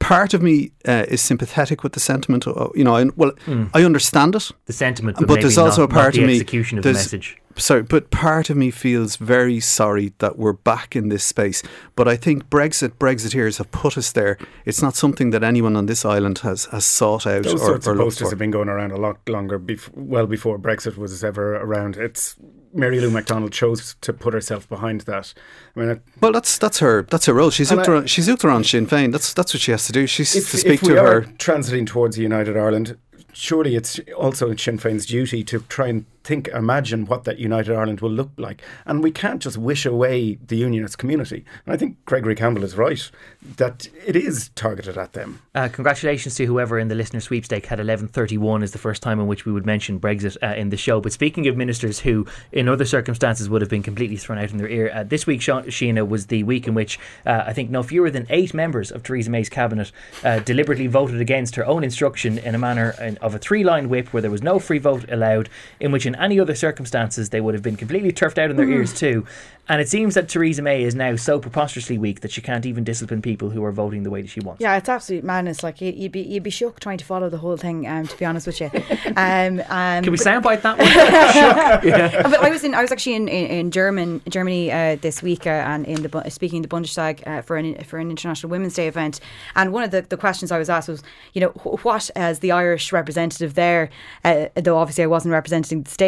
Part 0.00 0.34
of 0.34 0.42
me 0.42 0.70
uh, 0.86 1.06
is 1.08 1.22
sympathetic 1.22 1.82
with 1.82 1.92
the 1.92 2.00
sentiment. 2.00 2.46
uh, 2.46 2.68
You 2.74 2.84
know, 2.84 2.94
I, 2.96 3.04
well, 3.16 3.32
I 3.72 3.84
understand 3.84 4.34
it. 4.34 4.50
The 4.66 4.72
sentiment, 4.74 5.16
but, 5.18 5.28
But 5.28 5.40
there's 5.40 5.56
also 5.56 5.82
not, 5.86 5.90
a 5.90 5.94
part 5.94 6.18
of 6.18 6.24
me. 6.24 6.32
execution 6.34 6.76
of 6.78 6.84
the 6.84 6.92
message. 6.92 7.36
Sorry, 7.56 7.82
but 7.82 8.10
part 8.10 8.50
of 8.50 8.56
me 8.56 8.70
feels 8.70 9.16
very 9.16 9.60
sorry 9.60 10.12
that 10.18 10.36
we're 10.38 10.52
back 10.52 10.96
in 10.96 11.08
this 11.08 11.22
space. 11.22 11.62
But 11.94 12.08
I 12.08 12.16
think 12.16 12.50
Brexit, 12.50 12.94
Brexiteers 12.98 13.58
have 13.58 13.70
put 13.70 13.96
us 13.96 14.10
there. 14.12 14.38
It's 14.64 14.82
not 14.82 14.96
something 14.96 15.30
that 15.30 15.44
anyone 15.44 15.76
on 15.76 15.86
this 15.86 16.04
island 16.04 16.38
has, 16.38 16.64
has 16.66 16.84
sought 16.84 17.26
out 17.26 17.44
Those 17.44 17.54
or, 17.54 17.58
sorts 17.66 17.86
or 17.86 17.92
of 17.92 17.98
posters 17.98 18.26
for. 18.28 18.30
have 18.32 18.38
been 18.38 18.50
going 18.50 18.68
around 18.68 18.90
a 18.90 18.96
lot 18.96 19.18
longer, 19.28 19.58
bef- 19.60 19.90
well 19.94 20.26
before 20.26 20.58
Brexit 20.58 20.96
was 20.96 21.22
ever 21.22 21.56
around. 21.56 21.96
It's 21.96 22.34
Mary 22.72 22.98
Lou 22.98 23.10
McDonald 23.10 23.52
chose 23.52 23.94
to 24.00 24.12
put 24.12 24.34
herself 24.34 24.68
behind 24.68 25.02
that. 25.02 25.32
I 25.76 25.80
mean, 25.80 25.88
it- 25.90 26.02
Well, 26.20 26.32
that's 26.32 26.58
that's 26.58 26.80
her 26.80 27.02
that's 27.08 27.26
her 27.26 27.34
role. 27.34 27.50
She's 27.50 27.70
I- 27.70 27.80
around. 27.84 28.10
She's 28.10 28.26
hooked 28.26 28.44
around 28.44 28.66
Sinn 28.66 28.86
Féin. 28.88 29.12
That's 29.12 29.32
that's 29.32 29.54
what 29.54 29.60
she 29.60 29.70
has 29.70 29.86
to 29.86 29.92
do. 29.92 30.08
She's 30.08 30.34
if, 30.34 30.50
to 30.50 30.56
speak 30.56 30.80
to 30.80 30.96
her. 30.96 31.20
transiting 31.38 31.86
towards 31.86 32.18
a 32.18 32.22
united 32.22 32.56
Ireland, 32.56 32.96
surely 33.32 33.76
it's 33.76 34.00
also 34.16 34.54
Sinn 34.56 34.78
Féin's 34.78 35.06
duty 35.06 35.44
to 35.44 35.60
try 35.68 35.86
and 35.86 36.06
think, 36.24 36.48
imagine 36.48 37.04
what 37.04 37.24
that 37.24 37.38
united 37.38 37.76
Ireland 37.76 38.00
will 38.00 38.10
look 38.10 38.30
like. 38.38 38.62
And 38.86 39.02
we 39.02 39.10
can't 39.10 39.40
just 39.40 39.58
wish 39.58 39.84
away 39.84 40.36
the 40.36 40.56
unionist 40.56 40.98
community. 40.98 41.44
And 41.66 41.74
I 41.74 41.76
think 41.76 42.02
Gregory 42.06 42.34
Campbell 42.34 42.64
is 42.64 42.76
right 42.76 43.10
that 43.56 43.88
it 44.06 44.16
is 44.16 44.50
targeted 44.54 44.96
at 44.96 45.12
them. 45.12 45.42
Uh, 45.54 45.68
congratulations 45.68 46.34
to 46.36 46.46
whoever 46.46 46.78
in 46.78 46.88
the 46.88 46.94
listener 46.94 47.20
sweepstake 47.20 47.66
had 47.66 47.78
1131 47.78 48.62
is 48.62 48.72
the 48.72 48.78
first 48.78 49.02
time 49.02 49.20
in 49.20 49.26
which 49.26 49.44
we 49.44 49.52
would 49.52 49.66
mention 49.66 50.00
Brexit 50.00 50.36
uh, 50.42 50.54
in 50.54 50.70
the 50.70 50.76
show. 50.78 51.00
But 51.00 51.12
speaking 51.12 51.46
of 51.46 51.56
ministers 51.56 52.00
who, 52.00 52.26
in 52.52 52.68
other 52.68 52.86
circumstances, 52.86 53.50
would 53.50 53.60
have 53.60 53.70
been 53.70 53.82
completely 53.82 54.16
thrown 54.16 54.38
out 54.38 54.50
in 54.50 54.56
their 54.56 54.68
ear, 54.68 54.90
uh, 54.94 55.04
this 55.04 55.26
week, 55.26 55.42
Siona, 55.42 56.04
was 56.04 56.26
the 56.26 56.42
week 56.44 56.66
in 56.66 56.74
which 56.74 56.98
uh, 57.26 57.44
I 57.46 57.52
think 57.52 57.68
no 57.68 57.82
fewer 57.82 58.10
than 58.10 58.26
eight 58.30 58.54
members 58.54 58.90
of 58.90 59.02
Theresa 59.02 59.30
May's 59.30 59.50
cabinet 59.50 59.92
uh, 60.24 60.38
deliberately 60.40 60.86
voted 60.86 61.20
against 61.20 61.54
her 61.56 61.66
own 61.66 61.84
instruction 61.84 62.38
in 62.38 62.54
a 62.54 62.58
manner 62.58 62.94
of 63.20 63.34
a 63.34 63.38
three 63.38 63.62
line 63.62 63.90
whip 63.90 64.12
where 64.12 64.22
there 64.22 64.30
was 64.30 64.42
no 64.42 64.58
free 64.58 64.78
vote 64.78 65.04
allowed, 65.10 65.50
in 65.80 65.92
which 65.92 66.06
in 66.14 66.20
any 66.20 66.40
other 66.40 66.54
circumstances 66.54 67.30
they 67.30 67.40
would 67.40 67.54
have 67.54 67.62
been 67.62 67.76
completely 67.76 68.12
turfed 68.12 68.38
out 68.38 68.50
in 68.50 68.56
their 68.56 68.68
ears 68.68 68.94
too. 68.94 69.26
And 69.66 69.80
it 69.80 69.88
seems 69.88 70.12
that 70.12 70.28
Theresa 70.28 70.60
May 70.60 70.82
is 70.82 70.94
now 70.94 71.16
so 71.16 71.38
preposterously 71.38 71.96
weak 71.96 72.20
that 72.20 72.30
she 72.30 72.42
can't 72.42 72.66
even 72.66 72.84
discipline 72.84 73.22
people 73.22 73.48
who 73.48 73.64
are 73.64 73.72
voting 73.72 74.02
the 74.02 74.10
way 74.10 74.20
that 74.20 74.28
she 74.28 74.40
wants. 74.40 74.60
Yeah, 74.60 74.76
it's 74.76 74.90
absolute 74.90 75.24
madness. 75.24 75.62
Like 75.62 75.80
you- 75.80 75.90
you'd 75.92 76.12
be 76.12 76.20
you'd 76.20 76.42
be 76.42 76.50
shook 76.50 76.80
trying 76.80 76.98
to 76.98 77.04
follow 77.04 77.30
the 77.30 77.38
whole 77.38 77.56
thing. 77.56 77.86
Um, 77.88 78.06
to 78.06 78.16
be 78.18 78.26
honest 78.26 78.46
with 78.46 78.60
you, 78.60 78.70
um, 79.16 79.60
um, 79.70 80.04
Can 80.04 80.10
we 80.12 80.18
soundbite 80.18 80.60
that 80.62 80.76
one? 80.78 80.86
but 82.30 82.40
I 82.40 82.50
was 82.50 82.62
in 82.62 82.74
I 82.74 82.82
was 82.82 82.92
actually 82.92 83.14
in 83.14 83.28
in, 83.28 83.46
in 83.46 83.70
German 83.70 84.20
Germany 84.28 84.70
uh, 84.70 84.96
this 85.00 85.22
week 85.22 85.46
uh, 85.46 85.50
and 85.50 85.86
in 85.86 86.02
the 86.02 86.30
speaking 86.30 86.56
in 86.56 86.62
the 86.62 86.68
Bundestag 86.68 87.26
uh, 87.26 87.40
for 87.40 87.56
an 87.56 87.82
for 87.84 87.98
an 87.98 88.10
International 88.10 88.50
Women's 88.50 88.74
Day 88.74 88.86
event. 88.86 89.18
And 89.56 89.72
one 89.72 89.82
of 89.82 89.90
the, 89.90 90.02
the 90.02 90.18
questions 90.18 90.52
I 90.52 90.58
was 90.58 90.68
asked 90.68 90.88
was, 90.88 91.02
you 91.32 91.40
know, 91.40 91.48
wh- 91.50 91.82
what 91.84 92.10
as 92.16 92.40
the 92.40 92.52
Irish 92.52 92.92
representative 92.92 93.54
there, 93.54 93.88
uh, 94.26 94.48
though 94.56 94.76
obviously 94.76 95.04
I 95.04 95.06
wasn't 95.06 95.32
representing 95.32 95.84
the 95.84 95.90
state, 95.90 96.03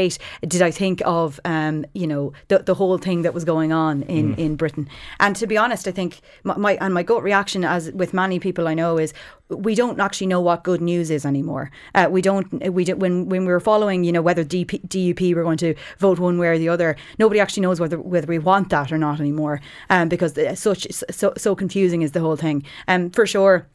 did 0.52 0.62
I 0.62 0.70
think 0.70 1.02
of, 1.04 1.40
um, 1.44 1.84
you 1.94 2.06
know, 2.06 2.32
the 2.48 2.58
the 2.58 2.74
whole 2.74 2.98
thing 2.98 3.22
that 3.22 3.34
was 3.34 3.44
going 3.44 3.72
on 3.72 4.02
in 4.02 4.34
in 4.36 4.56
Britain? 4.56 4.88
And 5.18 5.36
to 5.36 5.46
be 5.46 5.56
honest, 5.56 5.88
I 5.88 5.92
think 5.92 6.20
my, 6.44 6.56
my 6.56 6.72
and 6.80 6.92
my 6.94 7.02
gut 7.02 7.22
reaction, 7.22 7.64
as 7.64 7.90
with 7.92 8.12
many 8.12 8.38
people 8.38 8.68
I 8.68 8.74
know, 8.74 8.98
is 8.98 9.12
we 9.48 9.74
don't 9.74 10.00
actually 10.00 10.26
know 10.26 10.40
what 10.40 10.64
good 10.64 10.80
news 10.80 11.10
is 11.10 11.24
anymore. 11.24 11.70
Uh, 11.94 12.08
we 12.10 12.20
don't. 12.22 12.46
We 12.72 12.84
do, 12.84 12.96
when 12.96 13.28
when 13.28 13.42
we 13.46 13.52
were 13.52 13.60
following, 13.60 14.04
you 14.04 14.12
know, 14.12 14.22
whether 14.22 14.44
DP, 14.44 14.80
DUP 14.88 15.34
were 15.34 15.42
going 15.42 15.58
to 15.58 15.74
vote 15.98 16.18
one 16.18 16.38
way 16.38 16.48
or 16.48 16.58
the 16.58 16.68
other. 16.68 16.96
Nobody 17.18 17.40
actually 17.40 17.62
knows 17.62 17.80
whether 17.80 17.98
whether 17.98 18.26
we 18.26 18.38
want 18.38 18.70
that 18.70 18.92
or 18.92 18.98
not 18.98 19.20
anymore. 19.20 19.60
Um, 19.90 20.08
because 20.08 20.32
such 20.58 20.86
so 20.92 21.32
so 21.36 21.54
confusing 21.54 22.02
is 22.02 22.12
the 22.12 22.20
whole 22.20 22.36
thing. 22.36 22.64
Um, 22.88 23.10
for 23.10 23.26
sure. 23.26 23.66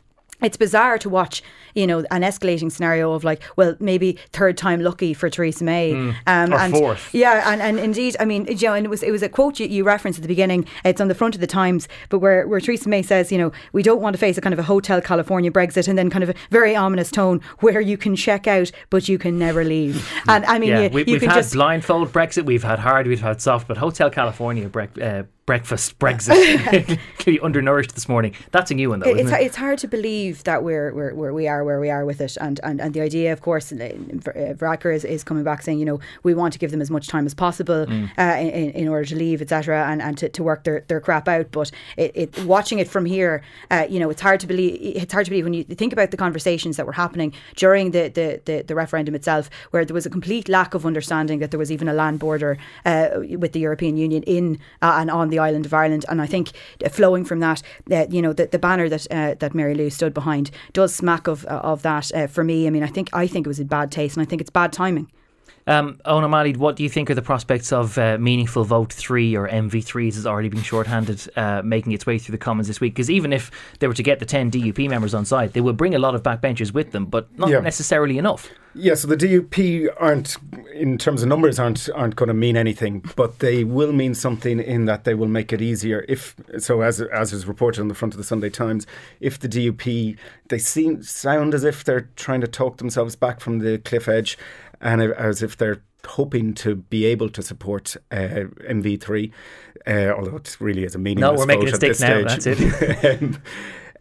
It's 0.41 0.57
bizarre 0.57 0.97
to 0.99 1.09
watch, 1.09 1.43
you 1.75 1.85
know, 1.87 1.99
an 2.11 2.21
escalating 2.21 2.71
scenario 2.71 3.13
of 3.13 3.23
like, 3.23 3.41
well, 3.55 3.75
maybe 3.79 4.17
third 4.31 4.57
time 4.57 4.81
lucky 4.81 5.13
for 5.13 5.29
Theresa 5.29 5.63
May, 5.63 5.93
um, 5.93 6.53
Or 6.53 6.59
and 6.59 6.73
fourth. 6.73 7.13
yeah, 7.13 7.51
and, 7.51 7.61
and 7.61 7.79
indeed, 7.79 8.15
I 8.19 8.25
mean, 8.25 8.45
you 8.47 8.67
know, 8.67 8.73
and 8.73 8.85
it 8.85 8.89
was 8.89 9.03
it 9.03 9.11
was 9.11 9.21
a 9.23 9.29
quote 9.29 9.59
you, 9.59 9.67
you 9.67 9.83
referenced 9.83 10.19
at 10.19 10.23
the 10.23 10.27
beginning. 10.27 10.65
It's 10.83 10.99
on 11.01 11.07
the 11.07 11.15
front 11.15 11.35
of 11.35 11.41
the 11.41 11.47
Times, 11.47 11.87
but 12.09 12.19
where 12.19 12.47
where 12.47 12.59
Theresa 12.59 12.89
May 12.89 13.01
says, 13.01 13.31
you 13.31 13.37
know, 13.37 13.51
we 13.73 13.83
don't 13.83 14.01
want 14.01 14.13
to 14.13 14.17
face 14.17 14.37
a 14.37 14.41
kind 14.41 14.53
of 14.53 14.59
a 14.59 14.63
hotel 14.63 15.01
California 15.01 15.51
Brexit, 15.51 15.87
and 15.87 15.97
then 15.97 16.09
kind 16.09 16.23
of 16.23 16.29
a 16.29 16.33
very 16.49 16.75
ominous 16.75 17.11
tone 17.11 17.41
where 17.59 17.81
you 17.81 17.97
can 17.97 18.15
check 18.15 18.47
out, 18.47 18.71
but 18.89 19.07
you 19.07 19.17
can 19.17 19.37
never 19.37 19.63
leave. 19.63 20.07
And 20.27 20.45
I 20.45 20.59
mean, 20.59 20.69
yeah, 20.69 20.81
you, 20.83 20.89
we, 20.89 21.03
can 21.03 21.29
had 21.29 21.35
just 21.35 21.53
blindfold 21.53 22.11
Brexit, 22.11 22.45
we've 22.45 22.63
had 22.63 22.79
hard, 22.79 23.07
we've 23.07 23.21
had 23.21 23.41
soft, 23.41 23.67
but 23.67 23.77
Hotel 23.77 24.09
California 24.09 24.69
Brexit. 24.69 25.21
uh, 25.21 25.23
breakfast 25.45 25.97
Brexit 25.99 26.99
clearly 27.17 27.39
undernourished 27.41 27.93
this 27.93 28.07
morning. 28.07 28.33
That's 28.51 28.71
a 28.71 28.73
new 28.73 28.89
one, 28.89 28.99
though, 28.99 29.09
it's 29.09 29.31
it? 29.31 29.41
it's 29.41 29.55
hard 29.55 29.79
to 29.79 29.87
believe 29.87 30.43
that 30.43 30.63
we're, 30.63 30.93
we're, 30.93 31.13
we're 31.13 31.33
we 31.33 31.47
are 31.47 31.63
where 31.63 31.79
we 31.79 31.89
are 31.89 32.05
with 32.05 32.21
it, 32.21 32.37
and 32.37 32.59
and, 32.63 32.79
and 32.81 32.93
the 32.93 33.01
idea, 33.01 33.33
of 33.33 33.41
course, 33.41 33.71
uh, 33.71 33.75
Varadkar 33.75 34.93
is, 34.95 35.05
is 35.05 35.23
coming 35.23 35.43
back 35.43 35.61
saying, 35.61 35.79
you 35.79 35.85
know, 35.85 35.99
we 36.23 36.33
want 36.33 36.53
to 36.53 36.59
give 36.59 36.71
them 36.71 36.81
as 36.81 36.89
much 36.89 37.07
time 37.07 37.25
as 37.25 37.33
possible 37.33 37.85
Mm. 37.91 38.09
uh, 38.17 38.39
in, 38.39 38.71
in 38.71 38.87
order 38.87 39.05
to 39.05 39.15
leave, 39.15 39.41
etc., 39.41 39.85
and, 39.87 40.01
and 40.01 40.17
to, 40.17 40.29
to 40.29 40.43
work 40.43 40.63
their, 40.63 40.83
their 40.87 40.99
crap 40.99 41.27
out. 41.27 41.51
But 41.51 41.71
it, 41.97 42.11
it 42.15 42.45
watching 42.45 42.79
it 42.79 42.87
from 42.87 43.05
here, 43.05 43.41
uh, 43.69 43.85
you 43.89 43.99
know, 43.99 44.09
it's 44.09 44.21
hard 44.21 44.39
to 44.41 44.47
believe. 44.47 44.79
It's 44.81 45.13
hard 45.13 45.25
to 45.25 45.31
believe 45.31 45.45
when 45.45 45.53
you 45.53 45.63
think 45.63 45.93
about 45.93 46.11
the 46.11 46.17
conversations 46.17 46.77
that 46.77 46.85
were 46.85 46.93
happening 46.93 47.33
during 47.55 47.91
the 47.91 48.09
the, 48.09 48.41
the, 48.45 48.61
the 48.61 48.75
referendum 48.75 49.15
itself, 49.15 49.49
where 49.71 49.83
there 49.85 49.93
was 49.93 50.05
a 50.05 50.09
complete 50.09 50.47
lack 50.47 50.73
of 50.73 50.85
understanding 50.85 51.39
that 51.39 51.51
there 51.51 51.59
was 51.59 51.71
even 51.71 51.87
a 51.87 51.93
land 51.93 52.19
border 52.19 52.57
uh, 52.85 53.09
with 53.37 53.53
the 53.53 53.59
European 53.59 53.97
Union 53.97 54.23
in 54.23 54.59
uh, 54.81 54.97
and 54.99 55.09
on 55.09 55.30
the 55.31 55.39
island 55.39 55.65
of 55.65 55.73
Ireland. 55.73 56.05
And 56.07 56.21
I 56.21 56.27
think 56.27 56.51
flowing 56.91 57.25
from 57.25 57.39
that, 57.39 57.61
uh, 57.91 58.05
you 58.09 58.21
know, 58.21 58.33
the, 58.33 58.47
the 58.47 58.59
banner 58.59 58.87
that 58.89 59.07
uh, 59.11 59.35
that 59.39 59.55
Mary 59.55 59.73
Lou 59.75 59.89
stood 59.89 60.13
behind 60.13 60.51
does 60.73 60.93
smack 60.93 61.27
of 61.27 61.45
uh, 61.45 61.61
of 61.63 61.81
that 61.81 62.13
uh, 62.13 62.27
for 62.27 62.43
me. 62.43 62.67
I 62.67 62.69
mean, 62.69 62.83
I 62.83 62.87
think 62.87 63.09
I 63.13 63.27
think 63.27 63.45
it 63.45 63.49
was 63.49 63.59
in 63.59 63.67
bad 63.67 63.91
taste, 63.91 64.15
and 64.15 64.25
I 64.25 64.29
think 64.29 64.41
it's 64.41 64.51
bad 64.51 64.71
timing. 64.71 65.11
Um, 65.71 66.01
O'Malley, 66.05 66.53
what 66.53 66.75
do 66.75 66.83
you 66.83 66.89
think 66.89 67.09
are 67.09 67.15
the 67.15 67.21
prospects 67.21 67.71
of 67.71 67.97
uh, 67.97 68.17
Meaningful 68.19 68.65
Vote 68.65 68.91
3 68.91 69.37
or 69.37 69.47
MV3s 69.47 70.15
has 70.15 70.27
already 70.27 70.49
been 70.49 70.61
shorthanded 70.61 71.29
uh, 71.37 71.61
making 71.63 71.93
its 71.93 72.05
way 72.05 72.17
through 72.17 72.33
the 72.33 72.37
Commons 72.37 72.67
this 72.67 72.81
week? 72.81 72.93
Because 72.93 73.09
even 73.09 73.31
if 73.31 73.51
they 73.79 73.87
were 73.87 73.93
to 73.93 74.03
get 74.03 74.19
the 74.19 74.25
10 74.25 74.51
DUP 74.51 74.89
members 74.89 75.13
on 75.13 75.23
side, 75.23 75.53
they 75.53 75.61
would 75.61 75.77
bring 75.77 75.95
a 75.95 75.99
lot 75.99 76.13
of 76.13 76.23
backbenchers 76.23 76.73
with 76.73 76.91
them, 76.91 77.05
but 77.05 77.27
not 77.39 77.49
Yeah. 77.49 77.61
necessarily 77.61 78.17
enough. 78.17 78.49
Yeah, 78.73 78.95
so 78.95 79.07
the 79.07 79.17
DUP 79.17 79.89
aren't, 79.97 80.37
in 80.73 80.97
terms 80.97 81.21
of 81.21 81.29
numbers, 81.29 81.59
aren't 81.59 81.89
aren't 81.93 82.15
going 82.15 82.27
to 82.27 82.33
mean 82.33 82.55
anything, 82.55 83.03
but 83.17 83.39
they 83.39 83.65
will 83.65 83.91
mean 83.91 84.13
something 84.13 84.59
in 84.59 84.85
that 84.85 85.03
they 85.03 85.13
will 85.13 85.27
make 85.27 85.51
it 85.51 85.61
easier. 85.61 86.05
If 86.07 86.35
so, 86.57 86.79
as 86.81 87.01
as 87.01 87.33
is 87.33 87.45
reported 87.45 87.81
on 87.81 87.89
the 87.89 87.93
front 87.95 88.13
of 88.13 88.17
the 88.17 88.23
Sunday 88.23 88.49
Times, 88.49 88.87
if 89.19 89.37
the 89.37 89.49
DUP 89.49 90.15
they 90.47 90.57
seem 90.57 91.03
sound 91.03 91.53
as 91.53 91.65
if 91.65 91.83
they're 91.83 92.09
trying 92.15 92.39
to 92.41 92.47
talk 92.47 92.77
themselves 92.77 93.17
back 93.17 93.41
from 93.41 93.59
the 93.59 93.77
cliff 93.77 94.07
edge, 94.07 94.37
and 94.81 95.01
as 95.01 95.41
if 95.43 95.57
they're 95.57 95.81
hoping 96.05 96.53
to 96.55 96.75
be 96.75 97.05
able 97.05 97.29
to 97.29 97.41
support 97.41 97.95
uh, 98.11 98.45
MV3, 98.67 99.31
uh, 99.87 99.91
although 100.17 100.37
it 100.37 100.57
really 100.59 100.83
is 100.83 100.95
a 100.95 100.99
meaningless 100.99 101.37
we're 101.37 101.45
making 101.45 101.67
vote 101.67 101.67
it 101.69 101.73
at 101.73 101.75
stick 101.77 101.89
this 101.91 102.01
now, 102.01 102.27
stage. 102.27 102.57
that's 102.59 103.37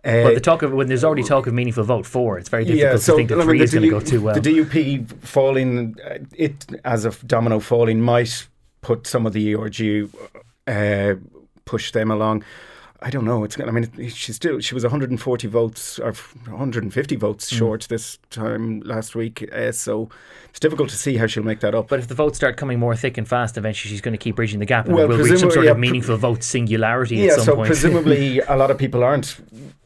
Um, 0.02 0.12
But 0.22 0.30
uh, 0.30 0.34
the 0.34 0.40
talk 0.40 0.62
of 0.62 0.72
when 0.72 0.86
there's 0.86 1.04
already 1.04 1.22
talk 1.22 1.46
of 1.46 1.52
Meaningful 1.52 1.84
Vote 1.84 2.06
4, 2.06 2.38
it's 2.38 2.48
very 2.48 2.64
difficult 2.64 3.02
to 3.02 3.12
think 3.16 3.28
that 3.28 3.34
I 3.34 3.38
mean, 3.38 3.46
3 3.48 3.58
the 3.58 3.64
is 3.64 3.74
going 3.74 3.82
to 3.82 3.90
go 3.90 4.00
too 4.00 4.22
well. 4.22 4.34
The 4.34 4.40
DUP 4.40 5.12
falling, 5.22 5.94
uh, 6.02 6.18
it 6.34 6.66
as 6.86 7.04
a 7.04 7.10
domino 7.26 7.60
falling 7.60 8.00
might 8.00 8.48
put 8.80 9.06
some 9.06 9.26
of 9.26 9.34
the 9.34 9.54
ERG 9.54 10.08
uh, 10.66 11.16
push 11.66 11.92
them 11.92 12.10
along. 12.10 12.44
I 13.02 13.08
don't 13.10 13.24
know. 13.24 13.44
It's. 13.44 13.58
I 13.58 13.70
mean, 13.70 13.90
she's 14.10 14.36
still. 14.36 14.60
She 14.60 14.74
was 14.74 14.82
140 14.84 15.48
votes 15.48 15.98
or 15.98 16.12
150 16.12 17.16
votes 17.16 17.48
Hmm. 17.50 17.56
short 17.56 17.86
this 17.88 18.18
time 18.30 18.80
last 18.80 19.14
week. 19.14 19.48
Uh, 19.52 19.72
so 19.72 20.10
it's 20.50 20.60
difficult 20.60 20.90
to 20.90 20.96
see 20.96 21.16
how 21.16 21.26
she'll 21.26 21.42
make 21.42 21.60
that 21.60 21.74
up. 21.74 21.88
But 21.88 21.98
if 22.00 22.08
the 22.08 22.14
votes 22.14 22.36
start 22.36 22.56
coming 22.58 22.78
more 22.78 22.94
thick 22.94 23.16
and 23.16 23.26
fast, 23.26 23.56
eventually 23.56 23.90
she's 23.90 24.02
going 24.02 24.12
to 24.12 24.18
keep 24.18 24.36
bridging 24.36 24.58
the 24.58 24.66
gap 24.66 24.84
and 24.86 24.94
Well, 24.94 25.08
we'll 25.08 25.18
reach 25.18 25.38
some 25.40 25.50
sort 25.50 25.58
of 25.58 25.64
yeah, 25.64 25.72
pre- 25.72 25.80
meaningful 25.80 26.16
vote 26.18 26.42
singularity 26.42 27.16
yeah. 27.16 27.28
at 27.30 27.36
some 27.36 27.44
So 27.44 27.54
point. 27.56 27.66
presumably, 27.68 28.40
a 28.48 28.56
lot 28.56 28.70
of 28.70 28.76
people 28.76 29.02
aren't 29.02 29.40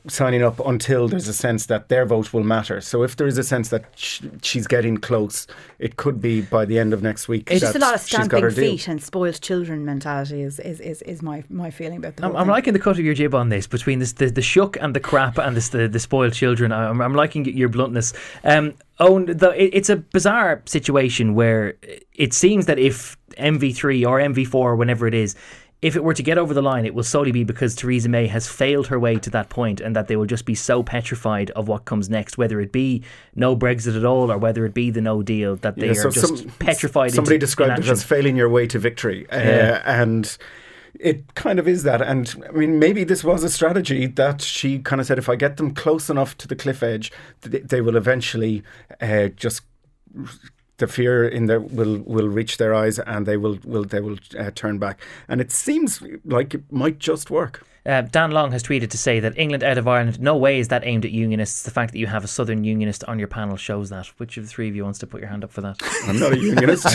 signing 0.06 0.42
up 0.42 0.60
until 0.60 1.08
there's 1.08 1.28
a 1.28 1.34
sense 1.34 1.66
that 1.66 1.88
their 1.88 2.04
vote 2.04 2.32
will 2.32 2.44
matter. 2.44 2.80
So 2.80 3.02
if 3.02 3.16
there 3.16 3.26
is 3.26 3.38
a 3.38 3.42
sense 3.42 3.70
that 3.70 3.84
sh- 3.96 4.20
she's 4.42 4.66
getting 4.66 4.98
close, 4.98 5.46
it 5.78 5.96
could 5.96 6.20
be 6.20 6.42
by 6.42 6.66
the 6.66 6.78
end 6.78 6.92
of 6.92 7.02
next 7.02 7.26
week. 7.26 7.50
It's 7.50 7.60
just 7.60 7.74
a 7.74 7.78
lot 7.78 7.94
of 7.94 8.00
she's 8.00 8.10
stamping 8.10 8.42
her 8.42 8.50
deal. 8.50 8.72
feet 8.72 8.88
and 8.88 9.02
spoiled 9.02 9.40
children 9.40 9.84
mentality 9.84 10.42
is, 10.42 10.58
is, 10.60 10.80
is, 10.80 11.00
is 11.02 11.22
my, 11.22 11.42
my 11.48 11.70
feeling 11.70 11.98
about 11.98 12.16
the 12.16 12.26
I'm, 12.26 12.36
I'm 12.36 12.48
liking 12.48 12.74
the 12.74 12.78
cut 12.78 12.98
of 12.98 13.04
your 13.04 13.14
jib 13.14 13.34
on 13.34 13.48
this 13.48 13.66
between 13.66 13.98
this, 13.98 14.12
the 14.12 14.30
the 14.30 14.42
shook 14.42 14.76
and 14.80 14.94
the 14.94 15.00
crap 15.00 15.38
and 15.38 15.56
this, 15.56 15.70
the 15.70 15.88
the 15.88 16.00
spoiled 16.00 16.34
children. 16.34 16.72
I'm, 16.72 17.00
I'm 17.00 17.14
liking 17.14 17.44
your 17.46 17.68
bluntness. 17.68 18.12
Um, 18.42 18.74
Eoin, 19.00 19.38
the, 19.38 19.50
it, 19.60 19.70
it's 19.72 19.88
a 19.88 19.96
bizarre 19.96 20.62
situation 20.66 21.34
where 21.34 21.76
it 22.12 22.32
seems 22.32 22.66
that 22.66 22.78
if 22.78 23.16
MV3 23.36 24.06
or 24.06 24.18
MV4 24.18 24.54
or 24.54 24.76
whenever 24.76 25.06
it 25.06 25.14
is. 25.14 25.34
If 25.84 25.96
it 25.96 26.02
were 26.02 26.14
to 26.14 26.22
get 26.22 26.38
over 26.38 26.54
the 26.54 26.62
line, 26.62 26.86
it 26.86 26.94
will 26.94 27.02
solely 27.02 27.30
be 27.30 27.44
because 27.44 27.74
Theresa 27.74 28.08
May 28.08 28.26
has 28.28 28.48
failed 28.48 28.86
her 28.86 28.98
way 28.98 29.16
to 29.16 29.28
that 29.30 29.50
point, 29.50 29.82
and 29.82 29.94
that 29.94 30.08
they 30.08 30.16
will 30.16 30.24
just 30.24 30.46
be 30.46 30.54
so 30.54 30.82
petrified 30.82 31.50
of 31.50 31.68
what 31.68 31.84
comes 31.84 32.08
next, 32.08 32.38
whether 32.38 32.58
it 32.60 32.72
be 32.72 33.02
no 33.34 33.54
Brexit 33.54 33.94
at 33.94 34.04
all 34.04 34.32
or 34.32 34.38
whether 34.38 34.64
it 34.64 34.72
be 34.72 34.90
the 34.90 35.02
no 35.02 35.22
deal, 35.22 35.56
that 35.56 35.76
they 35.76 35.88
Yeah, 35.92 36.00
are 36.06 36.10
just 36.10 36.38
some- 36.38 36.48
petrified. 36.58 37.12
Somebody 37.12 37.34
into 37.36 37.44
described 37.46 37.80
it 37.80 37.88
as 37.90 38.02
failing 38.02 38.34
your 38.34 38.48
way 38.48 38.66
to 38.68 38.78
victory, 38.78 39.26
uh, 39.30 39.36
Yeah. 39.38 39.82
and 39.84 40.38
it 40.98 41.34
kind 41.34 41.58
of 41.58 41.68
is 41.68 41.82
that. 41.82 42.00
And 42.00 42.34
I 42.48 42.52
mean, 42.52 42.78
maybe 42.78 43.04
this 43.04 43.22
was 43.22 43.44
a 43.44 43.50
strategy 43.50 44.06
that 44.06 44.40
she 44.40 44.78
kind 44.78 45.02
of 45.02 45.06
said: 45.06 45.18
if 45.18 45.28
I 45.28 45.36
get 45.36 45.58
them 45.58 45.74
close 45.74 46.08
enough 46.08 46.34
to 46.38 46.48
the 46.48 46.56
cliff 46.56 46.82
edge, 46.82 47.12
th- 47.42 47.64
they 47.64 47.82
will 47.82 47.96
eventually 47.96 48.62
uh, 49.02 49.28
just. 49.36 49.60
The 50.78 50.86
fear 50.86 51.26
in 51.26 51.46
their 51.46 51.60
will 51.60 51.98
will 52.00 52.28
reach 52.28 52.56
their 52.56 52.74
eyes, 52.74 52.98
and 52.98 53.26
they 53.26 53.36
will 53.36 53.58
will 53.64 53.84
they 53.84 54.00
will 54.00 54.18
uh, 54.38 54.50
turn 54.54 54.78
back. 54.78 55.00
And 55.28 55.40
it 55.40 55.52
seems 55.52 56.02
like 56.24 56.54
it 56.54 56.64
might 56.70 56.98
just 56.98 57.30
work. 57.30 57.64
Uh, 57.86 58.00
Dan 58.00 58.30
Long 58.30 58.50
has 58.52 58.62
tweeted 58.62 58.88
to 58.90 58.98
say 58.98 59.20
that 59.20 59.36
England 59.36 59.62
out 59.62 59.76
of 59.76 59.86
Ireland, 59.86 60.18
no 60.18 60.36
way 60.36 60.58
is 60.58 60.68
that 60.68 60.86
aimed 60.86 61.04
at 61.04 61.10
unionists. 61.10 61.64
The 61.64 61.70
fact 61.70 61.92
that 61.92 61.98
you 61.98 62.06
have 62.06 62.24
a 62.24 62.28
Southern 62.28 62.64
unionist 62.64 63.04
on 63.04 63.18
your 63.18 63.28
panel 63.28 63.58
shows 63.58 63.90
that. 63.90 64.06
Which 64.16 64.38
of 64.38 64.44
the 64.44 64.48
three 64.48 64.70
of 64.70 64.76
you 64.76 64.84
wants 64.84 64.98
to 65.00 65.06
put 65.06 65.20
your 65.20 65.28
hand 65.28 65.44
up 65.44 65.52
for 65.52 65.60
that? 65.60 65.76
I'm 66.06 66.18
not 66.18 66.32
a 66.32 66.38
unionist. 66.38 66.86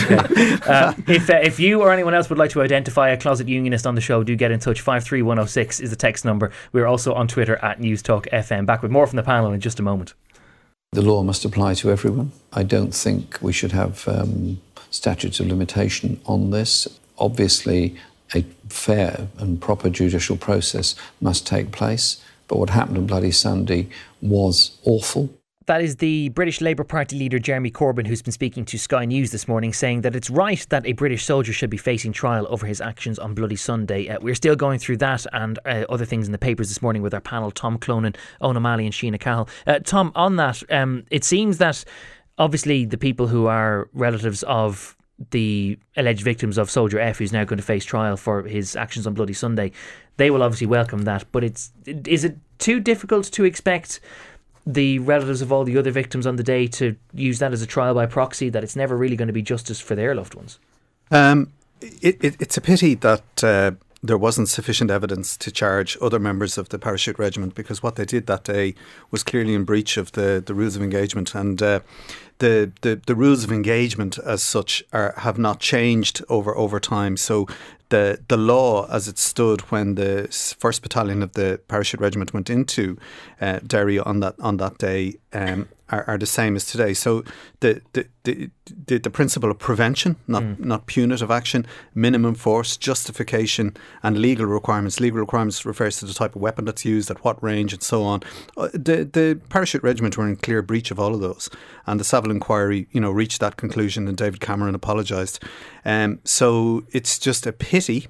Uh, 0.70 0.94
if 1.08 1.28
uh, 1.30 1.34
if 1.42 1.58
you 1.58 1.80
or 1.80 1.92
anyone 1.92 2.14
else 2.14 2.28
would 2.28 2.38
like 2.38 2.50
to 2.50 2.62
identify 2.62 3.08
a 3.10 3.16
closet 3.16 3.48
unionist 3.48 3.86
on 3.86 3.94
the 3.94 4.00
show, 4.00 4.22
do 4.22 4.36
get 4.36 4.50
in 4.50 4.60
touch. 4.60 4.80
Five 4.80 5.04
three 5.04 5.22
one 5.22 5.36
zero 5.36 5.46
six 5.46 5.80
is 5.80 5.90
the 5.90 5.96
text 5.96 6.24
number. 6.24 6.52
We're 6.72 6.86
also 6.86 7.14
on 7.14 7.28
Twitter 7.28 7.56
at 7.56 7.80
Newstalk 7.80 8.28
FM. 8.30 8.66
Back 8.66 8.82
with 8.82 8.90
more 8.90 9.06
from 9.06 9.16
the 9.16 9.22
panel 9.22 9.52
in 9.52 9.60
just 9.60 9.80
a 9.80 9.82
moment. 9.82 10.14
The 10.92 11.02
law 11.02 11.22
must 11.22 11.44
apply 11.44 11.74
to 11.74 11.92
everyone. 11.92 12.32
I 12.52 12.64
don't 12.64 12.92
think 12.92 13.38
we 13.40 13.52
should 13.52 13.70
have 13.70 14.08
um, 14.08 14.60
statutes 14.90 15.38
of 15.38 15.46
limitation 15.46 16.20
on 16.26 16.50
this. 16.50 16.88
Obviously, 17.16 17.94
a 18.34 18.42
fair 18.68 19.28
and 19.38 19.60
proper 19.60 19.88
judicial 19.88 20.36
process 20.36 20.96
must 21.20 21.46
take 21.46 21.70
place. 21.70 22.20
But 22.48 22.58
what 22.58 22.70
happened 22.70 22.98
on 22.98 23.06
Bloody 23.06 23.30
Sunday 23.30 23.88
was 24.20 24.76
awful. 24.82 25.30
That 25.70 25.82
is 25.82 25.94
the 25.94 26.30
British 26.30 26.60
Labour 26.60 26.82
Party 26.82 27.16
leader 27.16 27.38
Jeremy 27.38 27.70
Corbyn, 27.70 28.04
who's 28.04 28.22
been 28.22 28.32
speaking 28.32 28.64
to 28.64 28.76
Sky 28.76 29.04
News 29.04 29.30
this 29.30 29.46
morning, 29.46 29.72
saying 29.72 30.00
that 30.00 30.16
it's 30.16 30.28
right 30.28 30.66
that 30.68 30.84
a 30.84 30.94
British 30.94 31.24
soldier 31.24 31.52
should 31.52 31.70
be 31.70 31.76
facing 31.76 32.10
trial 32.10 32.48
over 32.50 32.66
his 32.66 32.80
actions 32.80 33.20
on 33.20 33.34
Bloody 33.34 33.54
Sunday. 33.54 34.08
Uh, 34.08 34.18
we're 34.20 34.34
still 34.34 34.56
going 34.56 34.80
through 34.80 34.96
that 34.96 35.26
and 35.32 35.60
uh, 35.64 35.84
other 35.88 36.04
things 36.04 36.26
in 36.26 36.32
the 36.32 36.38
papers 36.38 36.70
this 36.70 36.82
morning 36.82 37.02
with 37.02 37.14
our 37.14 37.20
panel, 37.20 37.52
Tom 37.52 37.78
Clonan, 37.78 38.16
Eoin 38.42 38.56
O'Malley, 38.56 38.84
and 38.84 38.92
Siona 38.92 39.16
Cahill. 39.16 39.48
Uh, 39.64 39.78
Tom, 39.78 40.10
on 40.16 40.34
that, 40.34 40.60
um, 40.72 41.04
it 41.08 41.22
seems 41.22 41.58
that 41.58 41.84
obviously 42.36 42.84
the 42.84 42.98
people 42.98 43.28
who 43.28 43.46
are 43.46 43.88
relatives 43.92 44.42
of 44.48 44.96
the 45.30 45.78
alleged 45.96 46.22
victims 46.22 46.58
of 46.58 46.68
Soldier 46.68 46.98
F, 46.98 47.18
who's 47.18 47.32
now 47.32 47.44
going 47.44 47.58
to 47.58 47.62
face 47.62 47.84
trial 47.84 48.16
for 48.16 48.42
his 48.42 48.74
actions 48.74 49.06
on 49.06 49.14
Bloody 49.14 49.34
Sunday, 49.34 49.70
they 50.16 50.32
will 50.32 50.42
obviously 50.42 50.66
welcome 50.66 51.02
that. 51.02 51.26
But 51.30 51.44
it's 51.44 51.70
is 51.86 52.24
it 52.24 52.38
too 52.58 52.80
difficult 52.80 53.26
to 53.26 53.44
expect? 53.44 54.00
The 54.66 54.98
relatives 55.00 55.42
of 55.42 55.52
all 55.52 55.64
the 55.64 55.76
other 55.78 55.90
victims 55.90 56.26
on 56.26 56.36
the 56.36 56.42
day 56.42 56.66
to 56.66 56.96
use 57.14 57.38
that 57.38 57.52
as 57.52 57.62
a 57.62 57.66
trial 57.66 57.94
by 57.94 58.06
proxy, 58.06 58.48
that 58.50 58.62
it's 58.62 58.76
never 58.76 58.96
really 58.96 59.16
going 59.16 59.28
to 59.28 59.32
be 59.32 59.42
justice 59.42 59.80
for 59.80 59.94
their 59.94 60.14
loved 60.14 60.34
ones. 60.34 60.58
Um, 61.10 61.52
it, 61.80 62.22
it, 62.22 62.36
it's 62.40 62.56
a 62.56 62.60
pity 62.60 62.94
that 62.96 63.44
uh, 63.44 63.72
there 64.02 64.18
wasn't 64.18 64.48
sufficient 64.48 64.90
evidence 64.90 65.36
to 65.36 65.50
charge 65.50 65.96
other 66.00 66.18
members 66.18 66.56
of 66.56 66.70
the 66.70 66.78
parachute 66.78 67.18
regiment 67.18 67.54
because 67.54 67.82
what 67.82 67.96
they 67.96 68.04
did 68.04 68.26
that 68.26 68.44
day 68.44 68.74
was 69.10 69.22
clearly 69.22 69.54
in 69.54 69.64
breach 69.64 69.96
of 69.96 70.12
the, 70.12 70.42
the 70.44 70.54
rules 70.54 70.76
of 70.76 70.82
engagement 70.82 71.34
and 71.34 71.62
uh, 71.62 71.80
the, 72.40 72.72
the 72.80 73.00
the 73.06 73.14
rules 73.14 73.44
of 73.44 73.50
engagement 73.52 74.18
as 74.18 74.42
such 74.42 74.82
are 74.92 75.14
have 75.16 75.38
not 75.38 75.60
changed 75.60 76.22
over 76.28 76.54
over 76.56 76.80
time. 76.80 77.16
So 77.16 77.46
the 77.88 78.18
the 78.28 78.36
law 78.36 78.86
as 78.90 79.08
it 79.08 79.18
stood 79.18 79.60
when 79.72 79.94
the 79.94 80.28
first 80.58 80.82
battalion 80.82 81.22
of 81.22 81.32
the 81.32 81.58
parachute 81.68 82.00
regiment 82.00 82.32
went 82.34 82.50
into 82.50 82.96
uh, 83.40 83.60
Derry 83.66 83.98
on 83.98 84.20
that 84.20 84.34
on 84.38 84.56
that 84.58 84.78
day 84.78 85.14
um, 85.32 85.68
are, 85.88 86.04
are 86.06 86.18
the 86.18 86.26
same 86.26 86.56
as 86.56 86.66
today. 86.66 86.94
So 86.94 87.24
the 87.60 87.80
the, 87.92 88.06
the, 88.22 88.50
the, 88.86 88.98
the 88.98 89.10
principle 89.10 89.50
of 89.50 89.58
prevention, 89.58 90.16
not 90.26 90.42
not 90.60 90.86
punitive 90.86 91.30
action, 91.30 91.66
minimum 91.94 92.34
force, 92.34 92.76
justification, 92.76 93.76
and 94.02 94.18
legal 94.18 94.46
requirements. 94.46 95.00
Legal 95.00 95.20
requirements 95.20 95.66
refers 95.66 95.98
to 95.98 96.06
the 96.06 96.14
type 96.14 96.36
of 96.36 96.42
weapon 96.42 96.66
that's 96.66 96.84
used, 96.84 97.10
at 97.10 97.24
what 97.24 97.42
range, 97.42 97.72
and 97.72 97.82
so 97.82 98.02
on. 98.02 98.20
Uh, 98.56 98.68
The 98.72 99.04
the 99.04 99.40
parachute 99.48 99.82
regiment 99.82 100.16
were 100.16 100.28
in 100.28 100.36
clear 100.36 100.62
breach 100.62 100.90
of 100.92 100.98
all 100.98 101.14
of 101.14 101.20
those, 101.20 101.50
and 101.86 101.98
the 102.00 102.04
Savile 102.04 102.29
inquiry, 102.30 102.86
you 102.92 103.00
know, 103.00 103.10
reached 103.10 103.40
that 103.40 103.56
conclusion, 103.56 104.08
and 104.08 104.16
David 104.16 104.40
Cameron 104.40 104.74
apologised. 104.74 105.42
Um, 105.84 106.20
so 106.24 106.84
it's 106.92 107.18
just 107.18 107.46
a 107.46 107.52
pity 107.52 108.08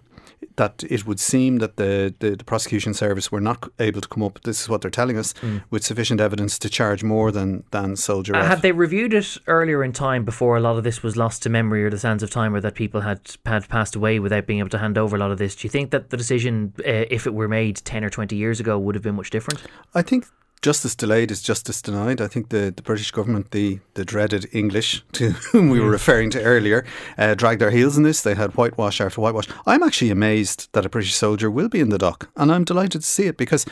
that 0.56 0.84
it 0.88 1.06
would 1.06 1.20
seem 1.20 1.58
that 1.58 1.76
the, 1.76 2.14
the, 2.18 2.36
the 2.36 2.44
prosecution 2.44 2.94
service 2.94 3.30
were 3.30 3.40
not 3.40 3.68
able 3.78 4.00
to 4.00 4.08
come 4.08 4.22
up, 4.22 4.40
this 4.42 4.60
is 4.60 4.68
what 4.68 4.82
they're 4.82 4.90
telling 4.90 5.16
us, 5.16 5.34
with 5.70 5.84
sufficient 5.84 6.20
evidence 6.20 6.58
to 6.58 6.68
charge 6.68 7.02
more 7.02 7.30
than, 7.30 7.64
than 7.70 7.96
Soldier 7.96 8.36
Uh, 8.36 8.44
had 8.44 8.62
they 8.62 8.72
reviewed 8.72 9.14
it 9.14 9.36
earlier 9.46 9.82
in 9.82 9.92
time 9.92 10.24
before 10.24 10.56
a 10.56 10.60
lot 10.60 10.76
of 10.76 10.84
this 10.84 11.02
was 11.02 11.16
lost 11.16 11.42
to 11.42 11.48
memory 11.48 11.84
or 11.84 11.90
the 11.90 11.98
sands 11.98 12.22
of 12.22 12.30
time 12.30 12.54
or 12.54 12.60
that 12.60 12.74
people 12.74 13.02
had, 13.02 13.20
had 13.46 13.68
passed 13.68 13.94
away 13.94 14.18
without 14.18 14.46
being 14.46 14.58
able 14.58 14.68
to 14.70 14.78
hand 14.78 14.98
over 14.98 15.16
a 15.16 15.18
lot 15.18 15.30
of 15.30 15.38
this, 15.38 15.54
do 15.56 15.66
you 15.66 15.70
think 15.70 15.90
that 15.90 16.10
the 16.10 16.16
decision, 16.16 16.72
uh, 16.80 17.04
if 17.10 17.26
it 17.26 17.34
were 17.34 17.48
made 17.48 17.76
10 17.76 18.04
or 18.04 18.10
20 18.10 18.36
years 18.36 18.60
ago, 18.60 18.78
would 18.78 18.94
have 18.94 19.04
been 19.04 19.16
much 19.16 19.30
different? 19.30 19.62
I 19.94 20.02
think 20.02 20.26
justice 20.62 20.94
delayed 20.94 21.30
is 21.30 21.42
justice 21.42 21.80
denied. 21.80 22.20
I 22.20 22.28
think 22.28 22.50
the, 22.50 22.72
the 22.74 22.82
British 22.82 23.10
government, 23.10 23.50
the, 23.50 23.80
the 23.94 24.04
dreaded 24.04 24.46
English 24.52 25.02
to 25.12 25.30
whom 25.30 25.70
we 25.70 25.80
were 25.80 25.90
referring 25.90 26.30
to 26.30 26.42
earlier, 26.42 26.84
uh, 27.16 27.34
dragged 27.34 27.60
their 27.60 27.70
heels 27.70 27.96
in 27.96 28.02
this. 28.02 28.22
They 28.22 28.34
had 28.34 28.56
whitewash 28.56 29.00
after 29.00 29.20
whitewash. 29.20 29.48
I'm 29.66 29.82
actually 29.82 30.10
amazed 30.10 30.68
that 30.72 30.86
a 30.86 30.90
British 30.90 31.14
soldier 31.14 31.50
will 31.50 31.68
be 31.68 31.80
in 31.80 31.88
the 31.88 31.98
dock, 31.98 32.30
and 32.36 32.52
I'm 32.52 32.64
delighted 32.64 33.02
to 33.02 33.06
see 33.06 33.26
it 33.26 33.36
because 33.36 33.64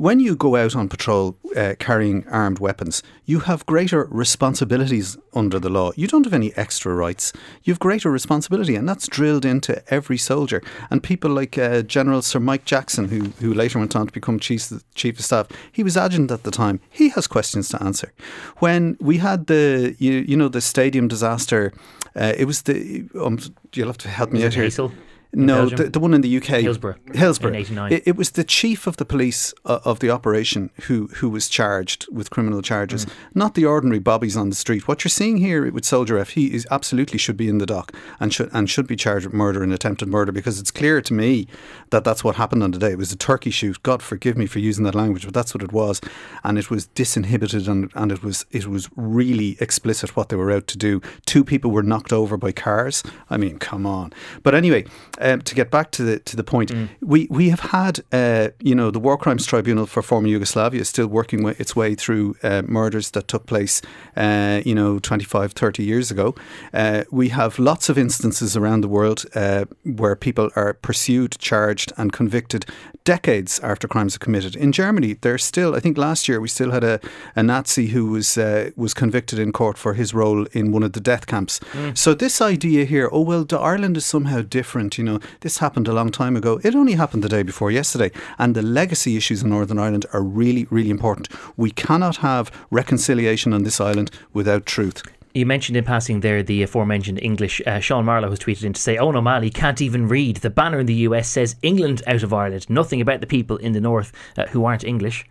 when 0.00 0.18
you 0.18 0.34
go 0.34 0.56
out 0.56 0.74
on 0.74 0.88
patrol 0.88 1.36
uh, 1.54 1.74
carrying 1.78 2.26
armed 2.28 2.58
weapons, 2.58 3.02
you 3.26 3.40
have 3.40 3.66
greater 3.66 4.08
responsibilities 4.10 5.18
under 5.34 5.58
the 5.58 5.68
law. 5.68 5.92
You 5.94 6.06
don't 6.06 6.24
have 6.24 6.32
any 6.32 6.56
extra 6.56 6.94
rights. 6.94 7.34
You 7.64 7.74
have 7.74 7.80
greater 7.80 8.10
responsibility, 8.10 8.76
and 8.76 8.88
that's 8.88 9.06
drilled 9.06 9.44
into 9.44 9.82
every 9.92 10.16
soldier. 10.16 10.62
And 10.90 11.02
people 11.02 11.30
like 11.30 11.58
uh, 11.58 11.82
General 11.82 12.22
Sir 12.22 12.40
Mike 12.40 12.64
Jackson, 12.64 13.08
who 13.08 13.24
who 13.40 13.52
later 13.52 13.78
went 13.78 13.94
on 13.94 14.06
to 14.06 14.12
become 14.12 14.40
chief 14.40 14.72
chief 14.94 15.18
of 15.18 15.24
staff, 15.24 15.48
he 15.70 15.82
was 15.82 15.98
adjutant 15.98 16.29
at 16.30 16.42
the 16.42 16.50
time, 16.50 16.80
he 16.90 17.08
has 17.10 17.26
questions 17.26 17.68
to 17.70 17.82
answer. 17.82 18.12
When 18.58 18.96
we 19.00 19.18
had 19.18 19.46
the 19.46 19.94
you, 19.98 20.12
you 20.12 20.36
know 20.36 20.48
the 20.48 20.60
stadium 20.60 21.08
disaster, 21.08 21.72
uh, 22.16 22.32
it 22.36 22.44
was 22.44 22.62
the 22.62 23.04
um, 23.20 23.38
you'll 23.74 23.88
have 23.88 23.98
to 23.98 24.08
help 24.08 24.32
me 24.32 24.44
out 24.44 24.54
here. 24.54 24.64
Hazel? 24.64 24.92
No, 25.32 25.68
the, 25.68 25.84
the 25.90 26.00
one 26.00 26.12
in 26.12 26.22
the 26.22 26.36
UK, 26.36 26.60
Hillsborough, 26.62 26.96
Hillsborough. 27.14 27.50
in 27.50 27.56
89. 27.56 27.92
It, 27.92 28.02
it 28.06 28.16
was 28.16 28.30
the 28.32 28.42
chief 28.44 28.86
of 28.88 28.96
the 28.96 29.04
police 29.04 29.54
uh, 29.64 29.78
of 29.84 30.00
the 30.00 30.10
operation 30.10 30.70
who 30.82 31.06
who 31.18 31.30
was 31.30 31.48
charged 31.48 32.06
with 32.10 32.30
criminal 32.30 32.62
charges, 32.62 33.06
Mm. 33.06 33.10
not 33.34 33.54
the 33.54 33.64
ordinary 33.64 34.00
bobbies 34.00 34.36
on 34.36 34.48
the 34.50 34.56
street. 34.56 34.88
What 34.88 35.04
you're 35.04 35.10
seeing 35.10 35.36
here 35.36 35.70
with 35.70 35.84
Soldier 35.84 36.18
F, 36.18 36.30
he 36.30 36.52
is 36.52 36.66
absolutely 36.70 37.18
should 37.18 37.36
be 37.36 37.48
in 37.48 37.58
the 37.58 37.66
dock 37.66 37.92
and 38.18 38.34
should 38.34 38.50
and 38.52 38.68
should 38.68 38.86
be 38.88 38.96
charged 38.96 39.26
with 39.26 39.34
murder 39.34 39.62
and 39.62 39.72
attempted 39.72 40.08
murder 40.08 40.32
because 40.32 40.58
it's 40.58 40.70
clear 40.72 41.00
to 41.00 41.14
me 41.14 41.46
that 41.90 42.02
that's 42.02 42.24
what 42.24 42.34
happened 42.36 42.62
on 42.64 42.72
the 42.72 42.78
day. 42.78 42.90
It 42.92 42.98
was 42.98 43.12
a 43.12 43.16
turkey 43.16 43.50
shoot. 43.50 43.82
God 43.84 44.02
forgive 44.02 44.36
me 44.36 44.46
for 44.46 44.58
using 44.58 44.84
that 44.84 44.94
language, 44.96 45.24
but 45.24 45.34
that's 45.34 45.54
what 45.54 45.62
it 45.62 45.72
was, 45.72 46.00
and 46.42 46.58
it 46.58 46.70
was 46.70 46.88
disinhibited 46.88 47.68
and 47.68 47.90
and 47.94 48.10
it 48.12 48.22
was 48.24 48.46
it 48.50 48.66
was 48.66 48.88
really 48.96 49.56
explicit 49.60 50.16
what 50.16 50.28
they 50.28 50.36
were 50.36 50.50
out 50.50 50.66
to 50.68 50.78
do. 50.78 51.00
Two 51.26 51.44
people 51.44 51.70
were 51.70 51.82
knocked 51.84 52.12
over 52.12 52.36
by 52.36 52.52
cars. 52.52 53.02
I 53.28 53.36
mean, 53.36 53.58
come 53.58 53.86
on. 53.86 54.12
But 54.42 54.54
anyway, 54.54 54.84
um, 55.20 55.42
to 55.42 55.54
get 55.54 55.70
back 55.70 55.90
to 55.92 56.02
the 56.02 56.18
to 56.20 56.36
the 56.36 56.44
point, 56.44 56.72
we 57.00 57.26
we 57.30 57.50
have 57.50 57.60
had 57.60 58.00
uh, 58.12 58.48
you 58.60 58.74
know 58.74 58.90
the 58.90 58.98
War 58.98 59.16
Crimes 59.16 59.46
Tribunal 59.46 59.86
for 59.86 60.02
former 60.02 60.28
Yugoslavia 60.28 60.80
is 60.80 60.88
still 60.88 61.06
working 61.06 61.46
its 61.58 61.76
way 61.76 61.94
through 61.94 62.36
uh, 62.42 62.62
murders 62.66 63.10
that 63.10 63.28
took 63.28 63.46
place 63.46 63.82
uh, 64.16 64.62
you 64.64 64.74
know 64.74 64.98
25, 64.98 65.52
30 65.52 65.82
years 65.82 66.10
ago. 66.10 66.34
Uh, 66.72 67.04
we 67.10 67.28
have 67.28 67.58
lots 67.58 67.88
of 67.88 67.98
instances 67.98 68.56
around 68.56 68.80
the 68.80 68.88
world 68.88 69.24
uh, 69.34 69.64
where 69.84 70.16
people 70.16 70.50
are 70.56 70.74
pursued, 70.74 71.38
charged, 71.38 71.92
and 71.96 72.12
convicted 72.12 72.64
decades 73.04 73.58
after 73.60 73.88
crimes 73.88 74.16
are 74.16 74.18
committed. 74.18 74.54
In 74.56 74.72
Germany, 74.72 75.16
there's 75.20 75.44
still 75.44 75.74
I 75.74 75.80
think 75.80 75.98
last 75.98 76.28
year 76.28 76.40
we 76.40 76.48
still 76.48 76.70
had 76.70 76.84
a, 76.84 77.00
a 77.36 77.42
Nazi 77.42 77.88
who 77.88 78.06
was 78.06 78.38
uh, 78.38 78.70
was 78.76 78.94
convicted 78.94 79.38
in 79.38 79.52
court 79.52 79.78
for 79.78 79.94
his 79.94 80.14
role 80.14 80.46
in 80.52 80.72
one 80.72 80.82
of 80.82 80.92
the 80.92 81.00
death 81.00 81.26
camps. 81.26 81.60
So 81.94 82.14
this 82.14 82.40
idea 82.40 82.84
here, 82.84 83.08
oh 83.12 83.20
well, 83.20 83.46
Ireland 83.52 83.96
is 83.96 84.06
somehow 84.06 84.42
different. 84.42 84.98
You 84.98 85.04
know, 85.04 85.09
this 85.40 85.58
happened 85.58 85.88
a 85.88 85.92
long 85.92 86.10
time 86.10 86.36
ago. 86.36 86.60
It 86.62 86.74
only 86.74 86.92
happened 86.94 87.24
the 87.24 87.28
day 87.28 87.42
before 87.42 87.70
yesterday, 87.70 88.10
and 88.38 88.54
the 88.54 88.62
legacy 88.62 89.16
issues 89.16 89.42
in 89.42 89.50
Northern 89.50 89.78
Ireland 89.78 90.06
are 90.12 90.22
really, 90.22 90.66
really 90.70 90.90
important. 90.90 91.28
We 91.56 91.70
cannot 91.70 92.18
have 92.18 92.50
reconciliation 92.70 93.52
on 93.52 93.64
this 93.64 93.80
island 93.80 94.10
without 94.32 94.66
truth. 94.66 95.02
You 95.32 95.46
mentioned 95.46 95.76
in 95.76 95.84
passing 95.84 96.20
there 96.20 96.42
the 96.42 96.62
aforementioned 96.62 97.22
English. 97.22 97.62
Uh, 97.64 97.78
Sean 97.78 98.04
Marlowe 98.04 98.30
has 98.30 98.40
tweeted 98.40 98.64
in 98.64 98.72
to 98.72 98.80
say, 98.80 98.96
Eoin 98.96 99.14
O'Malley 99.14 99.50
can't 99.50 99.80
even 99.80 100.08
read. 100.08 100.38
The 100.38 100.50
banner 100.50 100.80
in 100.80 100.86
the 100.86 101.06
US 101.06 101.28
says 101.28 101.54
England 101.62 102.02
out 102.06 102.24
of 102.24 102.32
Ireland. 102.32 102.68
Nothing 102.68 103.00
about 103.00 103.20
the 103.20 103.28
people 103.28 103.56
in 103.56 103.72
the 103.72 103.80
north 103.80 104.12
uh, 104.36 104.46
who 104.46 104.64
aren't 104.64 104.82
English. 104.82 105.24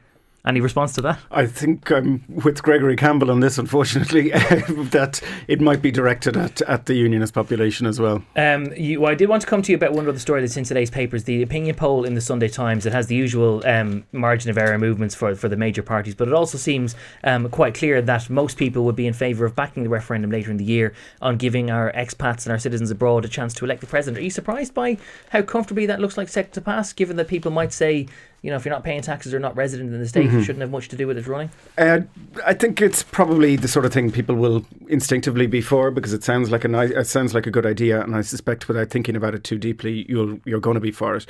Any 0.46 0.62
response 0.62 0.94
to 0.94 1.02
that? 1.02 1.20
I 1.32 1.46
think 1.46 1.92
I'm 1.92 2.24
with 2.30 2.64
Gregory 2.64 2.96
Campbell 2.96 3.30
on 3.30 3.42
this, 3.42 3.58
unfortunately, 3.58 4.30
that 4.30 5.22
it 5.48 5.60
might 5.60 5.82
be 5.82 5.92
directed 5.92 6.38
at, 6.38 6.62
at 6.62 6.86
the 6.86 6.94
unionist 6.94 7.34
population 7.34 7.86
as 7.86 8.00
well. 8.00 8.24
Um, 8.38 8.72
you, 8.74 9.02
well, 9.02 9.12
I 9.12 9.16
did 9.16 9.28
want 9.28 9.42
to 9.42 9.48
come 9.48 9.62
to 9.62 9.72
you 9.72 9.76
about 9.76 9.92
one 9.92 10.08
other 10.08 10.18
story 10.18 10.40
that's 10.40 10.56
in 10.56 10.64
today's 10.64 10.90
papers. 10.90 11.26
The 11.26 11.44
opinion 11.44 11.76
poll 11.76 12.06
in 12.06 12.16
the 12.16 12.22
Sunday 12.22 12.48
Times. 12.48 12.86
It 12.86 12.94
has 12.94 13.08
the 13.08 13.16
usual 13.16 13.62
um, 13.68 14.06
margin 14.14 14.50
of 14.50 14.58
error 14.58 14.78
movements 14.80 15.14
for, 15.14 15.36
for 15.36 15.50
the 15.50 15.58
major 15.58 15.84
parties, 15.84 16.16
but 16.16 16.30
it 16.30 16.34
also 16.34 16.58
seems 16.58 16.96
um, 17.26 17.50
quite 17.50 17.74
clear 17.74 18.02
that 18.02 18.30
most 18.30 18.58
people 18.58 18.86
would 18.86 18.96
be 18.96 19.08
in 19.08 19.14
favour 19.14 19.46
of 19.46 19.56
backing 19.56 19.84
the 19.84 19.90
referendum 19.90 20.32
later 20.32 20.52
in 20.52 20.58
the 20.58 20.64
year 20.64 20.94
on 21.22 21.36
giving 21.36 21.70
our 21.70 21.92
expats 21.92 22.46
and 22.46 22.54
our 22.54 22.60
citizens 22.60 22.90
abroad 22.90 23.26
a 23.26 23.28
chance 23.28 23.54
to 23.56 23.66
elect 23.66 23.82
the 23.82 23.88
president. 23.88 24.20
Are 24.20 24.24
you 24.24 24.30
surprised 24.30 24.74
by 24.74 24.98
how 25.32 25.42
comfortably 25.42 25.86
that 25.88 26.00
looks 26.00 26.18
like 26.18 26.30
set 26.30 26.54
to 26.54 26.62
pass, 26.62 26.94
given 26.94 27.18
that 27.18 27.28
people 27.28 27.52
might 27.52 27.74
say, 27.74 28.08
you 28.42 28.50
know, 28.50 28.56
if 28.56 28.66
you're 28.66 28.74
not 28.74 28.84
paying 28.84 29.02
taxes 29.02 29.34
or 29.34 29.40
not 29.40 29.56
resident 29.56 29.94
in 29.94 30.00
the 30.00 30.08
state, 30.08 30.32
you 30.32 30.42
shouldn't 30.44 30.62
have 30.62 30.72
much 30.72 30.88
to 30.90 30.96
do 30.96 31.08
with 31.08 31.18
it 31.18 31.28
running? 31.28 31.50
Uh, 31.78 32.02
I 32.46 32.54
think 32.54 32.82
it's 32.82 33.04
probably 33.04 33.56
the 33.56 33.68
sort 33.68 33.86
of 33.86 33.92
thing 33.92 34.12
people 34.12 34.36
will 34.36 34.66
instinctively 34.88 35.48
be 35.48 35.62
for 35.62 35.92
because 35.92 36.14
it 36.14 36.24
sounds 36.24 36.50
like 36.50 36.64
a 36.64 36.68
nice, 36.68 36.92
it 36.92 37.08
sounds 37.08 37.34
like 37.34 37.48
a 37.48 37.52
good 37.52 37.66
idea, 37.66 38.02
and 38.02 38.16
I 38.16 38.22
suspect 38.22 38.68
without 38.68 38.90
thinking 38.90 39.16
about 39.16 39.36
it 39.36 39.44
too 39.44 39.58
deeply, 39.58 40.06
you'll 40.08 40.40
you're 40.46 40.60
going 40.60 40.76
to 40.76 40.82
be 40.82 40.92
for 40.92 41.16
it. 41.16 41.26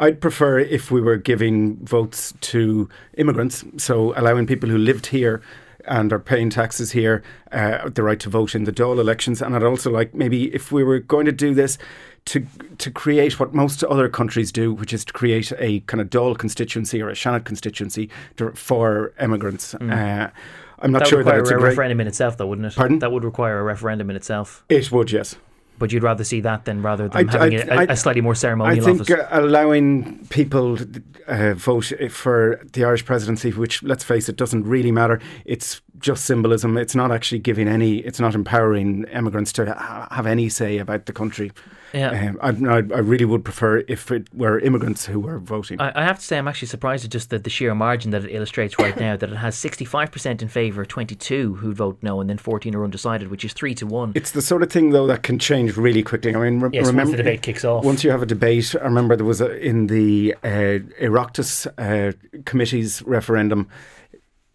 I'd 0.00 0.20
prefer 0.20 0.58
if 0.58 0.90
we 0.90 1.00
were 1.00 1.16
giving 1.16 1.76
votes 1.84 2.32
to 2.40 2.88
immigrants, 3.16 3.64
so 3.76 4.12
allowing 4.16 4.46
people 4.46 4.68
who 4.68 4.78
lived 4.78 5.06
here 5.06 5.42
and 5.84 6.12
are 6.12 6.18
paying 6.18 6.50
taxes 6.50 6.92
here 6.92 7.22
uh, 7.52 7.88
the 7.88 8.02
right 8.02 8.20
to 8.20 8.28
vote 8.28 8.54
in 8.54 8.64
the 8.64 8.72
Dáil 8.72 8.98
elections, 8.98 9.40
and 9.40 9.54
I'd 9.54 9.62
also 9.62 9.90
like 9.90 10.14
maybe 10.14 10.54
if 10.54 10.70
we 10.72 10.84
were 10.84 10.98
going 10.98 11.26
to 11.26 11.32
do 11.32 11.54
this. 11.54 11.78
To, 12.32 12.46
to 12.78 12.90
create 12.90 13.40
what 13.40 13.54
most 13.54 13.82
other 13.84 14.08
countries 14.08 14.52
do, 14.52 14.72
which 14.74 14.92
is 14.92 15.02
to 15.06 15.12
create 15.14 15.50
a 15.58 15.80
kind 15.80 16.00
of 16.00 16.10
Dáil 16.10 16.36
constituency 16.36 17.00
or 17.00 17.08
a 17.08 17.14
Seanad 17.14 17.44
constituency 17.44 18.10
to, 18.36 18.52
for 18.52 19.12
immigrants. 19.20 19.74
Uh, 19.74 20.30
I'm 20.80 20.92
not 20.92 20.92
Mm. 20.92 20.92
That 20.92 20.92
would 21.00 21.06
sure 21.08 21.24
that 21.24 21.38
it's 21.38 21.50
a 21.50 21.56
a 21.56 21.60
referendum 21.60 22.00
in 22.00 22.06
itself, 22.06 22.36
though, 22.36 22.46
wouldn't 22.46 22.66
it? 22.66 22.76
Pardon? 22.76 22.98
That 22.98 23.12
would 23.12 23.24
require 23.24 23.58
a 23.58 23.62
referendum 23.62 24.10
in 24.10 24.16
itself. 24.16 24.62
It 24.68 24.92
would, 24.92 25.10
yes. 25.10 25.36
But 25.78 25.90
you'd 25.92 26.02
rather 26.02 26.24
see 26.24 26.40
that 26.42 26.64
than 26.66 26.82
rather 26.82 27.08
than 27.08 27.28
I- 27.28 27.32
having 27.32 27.70
I- 27.70 27.84
a, 27.84 27.96
slightly 27.96 28.20
more 28.20 28.34
ceremonial. 28.34 28.82
I 28.82 28.84
think 28.86 29.00
office. 29.00 29.14
uh, 29.14 29.28
allowing 29.30 30.26
people 30.28 30.76
uh, 31.28 31.54
vote 31.54 31.92
for 32.10 32.60
the 32.74 32.84
Irish 32.84 33.04
presidency, 33.04 33.52
which 33.52 33.82
let's 33.82 34.04
face 34.04 34.28
it, 34.28 34.36
doesn't 34.36 34.64
really 34.64 34.92
matter. 34.92 35.20
It's 35.44 35.80
just 36.00 36.24
symbolism. 36.24 36.76
It's 36.76 36.94
not 36.94 37.10
actually 37.10 37.40
giving 37.40 37.68
any. 37.68 37.98
It's 37.98 38.20
not 38.20 38.34
empowering 38.34 39.04
immigrants 39.12 39.52
to 39.54 39.72
ha- 39.72 40.08
have 40.10 40.26
any 40.26 40.48
say 40.48 40.78
about 40.78 41.06
the 41.06 41.12
country. 41.12 41.52
Yeah. 41.92 42.34
Um, 42.42 42.68
I, 42.68 42.76
I, 42.76 42.98
really 42.98 43.24
would 43.24 43.44
prefer 43.44 43.78
if 43.88 44.10
it 44.10 44.32
were 44.34 44.58
immigrants 44.58 45.06
who 45.06 45.20
were 45.20 45.38
voting. 45.38 45.80
I, 45.80 45.92
I 45.94 46.04
have 46.04 46.18
to 46.18 46.24
say, 46.24 46.36
I'm 46.36 46.46
actually 46.46 46.68
surprised 46.68 47.04
at 47.04 47.10
just 47.10 47.30
the, 47.30 47.38
the 47.38 47.48
sheer 47.48 47.74
margin 47.74 48.10
that 48.10 48.24
it 48.24 48.34
illustrates 48.34 48.78
right 48.78 48.98
now. 48.98 49.16
That 49.16 49.30
it 49.30 49.36
has 49.36 49.56
65% 49.56 50.42
in 50.42 50.48
favour, 50.48 50.84
22 50.84 51.54
who 51.54 51.72
vote 51.72 51.98
no, 52.02 52.20
and 52.20 52.28
then 52.28 52.38
14 52.38 52.74
are 52.74 52.84
undecided, 52.84 53.28
which 53.28 53.44
is 53.44 53.52
three 53.52 53.74
to 53.76 53.86
one. 53.86 54.12
It's 54.14 54.32
the 54.32 54.42
sort 54.42 54.62
of 54.62 54.70
thing, 54.70 54.90
though, 54.90 55.06
that 55.06 55.22
can 55.22 55.38
change 55.38 55.76
really 55.76 56.02
quickly. 56.02 56.34
I 56.34 56.38
mean, 56.38 56.60
re- 56.60 56.70
Yes, 56.72 56.82
once 56.82 56.88
remember 56.88 57.12
the 57.12 57.16
debate 57.18 57.42
kicks 57.42 57.64
off. 57.64 57.84
Once 57.84 58.04
you 58.04 58.10
have 58.10 58.22
a 58.22 58.26
debate, 58.26 58.74
I 58.78 58.84
remember 58.84 59.16
there 59.16 59.24
was 59.24 59.40
a, 59.40 59.56
in 59.56 59.86
the 59.86 60.34
uh, 60.44 60.80
uh, 61.78 62.12
committee's 62.44 63.02
referendum, 63.02 63.68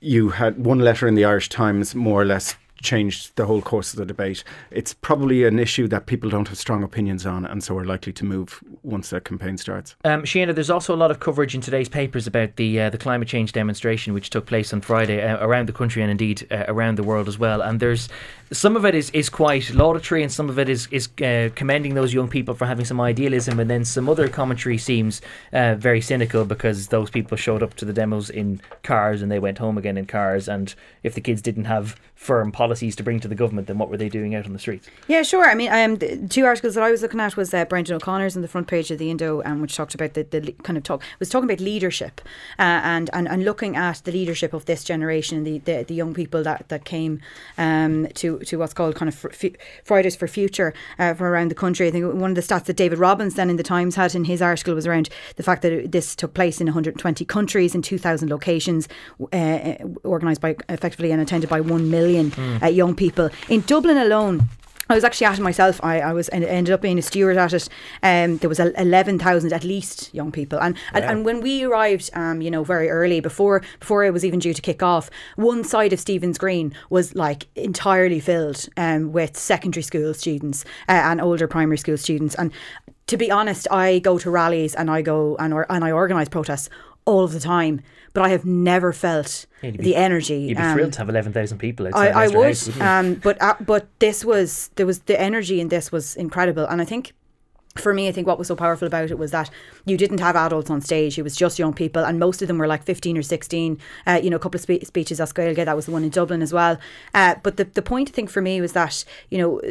you 0.04 0.30
had 0.30 0.66
one 0.66 0.80
letter 0.80 1.08
in 1.08 1.16
the 1.16 1.26
Irish 1.26 1.50
Times 1.50 1.96
more 1.96 2.22
or 2.22 2.26
less 2.26 2.56
changed 2.84 3.36
the 3.36 3.46
whole 3.46 3.62
course 3.62 3.94
of 3.94 4.00
the 4.00 4.06
debate. 4.06 4.44
It's 4.70 4.94
probably 4.94 5.46
an 5.46 5.58
issue 5.58 5.88
that 5.88 6.06
people 6.06 6.30
don't 6.30 6.48
have 6.50 6.58
strong 6.58 6.84
opinions 6.84 7.26
on, 7.26 7.46
and 7.46 7.64
so 7.64 7.78
are 7.78 7.86
likely 7.86 8.14
to 8.14 8.26
move 8.26 8.64
once 8.84 9.10
the 9.10 9.22
campaign 9.22 9.58
starts. 9.58 9.96
Um, 10.04 10.26
Siona, 10.26 10.54
there's 10.54 10.70
also 10.70 10.94
a 10.94 10.98
lot 10.98 11.10
of 11.10 11.20
coverage 11.20 11.56
in 11.56 11.62
today's 11.62 11.90
papers 11.90 12.28
about 12.28 12.58
the 12.58 12.82
uh, 12.82 12.90
the 12.90 12.98
climate 12.98 13.28
change 13.28 13.54
demonstration 13.54 14.14
which 14.14 14.30
took 14.30 14.46
place 14.46 14.74
on 14.74 14.82
Friday 14.82 15.22
uh, 15.22 15.44
around 15.46 15.68
the 15.68 15.74
country 15.74 16.02
and 16.02 16.12
indeed 16.12 16.46
uh, 16.52 16.66
around 16.68 16.98
the 16.98 17.04
world 17.04 17.28
as 17.28 17.40
well. 17.40 17.62
And 17.62 17.80
there's 17.80 18.10
some 18.52 18.76
of 18.76 18.86
it 18.86 18.94
is, 18.94 19.10
is 19.12 19.30
quite 19.30 19.74
laudatory, 19.74 20.22
and 20.22 20.32
some 20.32 20.50
of 20.50 20.60
it 20.60 20.70
is 20.70 20.88
is 20.92 21.10
uh, 21.24 21.50
commending 21.56 21.96
those 21.96 22.14
young 22.14 22.28
people 22.28 22.54
for 22.54 22.66
having 22.66 22.86
some 22.86 23.02
idealism, 23.02 23.60
and 23.60 23.70
then 23.70 23.86
some 23.86 24.10
other 24.10 24.28
commentary 24.28 24.78
seems 24.78 25.22
uh, 25.54 25.76
very 25.76 26.02
cynical 26.02 26.46
because 26.46 26.88
those 26.88 27.10
people 27.10 27.38
showed 27.38 27.64
up 27.64 27.74
to 27.76 27.86
the 27.86 27.94
demos 27.94 28.30
in 28.30 28.62
cars 28.84 29.22
and 29.22 29.32
they 29.32 29.40
went 29.40 29.58
home 29.58 29.78
again 29.78 29.98
in 29.98 30.06
cars. 30.06 30.48
And 30.48 30.74
if 31.04 31.16
the 31.16 31.22
kids 31.22 31.42
didn't 31.42 31.66
have 31.66 31.96
firm 32.16 32.52
policies 32.74 32.96
to 32.96 33.04
bring 33.04 33.20
to 33.20 33.28
the 33.28 33.36
government, 33.36 33.68
then 33.68 33.78
what 33.78 33.88
were 33.88 33.98
they 33.98 34.10
doing 34.10 34.34
out 34.34 34.48
on 34.48 34.54
the 34.54 34.58
streets? 34.58 34.90
Yeah, 35.08 35.22
sure. 35.22 35.46
I 35.46 35.54
mean, 35.54 35.72
um, 35.72 35.98
the 35.98 36.28
two 36.28 36.44
articles 36.46 36.74
that 36.74 36.84
I 36.84 36.90
was 36.90 37.04
looking 37.04 37.20
at 37.20 37.38
was 37.38 37.54
uh, 37.54 37.66
Brendan 37.66 37.96
O'Connor's 37.96 38.36
on 38.36 38.42
the 38.42 38.48
front 38.48 38.68
page 38.68 38.90
of 38.90 38.98
the 38.98 39.12
Indo, 39.12 39.44
um, 39.44 39.62
which 39.62 39.76
talked 39.76 39.94
about 39.94 40.16
the, 40.16 40.24
the 40.24 40.54
kind 40.64 40.76
of 40.76 40.84
talk 40.84 41.04
was 41.20 41.30
talking 41.30 41.48
about 41.48 41.60
leadership 41.60 42.20
uh, 42.58 42.82
and, 42.84 43.12
and 43.14 43.28
and 43.28 43.46
looking 43.46 43.76
at 43.76 44.02
the 44.06 44.12
leadership 44.12 44.54
of 44.54 44.66
this 44.66 44.84
generation, 44.84 45.44
the 45.44 45.60
the, 45.60 45.84
the 45.88 45.94
young 45.94 46.16
people 46.16 46.42
that 46.42 46.68
that 46.70 46.84
came 46.84 47.22
um, 47.60 48.08
to 48.16 48.40
to 48.40 48.58
what's 48.58 48.74
called 48.74 48.96
kind 48.96 49.10
of 49.10 49.14
fr- 49.16 49.48
Fridays 49.84 50.16
for 50.16 50.28
Future 50.28 50.74
uh, 50.98 51.14
from 51.14 51.28
around 51.28 51.52
the 51.52 51.56
country. 51.56 51.88
I 51.88 51.92
think 51.92 52.12
one 52.16 52.32
of 52.32 52.36
the 52.36 52.42
stats 52.42 52.66
that 52.66 52.76
David 52.76 52.98
Robbins 52.98 53.36
then 53.36 53.52
in 53.52 53.58
the 53.58 53.64
Times 53.64 53.96
had 53.96 54.16
in 54.16 54.24
his 54.24 54.42
article 54.42 54.74
was 54.74 54.88
around 54.88 55.10
the 55.36 55.44
fact 55.44 55.62
that 55.62 55.92
this 55.92 56.16
took 56.16 56.34
place 56.34 56.60
in 56.60 56.66
120 56.66 57.24
countries 57.26 57.76
in 57.76 57.84
2,000 57.84 58.30
locations, 58.30 58.88
uh, 59.32 59.76
organised 60.06 60.42
by 60.42 60.56
effectively 60.70 61.12
and 61.12 61.22
attended 61.22 61.50
by 61.50 61.62
one 61.62 61.92
million 61.92 62.32
uh, 62.64 62.68
young 62.68 62.96
people 62.96 63.30
in 63.50 63.62
Dublin 63.62 63.98
alone. 63.98 64.50
I 64.90 64.96
was 64.96 65.06
actually 65.06 65.28
at 65.28 65.40
it 65.40 65.42
myself. 65.42 65.80
I, 65.82 66.02
I 66.02 66.14
was 66.14 66.30
en- 66.30 66.44
ended 66.44 66.74
up 66.74 66.82
being 66.82 67.00
a 67.00 67.02
steward 67.02 67.38
at 67.38 67.54
it. 67.54 67.70
Um, 68.04 68.38
there 68.38 68.50
was 68.50 68.60
el- 68.60 68.76
eleven 68.76 69.18
thousand 69.18 69.54
at 69.54 69.64
least 69.64 70.14
young 70.14 70.32
people, 70.32 70.60
and 70.60 70.76
and, 70.94 71.06
and 71.06 71.26
when 71.26 71.40
we 71.40 71.64
arrived, 71.64 72.10
um, 72.14 72.42
you 72.42 72.52
know, 72.52 72.66
very 72.66 72.90
early 72.90 73.22
before 73.22 73.64
before 73.80 74.04
it 74.04 74.12
was 74.12 74.26
even 74.26 74.40
due 74.40 74.54
to 74.54 74.62
kick 74.62 74.84
off, 74.84 75.10
one 75.38 75.64
side 75.64 75.94
of 75.94 76.00
Stephen's 76.02 76.38
Green 76.38 76.74
was 76.90 77.16
like 77.16 77.48
entirely 77.56 78.20
filled 78.20 78.68
um, 78.76 79.14
with 79.14 79.38
secondary 79.38 79.84
school 79.84 80.14
students 80.14 80.66
uh, 80.90 80.92
and 80.92 81.22
older 81.22 81.48
primary 81.48 81.78
school 81.78 81.98
students. 81.98 82.36
And 82.36 82.52
to 83.08 83.18
be 83.18 83.32
honest, 83.32 83.68
I 83.72 84.00
go 84.00 84.18
to 84.20 84.30
rallies 84.30 84.76
and 84.76 84.92
I 84.92 85.02
go 85.02 85.38
and 85.38 85.54
or, 85.54 85.66
and 85.72 85.86
I 85.86 85.92
organise 85.92 86.28
protests 86.28 86.70
all 87.06 87.24
of 87.24 87.32
the 87.32 87.40
time, 87.40 87.82
but 88.14 88.24
I 88.24 88.30
have 88.30 88.46
never 88.46 88.94
felt 88.94 89.46
be- 89.62 89.72
the 89.72 89.96
energy. 89.96 90.36
You'd 90.36 90.58
be 90.58 90.64
um, 90.64 90.76
thrilled 90.76 90.94
to 90.94 91.00
have 91.00 91.10
11,000 91.10 91.58
people 91.58 91.88
I, 91.94 92.10
I 92.10 92.28
would, 92.28 92.46
House, 92.46 92.80
um, 92.80 93.16
but 93.16 93.42
uh, 93.42 93.56
but 93.60 93.88
this 94.00 94.24
was 94.24 94.70
there 94.76 94.86
was 94.86 95.00
the 95.00 95.20
energy 95.20 95.60
in 95.60 95.68
this 95.70 95.92
was 95.92 96.16
incredible, 96.16 96.66
and 96.66 96.82
I 96.82 96.86
think 96.86 97.14
for 97.76 97.94
me, 97.94 98.08
I 98.08 98.12
think 98.12 98.28
what 98.28 98.38
was 98.38 98.48
so 98.48 98.56
powerful 98.56 98.86
about 98.86 99.10
it 99.10 99.18
was 99.18 99.32
that 99.32 99.50
you 99.86 99.98
didn't 99.98 100.20
have 100.20 100.36
adults 100.36 100.70
on 100.70 100.80
stage. 100.80 101.18
It 101.18 101.24
was 101.24 101.36
just 101.36 101.58
young 101.58 101.74
people, 101.74 102.06
and 102.06 102.20
most 102.20 102.44
of 102.44 102.48
them 102.48 102.60
were 102.60 102.68
like 102.68 102.84
15 102.84 103.18
or 103.18 103.24
16. 103.24 103.80
Uh, 104.06 104.20
you 104.22 104.30
know, 104.30 104.36
a 104.36 104.40
couple 104.40 104.58
of 104.58 104.62
spe- 104.62 104.86
speeches 104.86 105.20
Gaeilge, 105.20 105.66
that 105.66 105.76
was 105.76 105.88
the 105.88 105.92
one 105.92 106.04
in 106.04 106.12
Dublin 106.12 106.44
as 106.44 106.54
well. 106.54 106.78
Uh, 107.16 107.36
but 107.42 107.58
the, 107.58 107.64
the 107.64 107.82
point, 107.82 108.10
I 108.10 108.12
think, 108.12 108.30
for 108.30 108.42
me 108.42 108.62
was 108.62 108.74
that, 108.74 109.04
you 109.32 109.40
know, 109.40 109.62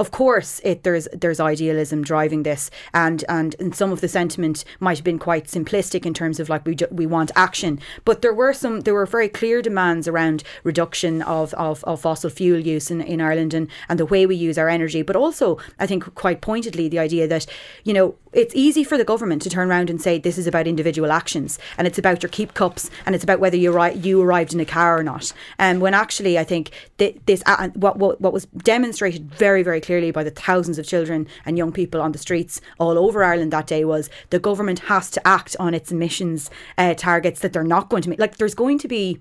of 0.00 0.10
course, 0.10 0.60
it 0.64 0.82
there's 0.82 1.06
there's 1.12 1.38
idealism 1.38 2.02
driving 2.02 2.42
this, 2.42 2.72
and, 2.92 3.24
and, 3.28 3.54
and 3.60 3.72
some 3.74 3.92
of 3.92 4.00
the 4.00 4.08
sentiment 4.08 4.64
might 4.80 4.98
have 4.98 5.04
been 5.04 5.20
quite 5.20 5.44
simplistic 5.44 6.04
in 6.04 6.14
terms 6.14 6.40
of 6.40 6.48
like, 6.48 6.66
we, 6.66 6.76
we 6.90 7.06
want 7.06 7.30
action. 7.36 7.78
But 8.04 8.22
there 8.22 8.34
were 8.34 8.52
some, 8.52 8.80
there 8.80 8.94
were 8.94 9.06
very 9.06 9.28
clear 9.28 9.62
demands 9.62 10.08
around 10.08 10.42
reduction 10.64 11.22
of, 11.22 11.54
of, 11.54 11.84
of 11.84 12.00
fossil 12.00 12.30
fuel 12.30 12.58
use 12.58 12.90
in, 12.90 13.00
in 13.00 13.20
Ireland 13.20 13.54
and, 13.54 13.68
and 13.88 14.00
the 14.00 14.06
way 14.06 14.26
we 14.26 14.34
use 14.34 14.58
our 14.58 14.68
energy. 14.68 15.02
But 15.02 15.14
also, 15.14 15.58
I 15.78 15.86
think, 15.86 16.14
quite 16.16 16.40
pointedly, 16.40 16.88
the 16.88 16.98
idea 16.98 17.27
that, 17.28 17.46
you 17.84 17.92
know, 17.92 18.14
it's 18.32 18.54
easy 18.54 18.84
for 18.84 18.98
the 18.98 19.04
government 19.04 19.42
to 19.42 19.50
turn 19.50 19.70
around 19.70 19.88
and 19.88 20.00
say 20.00 20.18
this 20.18 20.38
is 20.38 20.46
about 20.46 20.66
individual 20.66 21.10
actions 21.12 21.58
and 21.76 21.86
it's 21.86 21.98
about 21.98 22.22
your 22.22 22.30
keep 22.30 22.54
cups 22.54 22.90
and 23.06 23.14
it's 23.14 23.24
about 23.24 23.40
whether 23.40 23.56
you 23.56 23.72
ri- 23.72 23.94
you 23.94 24.20
arrived 24.20 24.52
in 24.52 24.60
a 24.60 24.64
car 24.64 24.98
or 24.98 25.02
not. 25.02 25.32
And 25.58 25.76
um, 25.76 25.80
when 25.80 25.94
actually, 25.94 26.38
I 26.38 26.44
think 26.44 26.70
th- 26.98 27.16
this 27.26 27.42
uh, 27.46 27.68
what, 27.70 27.96
what 27.98 28.20
what 28.20 28.32
was 28.32 28.46
demonstrated 28.46 29.32
very 29.34 29.62
very 29.62 29.80
clearly 29.80 30.10
by 30.10 30.24
the 30.24 30.30
thousands 30.30 30.78
of 30.78 30.86
children 30.86 31.26
and 31.46 31.56
young 31.56 31.72
people 31.72 32.00
on 32.00 32.12
the 32.12 32.18
streets 32.18 32.60
all 32.78 32.98
over 32.98 33.24
Ireland 33.24 33.52
that 33.52 33.66
day 33.66 33.84
was 33.84 34.10
the 34.30 34.38
government 34.38 34.80
has 34.80 35.10
to 35.12 35.26
act 35.26 35.56
on 35.58 35.74
its 35.74 35.90
emissions 35.90 36.50
uh, 36.76 36.94
targets 36.94 37.40
that 37.40 37.52
they're 37.52 37.64
not 37.64 37.88
going 37.88 38.02
to 38.02 38.10
make. 38.10 38.18
Like 38.18 38.36
there's 38.36 38.54
going 38.54 38.78
to 38.78 38.88
be 38.88 39.20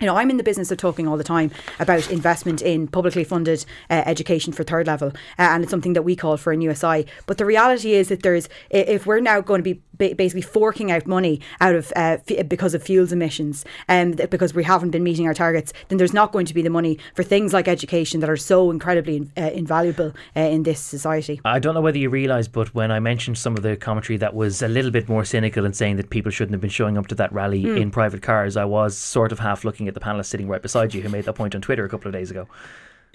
you 0.00 0.06
know, 0.06 0.16
I'm 0.16 0.30
in 0.30 0.36
the 0.36 0.42
business 0.42 0.70
of 0.70 0.78
talking 0.78 1.06
all 1.06 1.16
the 1.16 1.24
time 1.24 1.50
about 1.78 2.10
investment 2.10 2.62
in 2.62 2.88
publicly 2.88 3.24
funded 3.24 3.64
uh, 3.90 4.02
education 4.06 4.52
for 4.52 4.64
third 4.64 4.86
level, 4.86 5.08
uh, 5.08 5.12
and 5.38 5.62
it's 5.62 5.70
something 5.70 5.92
that 5.92 6.02
we 6.02 6.16
call 6.16 6.36
for 6.36 6.52
in 6.52 6.60
USI. 6.60 7.06
But 7.26 7.38
the 7.38 7.44
reality 7.44 7.92
is 7.92 8.08
that 8.08 8.22
there's, 8.22 8.48
if 8.70 9.06
we're 9.06 9.20
now 9.20 9.40
going 9.40 9.60
to 9.60 9.74
be 9.74 9.80
basically 9.98 10.42
forking 10.42 10.90
out 10.90 11.06
money 11.06 11.40
out 11.60 11.74
of 11.74 11.92
uh, 11.96 12.18
f- 12.28 12.48
because 12.48 12.74
of 12.74 12.82
fuels 12.82 13.12
emissions, 13.12 13.64
and 13.88 14.20
um, 14.20 14.28
because 14.30 14.54
we 14.54 14.64
haven't 14.64 14.90
been 14.90 15.02
meeting 15.02 15.26
our 15.26 15.34
targets, 15.34 15.72
then 15.88 15.98
there's 15.98 16.12
not 16.12 16.32
going 16.32 16.46
to 16.46 16.54
be 16.54 16.62
the 16.62 16.70
money 16.70 16.98
for 17.14 17.22
things 17.22 17.52
like 17.52 17.68
education 17.68 18.20
that 18.20 18.30
are 18.30 18.36
so 18.36 18.70
incredibly 18.70 19.28
uh, 19.36 19.50
invaluable 19.52 20.12
uh, 20.36 20.40
in 20.40 20.62
this 20.62 20.80
society. 20.80 21.40
I 21.44 21.58
don't 21.58 21.74
know 21.74 21.80
whether 21.80 21.98
you 21.98 22.10
realise, 22.10 22.48
but 22.48 22.74
when 22.74 22.90
I 22.90 23.00
mentioned 23.00 23.38
some 23.38 23.56
of 23.56 23.62
the 23.62 23.76
commentary 23.76 24.16
that 24.18 24.34
was 24.34 24.62
a 24.62 24.68
little 24.68 24.90
bit 24.90 25.08
more 25.08 25.24
cynical 25.24 25.64
and 25.64 25.76
saying 25.76 25.96
that 25.96 26.10
people 26.10 26.30
shouldn't 26.30 26.54
have 26.54 26.60
been 26.60 26.70
showing 26.70 26.98
up 26.98 27.06
to 27.08 27.14
that 27.16 27.32
rally 27.32 27.64
mm. 27.64 27.80
in 27.80 27.90
private 27.90 28.22
cars, 28.22 28.56
I 28.56 28.64
was 28.64 28.96
sort 28.96 29.32
of 29.32 29.38
half 29.38 29.64
looking 29.64 29.88
at 29.88 29.94
the 29.94 30.00
panelist 30.00 30.26
sitting 30.26 30.48
right 30.48 30.62
beside 30.62 30.94
you 30.94 31.02
who 31.02 31.08
made 31.08 31.24
that 31.24 31.34
point 31.34 31.54
on 31.54 31.60
Twitter 31.60 31.84
a 31.84 31.88
couple 31.88 32.08
of 32.08 32.12
days 32.12 32.30
ago. 32.30 32.48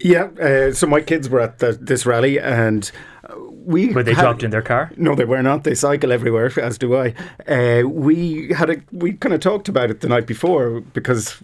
Yeah, 0.02 0.30
uh, 0.42 0.72
so 0.72 0.88
my 0.88 1.02
kids 1.02 1.30
were 1.30 1.42
at 1.42 1.60
the, 1.60 1.74
this 1.74 2.06
rally, 2.06 2.40
and 2.40 2.90
we 3.70 3.94
were 3.94 4.02
they 4.02 4.14
had, 4.16 4.24
dropped 4.24 4.44
in 4.44 4.50
their 4.50 4.64
car. 4.64 4.92
No, 4.98 5.14
they 5.14 5.26
were 5.26 5.44
not. 5.44 5.64
They 5.64 5.76
cycle 5.76 6.12
everywhere, 6.12 6.52
as 6.60 6.78
do 6.80 6.98
I. 6.98 7.14
Uh, 7.48 7.88
we 7.88 8.52
had 8.54 8.70
a 8.72 8.78
we 8.92 9.14
kind 9.14 9.34
of 9.34 9.42
talked 9.42 9.70
about 9.70 9.92
it 9.92 10.02
the 10.02 10.10
night 10.10 10.26
before 10.26 10.82
because 10.82 11.38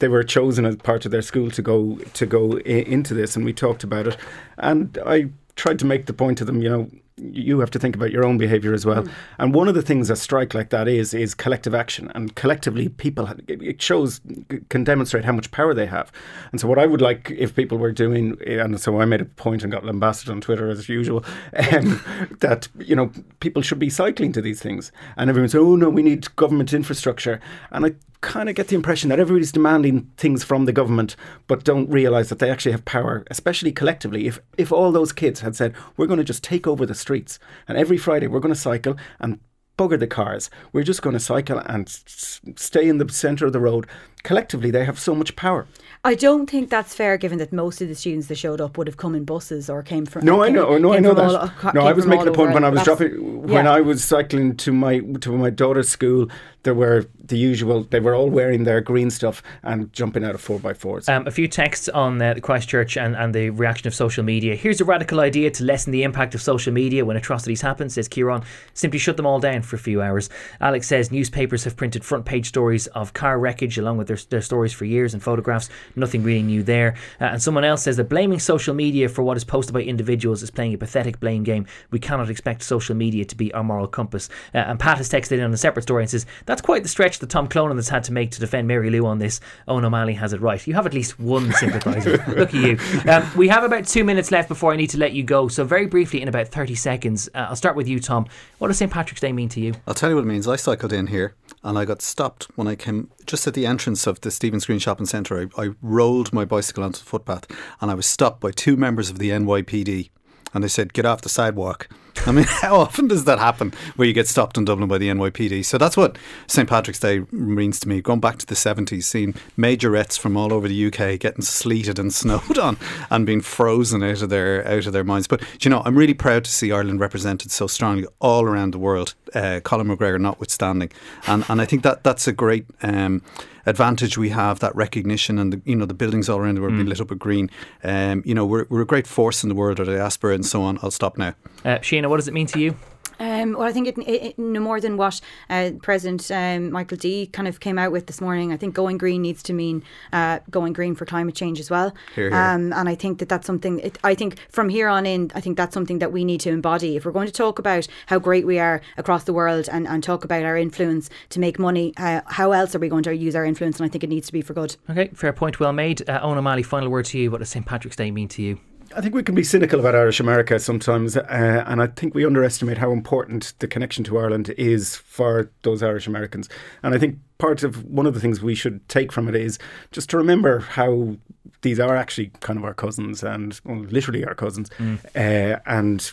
they 0.00 0.08
were 0.08 0.24
chosen 0.24 0.66
as 0.66 0.76
part 0.76 1.04
of 1.04 1.12
their 1.12 1.22
school 1.22 1.50
to 1.52 1.62
go 1.62 1.96
to 2.14 2.26
go 2.26 2.58
I- 2.66 2.84
into 2.96 3.14
this, 3.14 3.36
and 3.36 3.44
we 3.44 3.52
talked 3.52 3.84
about 3.84 4.08
it. 4.08 4.16
And 4.58 4.98
I 5.06 5.30
tried 5.54 5.78
to 5.78 5.86
make 5.86 6.06
the 6.06 6.12
point 6.12 6.38
to 6.38 6.44
them, 6.44 6.62
you 6.62 6.68
know, 6.68 6.90
you 7.20 7.60
have 7.60 7.70
to 7.70 7.78
think 7.78 7.94
about 7.94 8.10
your 8.10 8.24
own 8.24 8.38
behavior 8.38 8.72
as 8.72 8.86
well. 8.86 9.02
Mm. 9.02 9.12
And 9.38 9.54
one 9.54 9.68
of 9.68 9.74
the 9.74 9.82
things 9.82 10.10
a 10.10 10.16
strike 10.16 10.54
like 10.54 10.70
that 10.70 10.88
is 10.88 11.14
is 11.14 11.34
collective 11.34 11.74
action, 11.74 12.10
and 12.14 12.34
collectively 12.34 12.88
people 12.88 13.28
it 13.48 13.80
shows 13.80 14.20
can 14.68 14.84
demonstrate 14.84 15.24
how 15.24 15.32
much 15.32 15.50
power 15.50 15.74
they 15.74 15.86
have. 15.86 16.10
And 16.52 16.60
so 16.60 16.68
what 16.68 16.78
I 16.78 16.86
would 16.86 17.00
like 17.00 17.30
if 17.30 17.54
people 17.54 17.78
were 17.78 17.92
doing, 17.92 18.38
and 18.46 18.80
so 18.80 19.00
I 19.00 19.04
made 19.04 19.20
a 19.20 19.26
point 19.26 19.62
and 19.62 19.72
got 19.72 19.84
lambasted 19.84 20.30
on 20.30 20.40
Twitter 20.40 20.70
as 20.70 20.88
usual, 20.88 21.24
um, 21.72 22.02
that 22.40 22.68
you 22.78 22.96
know 22.96 23.12
people 23.40 23.62
should 23.62 23.78
be 23.78 23.90
cycling 23.90 24.32
to 24.32 24.42
these 24.42 24.60
things, 24.60 24.92
and 25.16 25.30
everyone 25.30 25.48
says, 25.48 25.60
oh 25.60 25.76
no, 25.76 25.88
we 25.88 26.02
need 26.02 26.34
government 26.36 26.72
infrastructure, 26.72 27.40
and 27.70 27.86
I 27.86 27.92
kind 28.20 28.48
of 28.48 28.54
get 28.54 28.68
the 28.68 28.76
impression 28.76 29.08
that 29.08 29.20
everybody's 29.20 29.52
demanding 29.52 30.10
things 30.16 30.44
from 30.44 30.64
the 30.64 30.72
government, 30.72 31.16
but 31.46 31.64
don't 31.64 31.90
realise 31.90 32.28
that 32.28 32.38
they 32.38 32.50
actually 32.50 32.72
have 32.72 32.84
power, 32.84 33.24
especially 33.30 33.72
collectively. 33.72 34.26
If 34.26 34.40
if 34.58 34.72
all 34.72 34.92
those 34.92 35.12
kids 35.12 35.40
had 35.40 35.56
said, 35.56 35.74
"We're 35.96 36.06
going 36.06 36.18
to 36.18 36.24
just 36.24 36.44
take 36.44 36.66
over 36.66 36.84
the 36.86 36.94
streets, 36.94 37.38
and 37.66 37.78
every 37.78 37.96
Friday 37.96 38.26
we're 38.26 38.40
going 38.40 38.54
to 38.54 38.60
cycle 38.60 38.96
and 39.18 39.40
bugger 39.78 39.98
the 39.98 40.06
cars. 40.06 40.50
We're 40.72 40.84
just 40.84 41.00
going 41.00 41.14
to 41.14 41.20
cycle 41.20 41.58
and 41.58 41.86
s- 41.88 42.40
stay 42.56 42.86
in 42.88 42.98
the 42.98 43.08
centre 43.08 43.46
of 43.46 43.52
the 43.52 43.60
road." 43.60 43.86
Collectively, 44.22 44.70
they 44.70 44.84
have 44.84 44.98
so 44.98 45.14
much 45.14 45.34
power. 45.34 45.66
I 46.04 46.14
don't 46.14 46.48
think 46.48 46.68
that's 46.68 46.94
fair, 46.94 47.16
given 47.16 47.38
that 47.38 47.52
most 47.52 47.80
of 47.80 47.88
the 47.88 47.94
students 47.94 48.28
that 48.28 48.36
showed 48.36 48.60
up 48.60 48.76
would 48.76 48.86
have 48.86 48.96
come 48.96 49.14
in 49.14 49.24
buses 49.24 49.70
or 49.70 49.82
came 49.82 50.04
from. 50.04 50.24
No, 50.24 50.42
uh, 50.42 50.46
I 50.46 50.48
know, 50.50 50.76
no, 50.76 50.92
I 50.92 50.98
know 50.98 51.14
that. 51.14 51.24
All, 51.64 51.72
no, 51.72 51.86
I 51.86 51.92
was 51.92 52.06
making 52.06 52.28
a 52.28 52.32
point 52.32 52.52
when 52.52 52.64
I 52.64 52.68
was 52.68 52.82
dropping 52.82 53.12
yeah. 53.12 53.54
when 53.54 53.66
I 53.66 53.80
was 53.80 54.04
cycling 54.04 54.56
to 54.58 54.72
my 54.72 55.00
to 55.20 55.32
my 55.32 55.50
daughter's 55.50 55.88
school. 55.88 56.28
There 56.62 56.74
were 56.74 57.06
the 57.18 57.38
usual. 57.38 57.84
They 57.84 58.00
were 58.00 58.14
all 58.14 58.28
wearing 58.28 58.64
their 58.64 58.80
green 58.80 59.10
stuff 59.10 59.42
and 59.62 59.92
jumping 59.92 60.24
out 60.24 60.34
of 60.34 60.40
four 60.40 60.58
by 60.58 60.74
fours. 60.74 61.08
Um, 61.08 61.26
a 61.26 61.30
few 61.30 61.48
texts 61.48 61.88
on 61.88 62.20
uh, 62.20 62.34
the 62.34 62.40
Christchurch 62.40 62.96
and, 62.96 63.16
and 63.16 63.34
the 63.34 63.50
reaction 63.50 63.86
of 63.86 63.94
social 63.94 64.22
media. 64.24 64.54
Here's 64.54 64.80
a 64.80 64.84
radical 64.84 65.20
idea 65.20 65.50
to 65.52 65.64
lessen 65.64 65.92
the 65.92 66.02
impact 66.02 66.34
of 66.34 66.42
social 66.42 66.72
media 66.72 67.04
when 67.04 67.16
atrocities 67.16 67.60
happen. 67.60 67.88
Says 67.88 68.08
Kieran, 68.08 68.42
simply 68.74 68.98
shut 68.98 69.16
them 69.16 69.26
all 69.26 69.40
down 69.40 69.62
for 69.62 69.76
a 69.76 69.78
few 69.78 70.02
hours. 70.02 70.28
Alex 70.60 70.86
says 70.86 71.10
newspapers 71.10 71.64
have 71.64 71.76
printed 71.76 72.04
front 72.04 72.24
page 72.24 72.48
stories 72.48 72.86
of 72.88 73.14
car 73.14 73.38
wreckage 73.38 73.78
along 73.78 73.96
with 73.96 74.08
their, 74.08 74.18
their 74.28 74.42
stories 74.42 74.72
for 74.72 74.84
years 74.84 75.14
and 75.14 75.22
photographs. 75.22 75.70
Nothing 75.96 76.22
really 76.22 76.42
new 76.42 76.62
there. 76.62 76.94
Uh, 77.20 77.24
and 77.24 77.42
someone 77.42 77.64
else 77.64 77.82
says 77.82 77.96
that 77.96 78.08
blaming 78.08 78.38
social 78.38 78.74
media 78.74 79.08
for 79.08 79.22
what 79.22 79.36
is 79.36 79.44
posted 79.44 79.72
by 79.72 79.82
individuals 79.82 80.42
is 80.42 80.50
playing 80.50 80.74
a 80.74 80.78
pathetic 80.78 81.20
blame 81.20 81.42
game. 81.42 81.66
We 81.90 81.98
cannot 81.98 82.28
expect 82.28 82.62
social 82.62 82.94
media 82.94 83.24
to 83.24 83.36
be 83.36 83.52
our 83.54 83.64
moral 83.64 83.86
compass. 83.86 84.28
Uh, 84.54 84.58
and 84.58 84.78
Pat 84.78 84.98
has 84.98 85.08
texted 85.08 85.32
in 85.32 85.40
on 85.40 85.52
a 85.52 85.56
separate 85.56 85.82
story 85.82 86.02
and 86.02 86.10
says 86.10 86.26
that's 86.50 86.62
quite 86.62 86.82
the 86.82 86.88
stretch 86.88 87.20
that 87.20 87.30
Tom 87.30 87.48
Clonan 87.48 87.76
has 87.76 87.88
had 87.88 88.02
to 88.04 88.12
make 88.12 88.32
to 88.32 88.40
defend 88.40 88.66
Mary 88.66 88.90
Lou 88.90 89.06
on 89.06 89.18
this. 89.18 89.40
Eoin 89.68 89.84
O'Malley 89.84 90.14
has 90.14 90.32
it 90.32 90.40
right. 90.40 90.66
You 90.66 90.74
have 90.74 90.84
at 90.84 90.92
least 90.92 91.20
one 91.20 91.52
sympathiser. 91.60 92.24
Look 92.28 92.52
at 92.52 92.54
you. 92.54 92.78
Um, 93.10 93.30
we 93.36 93.46
have 93.48 93.62
about 93.62 93.86
two 93.86 94.02
minutes 94.02 94.32
left 94.32 94.48
before 94.48 94.72
I 94.72 94.76
need 94.76 94.90
to 94.90 94.98
let 94.98 95.12
you 95.12 95.22
go. 95.22 95.46
So 95.46 95.64
very 95.64 95.86
briefly, 95.86 96.20
in 96.20 96.28
about 96.28 96.48
thirty 96.48 96.74
seconds, 96.74 97.28
uh, 97.34 97.46
I'll 97.50 97.56
start 97.56 97.76
with 97.76 97.86
you, 97.86 98.00
Tom. 98.00 98.26
What 98.58 98.68
does 98.68 98.78
St 98.78 98.90
Patrick's 98.90 99.20
Day 99.20 99.32
mean 99.32 99.48
to 99.50 99.60
you? 99.60 99.74
I'll 99.86 99.94
tell 99.94 100.10
you 100.10 100.16
what 100.16 100.24
it 100.24 100.28
means. 100.28 100.48
I 100.48 100.56
cycled 100.56 100.92
in 100.92 101.06
here 101.06 101.34
and 101.62 101.78
I 101.78 101.84
got 101.84 102.02
stopped 102.02 102.48
when 102.56 102.66
I 102.66 102.74
came 102.74 103.10
just 103.26 103.46
at 103.46 103.54
the 103.54 103.66
entrance 103.66 104.06
of 104.06 104.20
the 104.20 104.30
Stephen's 104.30 104.66
Green 104.66 104.78
Shopping 104.78 105.06
Centre. 105.06 105.48
I, 105.56 105.62
I 105.62 105.70
rolled 105.82 106.32
my 106.32 106.44
bicycle 106.44 106.82
onto 106.82 106.98
the 106.98 107.04
footpath 107.04 107.46
and 107.80 107.90
I 107.90 107.94
was 107.94 108.06
stopped 108.06 108.40
by 108.40 108.50
two 108.50 108.76
members 108.76 109.10
of 109.10 109.18
the 109.18 109.30
NYPD 109.30 110.10
and 110.52 110.64
they 110.64 110.68
said, 110.68 110.92
get 110.92 111.04
off 111.04 111.22
the 111.22 111.28
sidewalk. 111.28 111.88
I 112.26 112.32
mean, 112.32 112.44
how 112.48 112.76
often 112.76 113.08
does 113.08 113.24
that 113.24 113.38
happen 113.38 113.72
where 113.96 114.06
you 114.06 114.14
get 114.14 114.28
stopped 114.28 114.58
in 114.58 114.64
Dublin 114.64 114.88
by 114.88 114.98
the 114.98 115.08
NYPD? 115.08 115.64
So 115.64 115.78
that's 115.78 115.96
what 115.96 116.18
St. 116.46 116.68
Patrick's 116.68 117.00
Day 117.00 117.24
means 117.30 117.80
to 117.80 117.88
me. 117.88 118.00
Going 118.00 118.20
back 118.20 118.38
to 118.38 118.46
the 118.46 118.54
70s, 118.54 119.04
seeing 119.04 119.34
majorettes 119.56 120.18
from 120.18 120.36
all 120.36 120.52
over 120.52 120.68
the 120.68 120.86
UK 120.86 121.18
getting 121.18 121.42
sleeted 121.42 121.98
and 121.98 122.12
snowed 122.20 122.58
on 122.58 122.76
and 123.10 123.26
being 123.26 123.40
frozen 123.40 124.02
out 124.02 124.22
of 124.22 124.28
their 124.28 124.66
out 124.66 124.86
of 124.86 124.92
their 124.92 125.04
minds. 125.04 125.26
But 125.26 125.42
you 125.64 125.70
know, 125.70 125.82
I'm 125.84 125.96
really 125.96 126.14
proud 126.14 126.44
to 126.44 126.50
see 126.50 126.72
Ireland 126.72 127.00
represented 127.00 127.50
so 127.50 127.66
strongly 127.66 128.06
all 128.20 128.44
around 128.44 128.72
the 128.72 128.78
world. 128.78 129.14
Uh, 129.34 129.60
Colin 129.62 129.88
McGregor 129.88 130.20
notwithstanding, 130.20 130.90
and 131.26 131.44
and 131.48 131.60
I 131.60 131.64
think 131.64 131.82
that 131.82 132.04
that's 132.04 132.26
a 132.28 132.32
great. 132.32 132.66
Um, 132.82 133.22
advantage 133.70 134.18
we 134.18 134.28
have 134.28 134.58
that 134.58 134.74
recognition 134.76 135.38
and 135.38 135.52
the, 135.52 135.62
you 135.64 135.74
know 135.74 135.86
the 135.86 135.94
buildings 135.94 136.28
all 136.28 136.38
around 136.38 136.56
the 136.56 136.60
world 136.60 136.74
mm. 136.74 136.78
being 136.78 136.88
lit 136.88 137.00
up 137.00 137.08
with 137.08 137.18
green. 137.18 137.50
Um, 137.82 138.22
you 138.26 138.34
know 138.34 138.44
we're, 138.44 138.66
we're 138.68 138.82
a 138.82 138.86
great 138.86 139.06
force 139.06 139.42
in 139.42 139.48
the 139.48 139.54
world 139.54 139.80
our 139.80 139.86
diaspora 139.86 140.34
and 140.34 140.44
so 140.44 140.62
on. 140.62 140.78
I'll 140.82 140.90
stop 140.90 141.16
now. 141.16 141.34
Uh, 141.64 141.78
Siona 141.80 142.08
what 142.08 142.16
does 142.16 142.28
it 142.28 142.34
mean 142.34 142.46
to 142.48 142.60
you 142.60 142.76
um, 143.20 143.52
well, 143.52 143.68
I 143.68 143.72
think 143.72 143.86
it, 143.86 143.98
it, 143.98 144.38
no 144.38 144.60
more 144.60 144.80
than 144.80 144.96
what 144.96 145.20
uh, 145.48 145.72
President 145.82 146.30
um, 146.30 146.72
Michael 146.72 146.96
D 146.96 147.26
kind 147.26 147.46
of 147.46 147.60
came 147.60 147.78
out 147.78 147.92
with 147.92 148.06
this 148.06 148.20
morning. 148.20 148.52
I 148.52 148.56
think 148.56 148.74
going 148.74 148.98
green 148.98 149.22
needs 149.22 149.42
to 149.44 149.52
mean 149.52 149.84
uh, 150.12 150.40
going 150.50 150.72
green 150.72 150.94
for 150.94 151.04
climate 151.04 151.34
change 151.34 151.60
as 151.60 151.70
well. 151.70 151.94
Here, 152.14 152.30
here. 152.30 152.38
Um, 152.38 152.72
and 152.72 152.88
I 152.88 152.94
think 152.94 153.18
that 153.18 153.28
that's 153.28 153.46
something. 153.46 153.78
It, 153.80 153.98
I 154.02 154.14
think 154.14 154.38
from 154.48 154.70
here 154.70 154.88
on 154.88 155.06
in, 155.06 155.30
I 155.34 155.40
think 155.40 155.56
that's 155.56 155.74
something 155.74 155.98
that 155.98 156.12
we 156.12 156.24
need 156.24 156.40
to 156.40 156.50
embody. 156.50 156.96
If 156.96 157.04
we're 157.04 157.12
going 157.12 157.26
to 157.26 157.32
talk 157.32 157.58
about 157.58 157.86
how 158.06 158.18
great 158.18 158.46
we 158.46 158.58
are 158.58 158.80
across 158.96 159.24
the 159.24 159.32
world 159.32 159.68
and, 159.70 159.86
and 159.86 160.02
talk 160.02 160.24
about 160.24 160.44
our 160.44 160.56
influence 160.56 161.10
to 161.28 161.40
make 161.40 161.58
money, 161.58 161.92
uh, 161.98 162.22
how 162.26 162.52
else 162.52 162.74
are 162.74 162.78
we 162.78 162.88
going 162.88 163.02
to 163.04 163.14
use 163.14 163.36
our 163.36 163.44
influence? 163.44 163.78
And 163.78 163.86
I 163.86 163.90
think 163.90 164.02
it 164.02 164.10
needs 164.10 164.26
to 164.28 164.32
be 164.32 164.42
for 164.42 164.54
good. 164.54 164.76
Okay, 164.88 165.08
fair 165.14 165.32
point, 165.32 165.60
well 165.60 165.72
made. 165.72 166.08
Uh, 166.08 166.20
Eoin 166.20 166.38
O'Malley, 166.38 166.62
final 166.62 166.88
word 166.88 167.04
to 167.06 167.18
you. 167.18 167.30
What 167.30 167.38
does 167.38 167.50
St 167.50 167.66
Patrick's 167.66 167.96
Day 167.96 168.10
mean 168.10 168.28
to 168.28 168.42
you? 168.42 168.58
I 168.94 169.00
think 169.00 169.14
we 169.14 169.22
can 169.22 169.36
be 169.36 169.44
cynical 169.44 169.78
about 169.78 169.94
Irish 169.94 170.18
America 170.18 170.58
sometimes, 170.58 171.16
uh, 171.16 171.64
and 171.66 171.80
I 171.80 171.86
think 171.86 172.14
we 172.14 172.26
underestimate 172.26 172.78
how 172.78 172.90
important 172.90 173.54
the 173.60 173.68
connection 173.68 174.02
to 174.04 174.18
Ireland 174.18 174.52
is 174.58 174.96
for 174.96 175.50
those 175.62 175.82
Irish 175.82 176.08
Americans. 176.08 176.48
And 176.82 176.94
I 176.94 176.98
think 176.98 177.18
part 177.38 177.62
of 177.62 177.84
one 177.84 178.06
of 178.06 178.14
the 178.14 178.20
things 178.20 178.42
we 178.42 178.56
should 178.56 178.86
take 178.88 179.12
from 179.12 179.28
it 179.28 179.36
is 179.36 179.58
just 179.92 180.10
to 180.10 180.16
remember 180.16 180.58
how 180.58 181.16
these 181.62 181.78
are 181.78 181.94
actually 181.94 182.32
kind 182.40 182.58
of 182.58 182.64
our 182.64 182.74
cousins 182.74 183.22
and 183.22 183.60
well, 183.64 183.78
literally 183.78 184.24
our 184.24 184.34
cousins, 184.34 184.70
mm. 184.70 184.98
uh, 185.14 185.60
and 185.66 186.10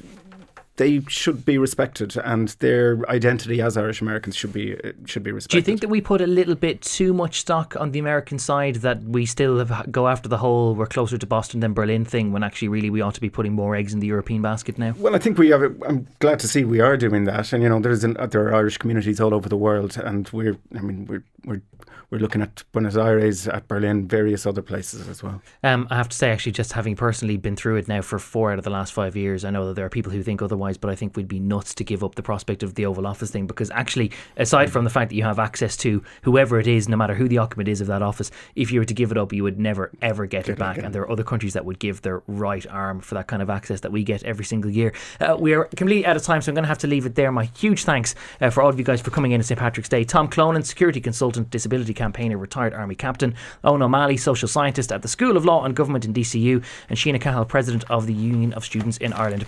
they 0.78 1.02
should 1.08 1.44
be 1.44 1.58
respected, 1.58 2.16
and 2.18 2.50
their 2.60 3.08
identity 3.10 3.62
as 3.62 3.78
Irish 3.78 4.02
Americans 4.02 4.36
should 4.36 4.54
be 4.54 4.78
should 5.06 5.24
be 5.24 5.32
respected. 5.32 5.52
Do 5.52 5.58
you 5.58 5.64
think 5.64 5.82
that 5.82 5.90
we 5.90 6.02
put 6.02 6.22
a 6.22 6.28
little 6.28 6.56
bit 6.56 6.82
too 6.82 7.14
much 7.14 7.40
stock 7.40 7.76
on 7.80 7.92
the 7.92 8.00
American 8.00 8.40
side 8.40 8.76
that 8.78 9.02
we 9.04 9.26
still 9.26 9.58
have, 9.58 9.92
go 9.92 10.08
after 10.08 10.30
the 10.30 10.38
whole 10.38 10.76
"we're 10.76 10.86
closer 10.86 11.18
to 11.18 11.26
Boston 11.26 11.60
than 11.60 11.74
Berlin" 11.74 12.06
thing 12.06 12.32
when 12.32 12.44
actually 12.44 12.70
really 12.70 12.90
we 12.90 13.02
ought 13.02 13.16
to 13.16 13.22
be 13.22 13.30
putting 13.30 13.54
more 13.54 13.76
eggs 13.76 13.94
in 13.94 14.00
the 14.00 14.08
European 14.08 14.42
basket 14.42 14.78
now? 14.78 14.94
Well, 14.98 15.16
I 15.16 15.20
think 15.20 15.38
we 15.38 15.50
have. 15.50 15.64
I'm 15.64 16.08
glad 16.20 16.40
to 16.40 16.48
see 16.48 16.64
we 16.64 16.80
are 16.80 16.96
doing 16.96 17.26
that, 17.26 17.52
and 17.54 17.64
you 17.64 17.70
know, 17.70 17.80
there's 17.80 18.04
an, 18.04 18.16
there 18.30 18.48
are 18.48 18.56
Irish 18.56 18.78
communities 18.78 19.20
all 19.20 19.34
over 19.34 19.50
the 19.50 19.58
world, 19.58 19.98
and 19.98 20.30
we're. 20.30 20.58
I 20.76 20.82
mean, 20.82 21.06
we're 21.08 21.24
we're 21.44 21.62
we're 22.10 22.20
looking 22.20 22.42
at 22.42 22.64
Buenos 22.72 22.96
Aires, 22.96 23.50
at 23.50 23.68
Berlin, 23.68 24.08
various 24.08 24.46
other 24.46 24.62
places 24.62 25.10
as 25.10 25.22
well. 25.22 25.42
Um, 25.62 25.88
I 25.90 25.98
have 25.98 26.08
to 26.08 26.16
say, 26.16 26.32
actually, 26.32 26.54
just 26.54 26.72
having 26.72 26.96
personally 26.96 27.36
been 27.36 27.58
through 27.58 27.76
it 27.76 27.90
now 27.90 28.02
for 28.02 28.18
four 28.18 28.54
out 28.54 28.58
of 28.58 28.64
the 28.64 28.70
last 28.70 28.94
five 28.94 29.18
years, 29.18 29.44
I 29.44 29.50
know 29.50 29.68
that 29.68 29.74
there 29.74 29.86
are 29.86 29.90
people 29.90 30.14
who 30.14 30.24
think 30.24 30.42
otherwise, 30.42 30.78
but 30.78 30.90
I 30.90 30.96
think 30.96 31.18
we'd 31.18 31.28
be 31.28 31.40
nuts 31.40 31.76
to 31.76 31.84
give 31.84 32.06
up 32.06 32.16
the 32.16 32.24
prospect 32.24 32.64
of 32.64 32.76
the 32.76 32.86
Oval 32.86 33.06
Office 33.06 33.30
thing 33.30 33.46
because 33.46 33.70
actually, 33.72 34.12
aside 34.38 34.72
from 34.72 34.86
the 34.86 34.90
fact 34.90 35.10
that 35.10 35.16
you 35.16 35.24
have 35.24 35.38
access 35.38 35.76
to 35.78 36.02
whoever 36.22 36.60
it 36.62 36.68
is, 36.68 36.88
no 36.88 36.96
matter 36.96 37.14
who 37.14 37.28
the 37.28 37.40
occupant 37.40 37.68
is 37.68 37.82
of 37.82 37.88
that 37.88 38.02
office, 38.02 38.32
if 38.56 38.72
you 38.72 38.80
were 38.80 38.86
to 38.86 38.94
give 38.94 39.12
it 39.12 39.18
up, 39.18 39.34
you 39.34 39.44
would 39.44 39.60
never 39.60 39.92
ever 40.02 40.26
get, 40.26 40.46
get 40.46 40.54
it 40.54 40.60
back. 40.60 40.78
And 40.78 40.96
there 40.96 41.02
are 41.02 41.12
other 41.12 41.26
countries 41.26 41.54
that 41.54 41.66
would 41.66 41.80
give 41.80 42.04
their 42.04 42.24
right 42.28 42.66
arm 42.68 43.02
for 43.02 43.16
that 43.16 43.28
kind 43.28 43.42
of 43.42 43.50
access 43.50 43.82
that 43.82 43.92
we 43.92 44.06
get 44.06 44.24
every 44.24 44.46
single 44.46 44.72
year. 44.72 44.94
Uh, 45.20 45.36
we 45.38 45.54
are 45.54 45.66
completely 45.66 46.06
out 46.06 46.16
of 46.16 46.24
time, 46.24 46.42
so 46.42 46.52
I'm 46.52 46.56
going 46.56 46.64
to 46.64 46.70
have 46.70 46.78
to 46.80 46.88
leave 46.88 47.06
it 47.06 47.16
there. 47.16 47.34
My 47.34 47.46
huge 47.46 47.84
thanks 47.84 48.16
uh, 48.40 48.50
for 48.50 48.64
all 48.64 48.70
of 48.70 48.80
you 48.80 48.86
guys 48.86 49.02
for 49.02 49.12
coming 49.12 49.34
in 49.34 49.42
on 49.42 49.44
St 49.44 49.60
Patrick's 49.60 49.90
Day. 49.90 50.06
Tom 50.06 50.30
Clonan, 50.30 50.66
security 50.66 51.02
consultant, 51.02 51.50
disability 51.50 51.97
campaigner, 51.98 52.38
retired 52.38 52.74
Army 52.74 52.96
captain, 52.96 53.36
Eoin 53.66 53.82
O'Malley, 53.82 54.16
social 54.16 54.48
scientist 54.48 54.94
at 54.94 55.02
the 55.02 55.10
School 55.10 55.36
of 55.36 55.44
Law 55.44 55.66
and 55.66 55.76
Government 55.76 56.06
in 56.06 56.14
DCU, 56.14 56.64
and 56.90 56.98
Siona 56.98 57.20
Cahill, 57.20 57.44
president 57.44 57.84
of 57.90 58.08
the 58.08 58.14
Union 58.14 58.54
of 58.54 58.64
Students 58.64 58.98
in 58.98 59.12
Ireland. 59.12 59.46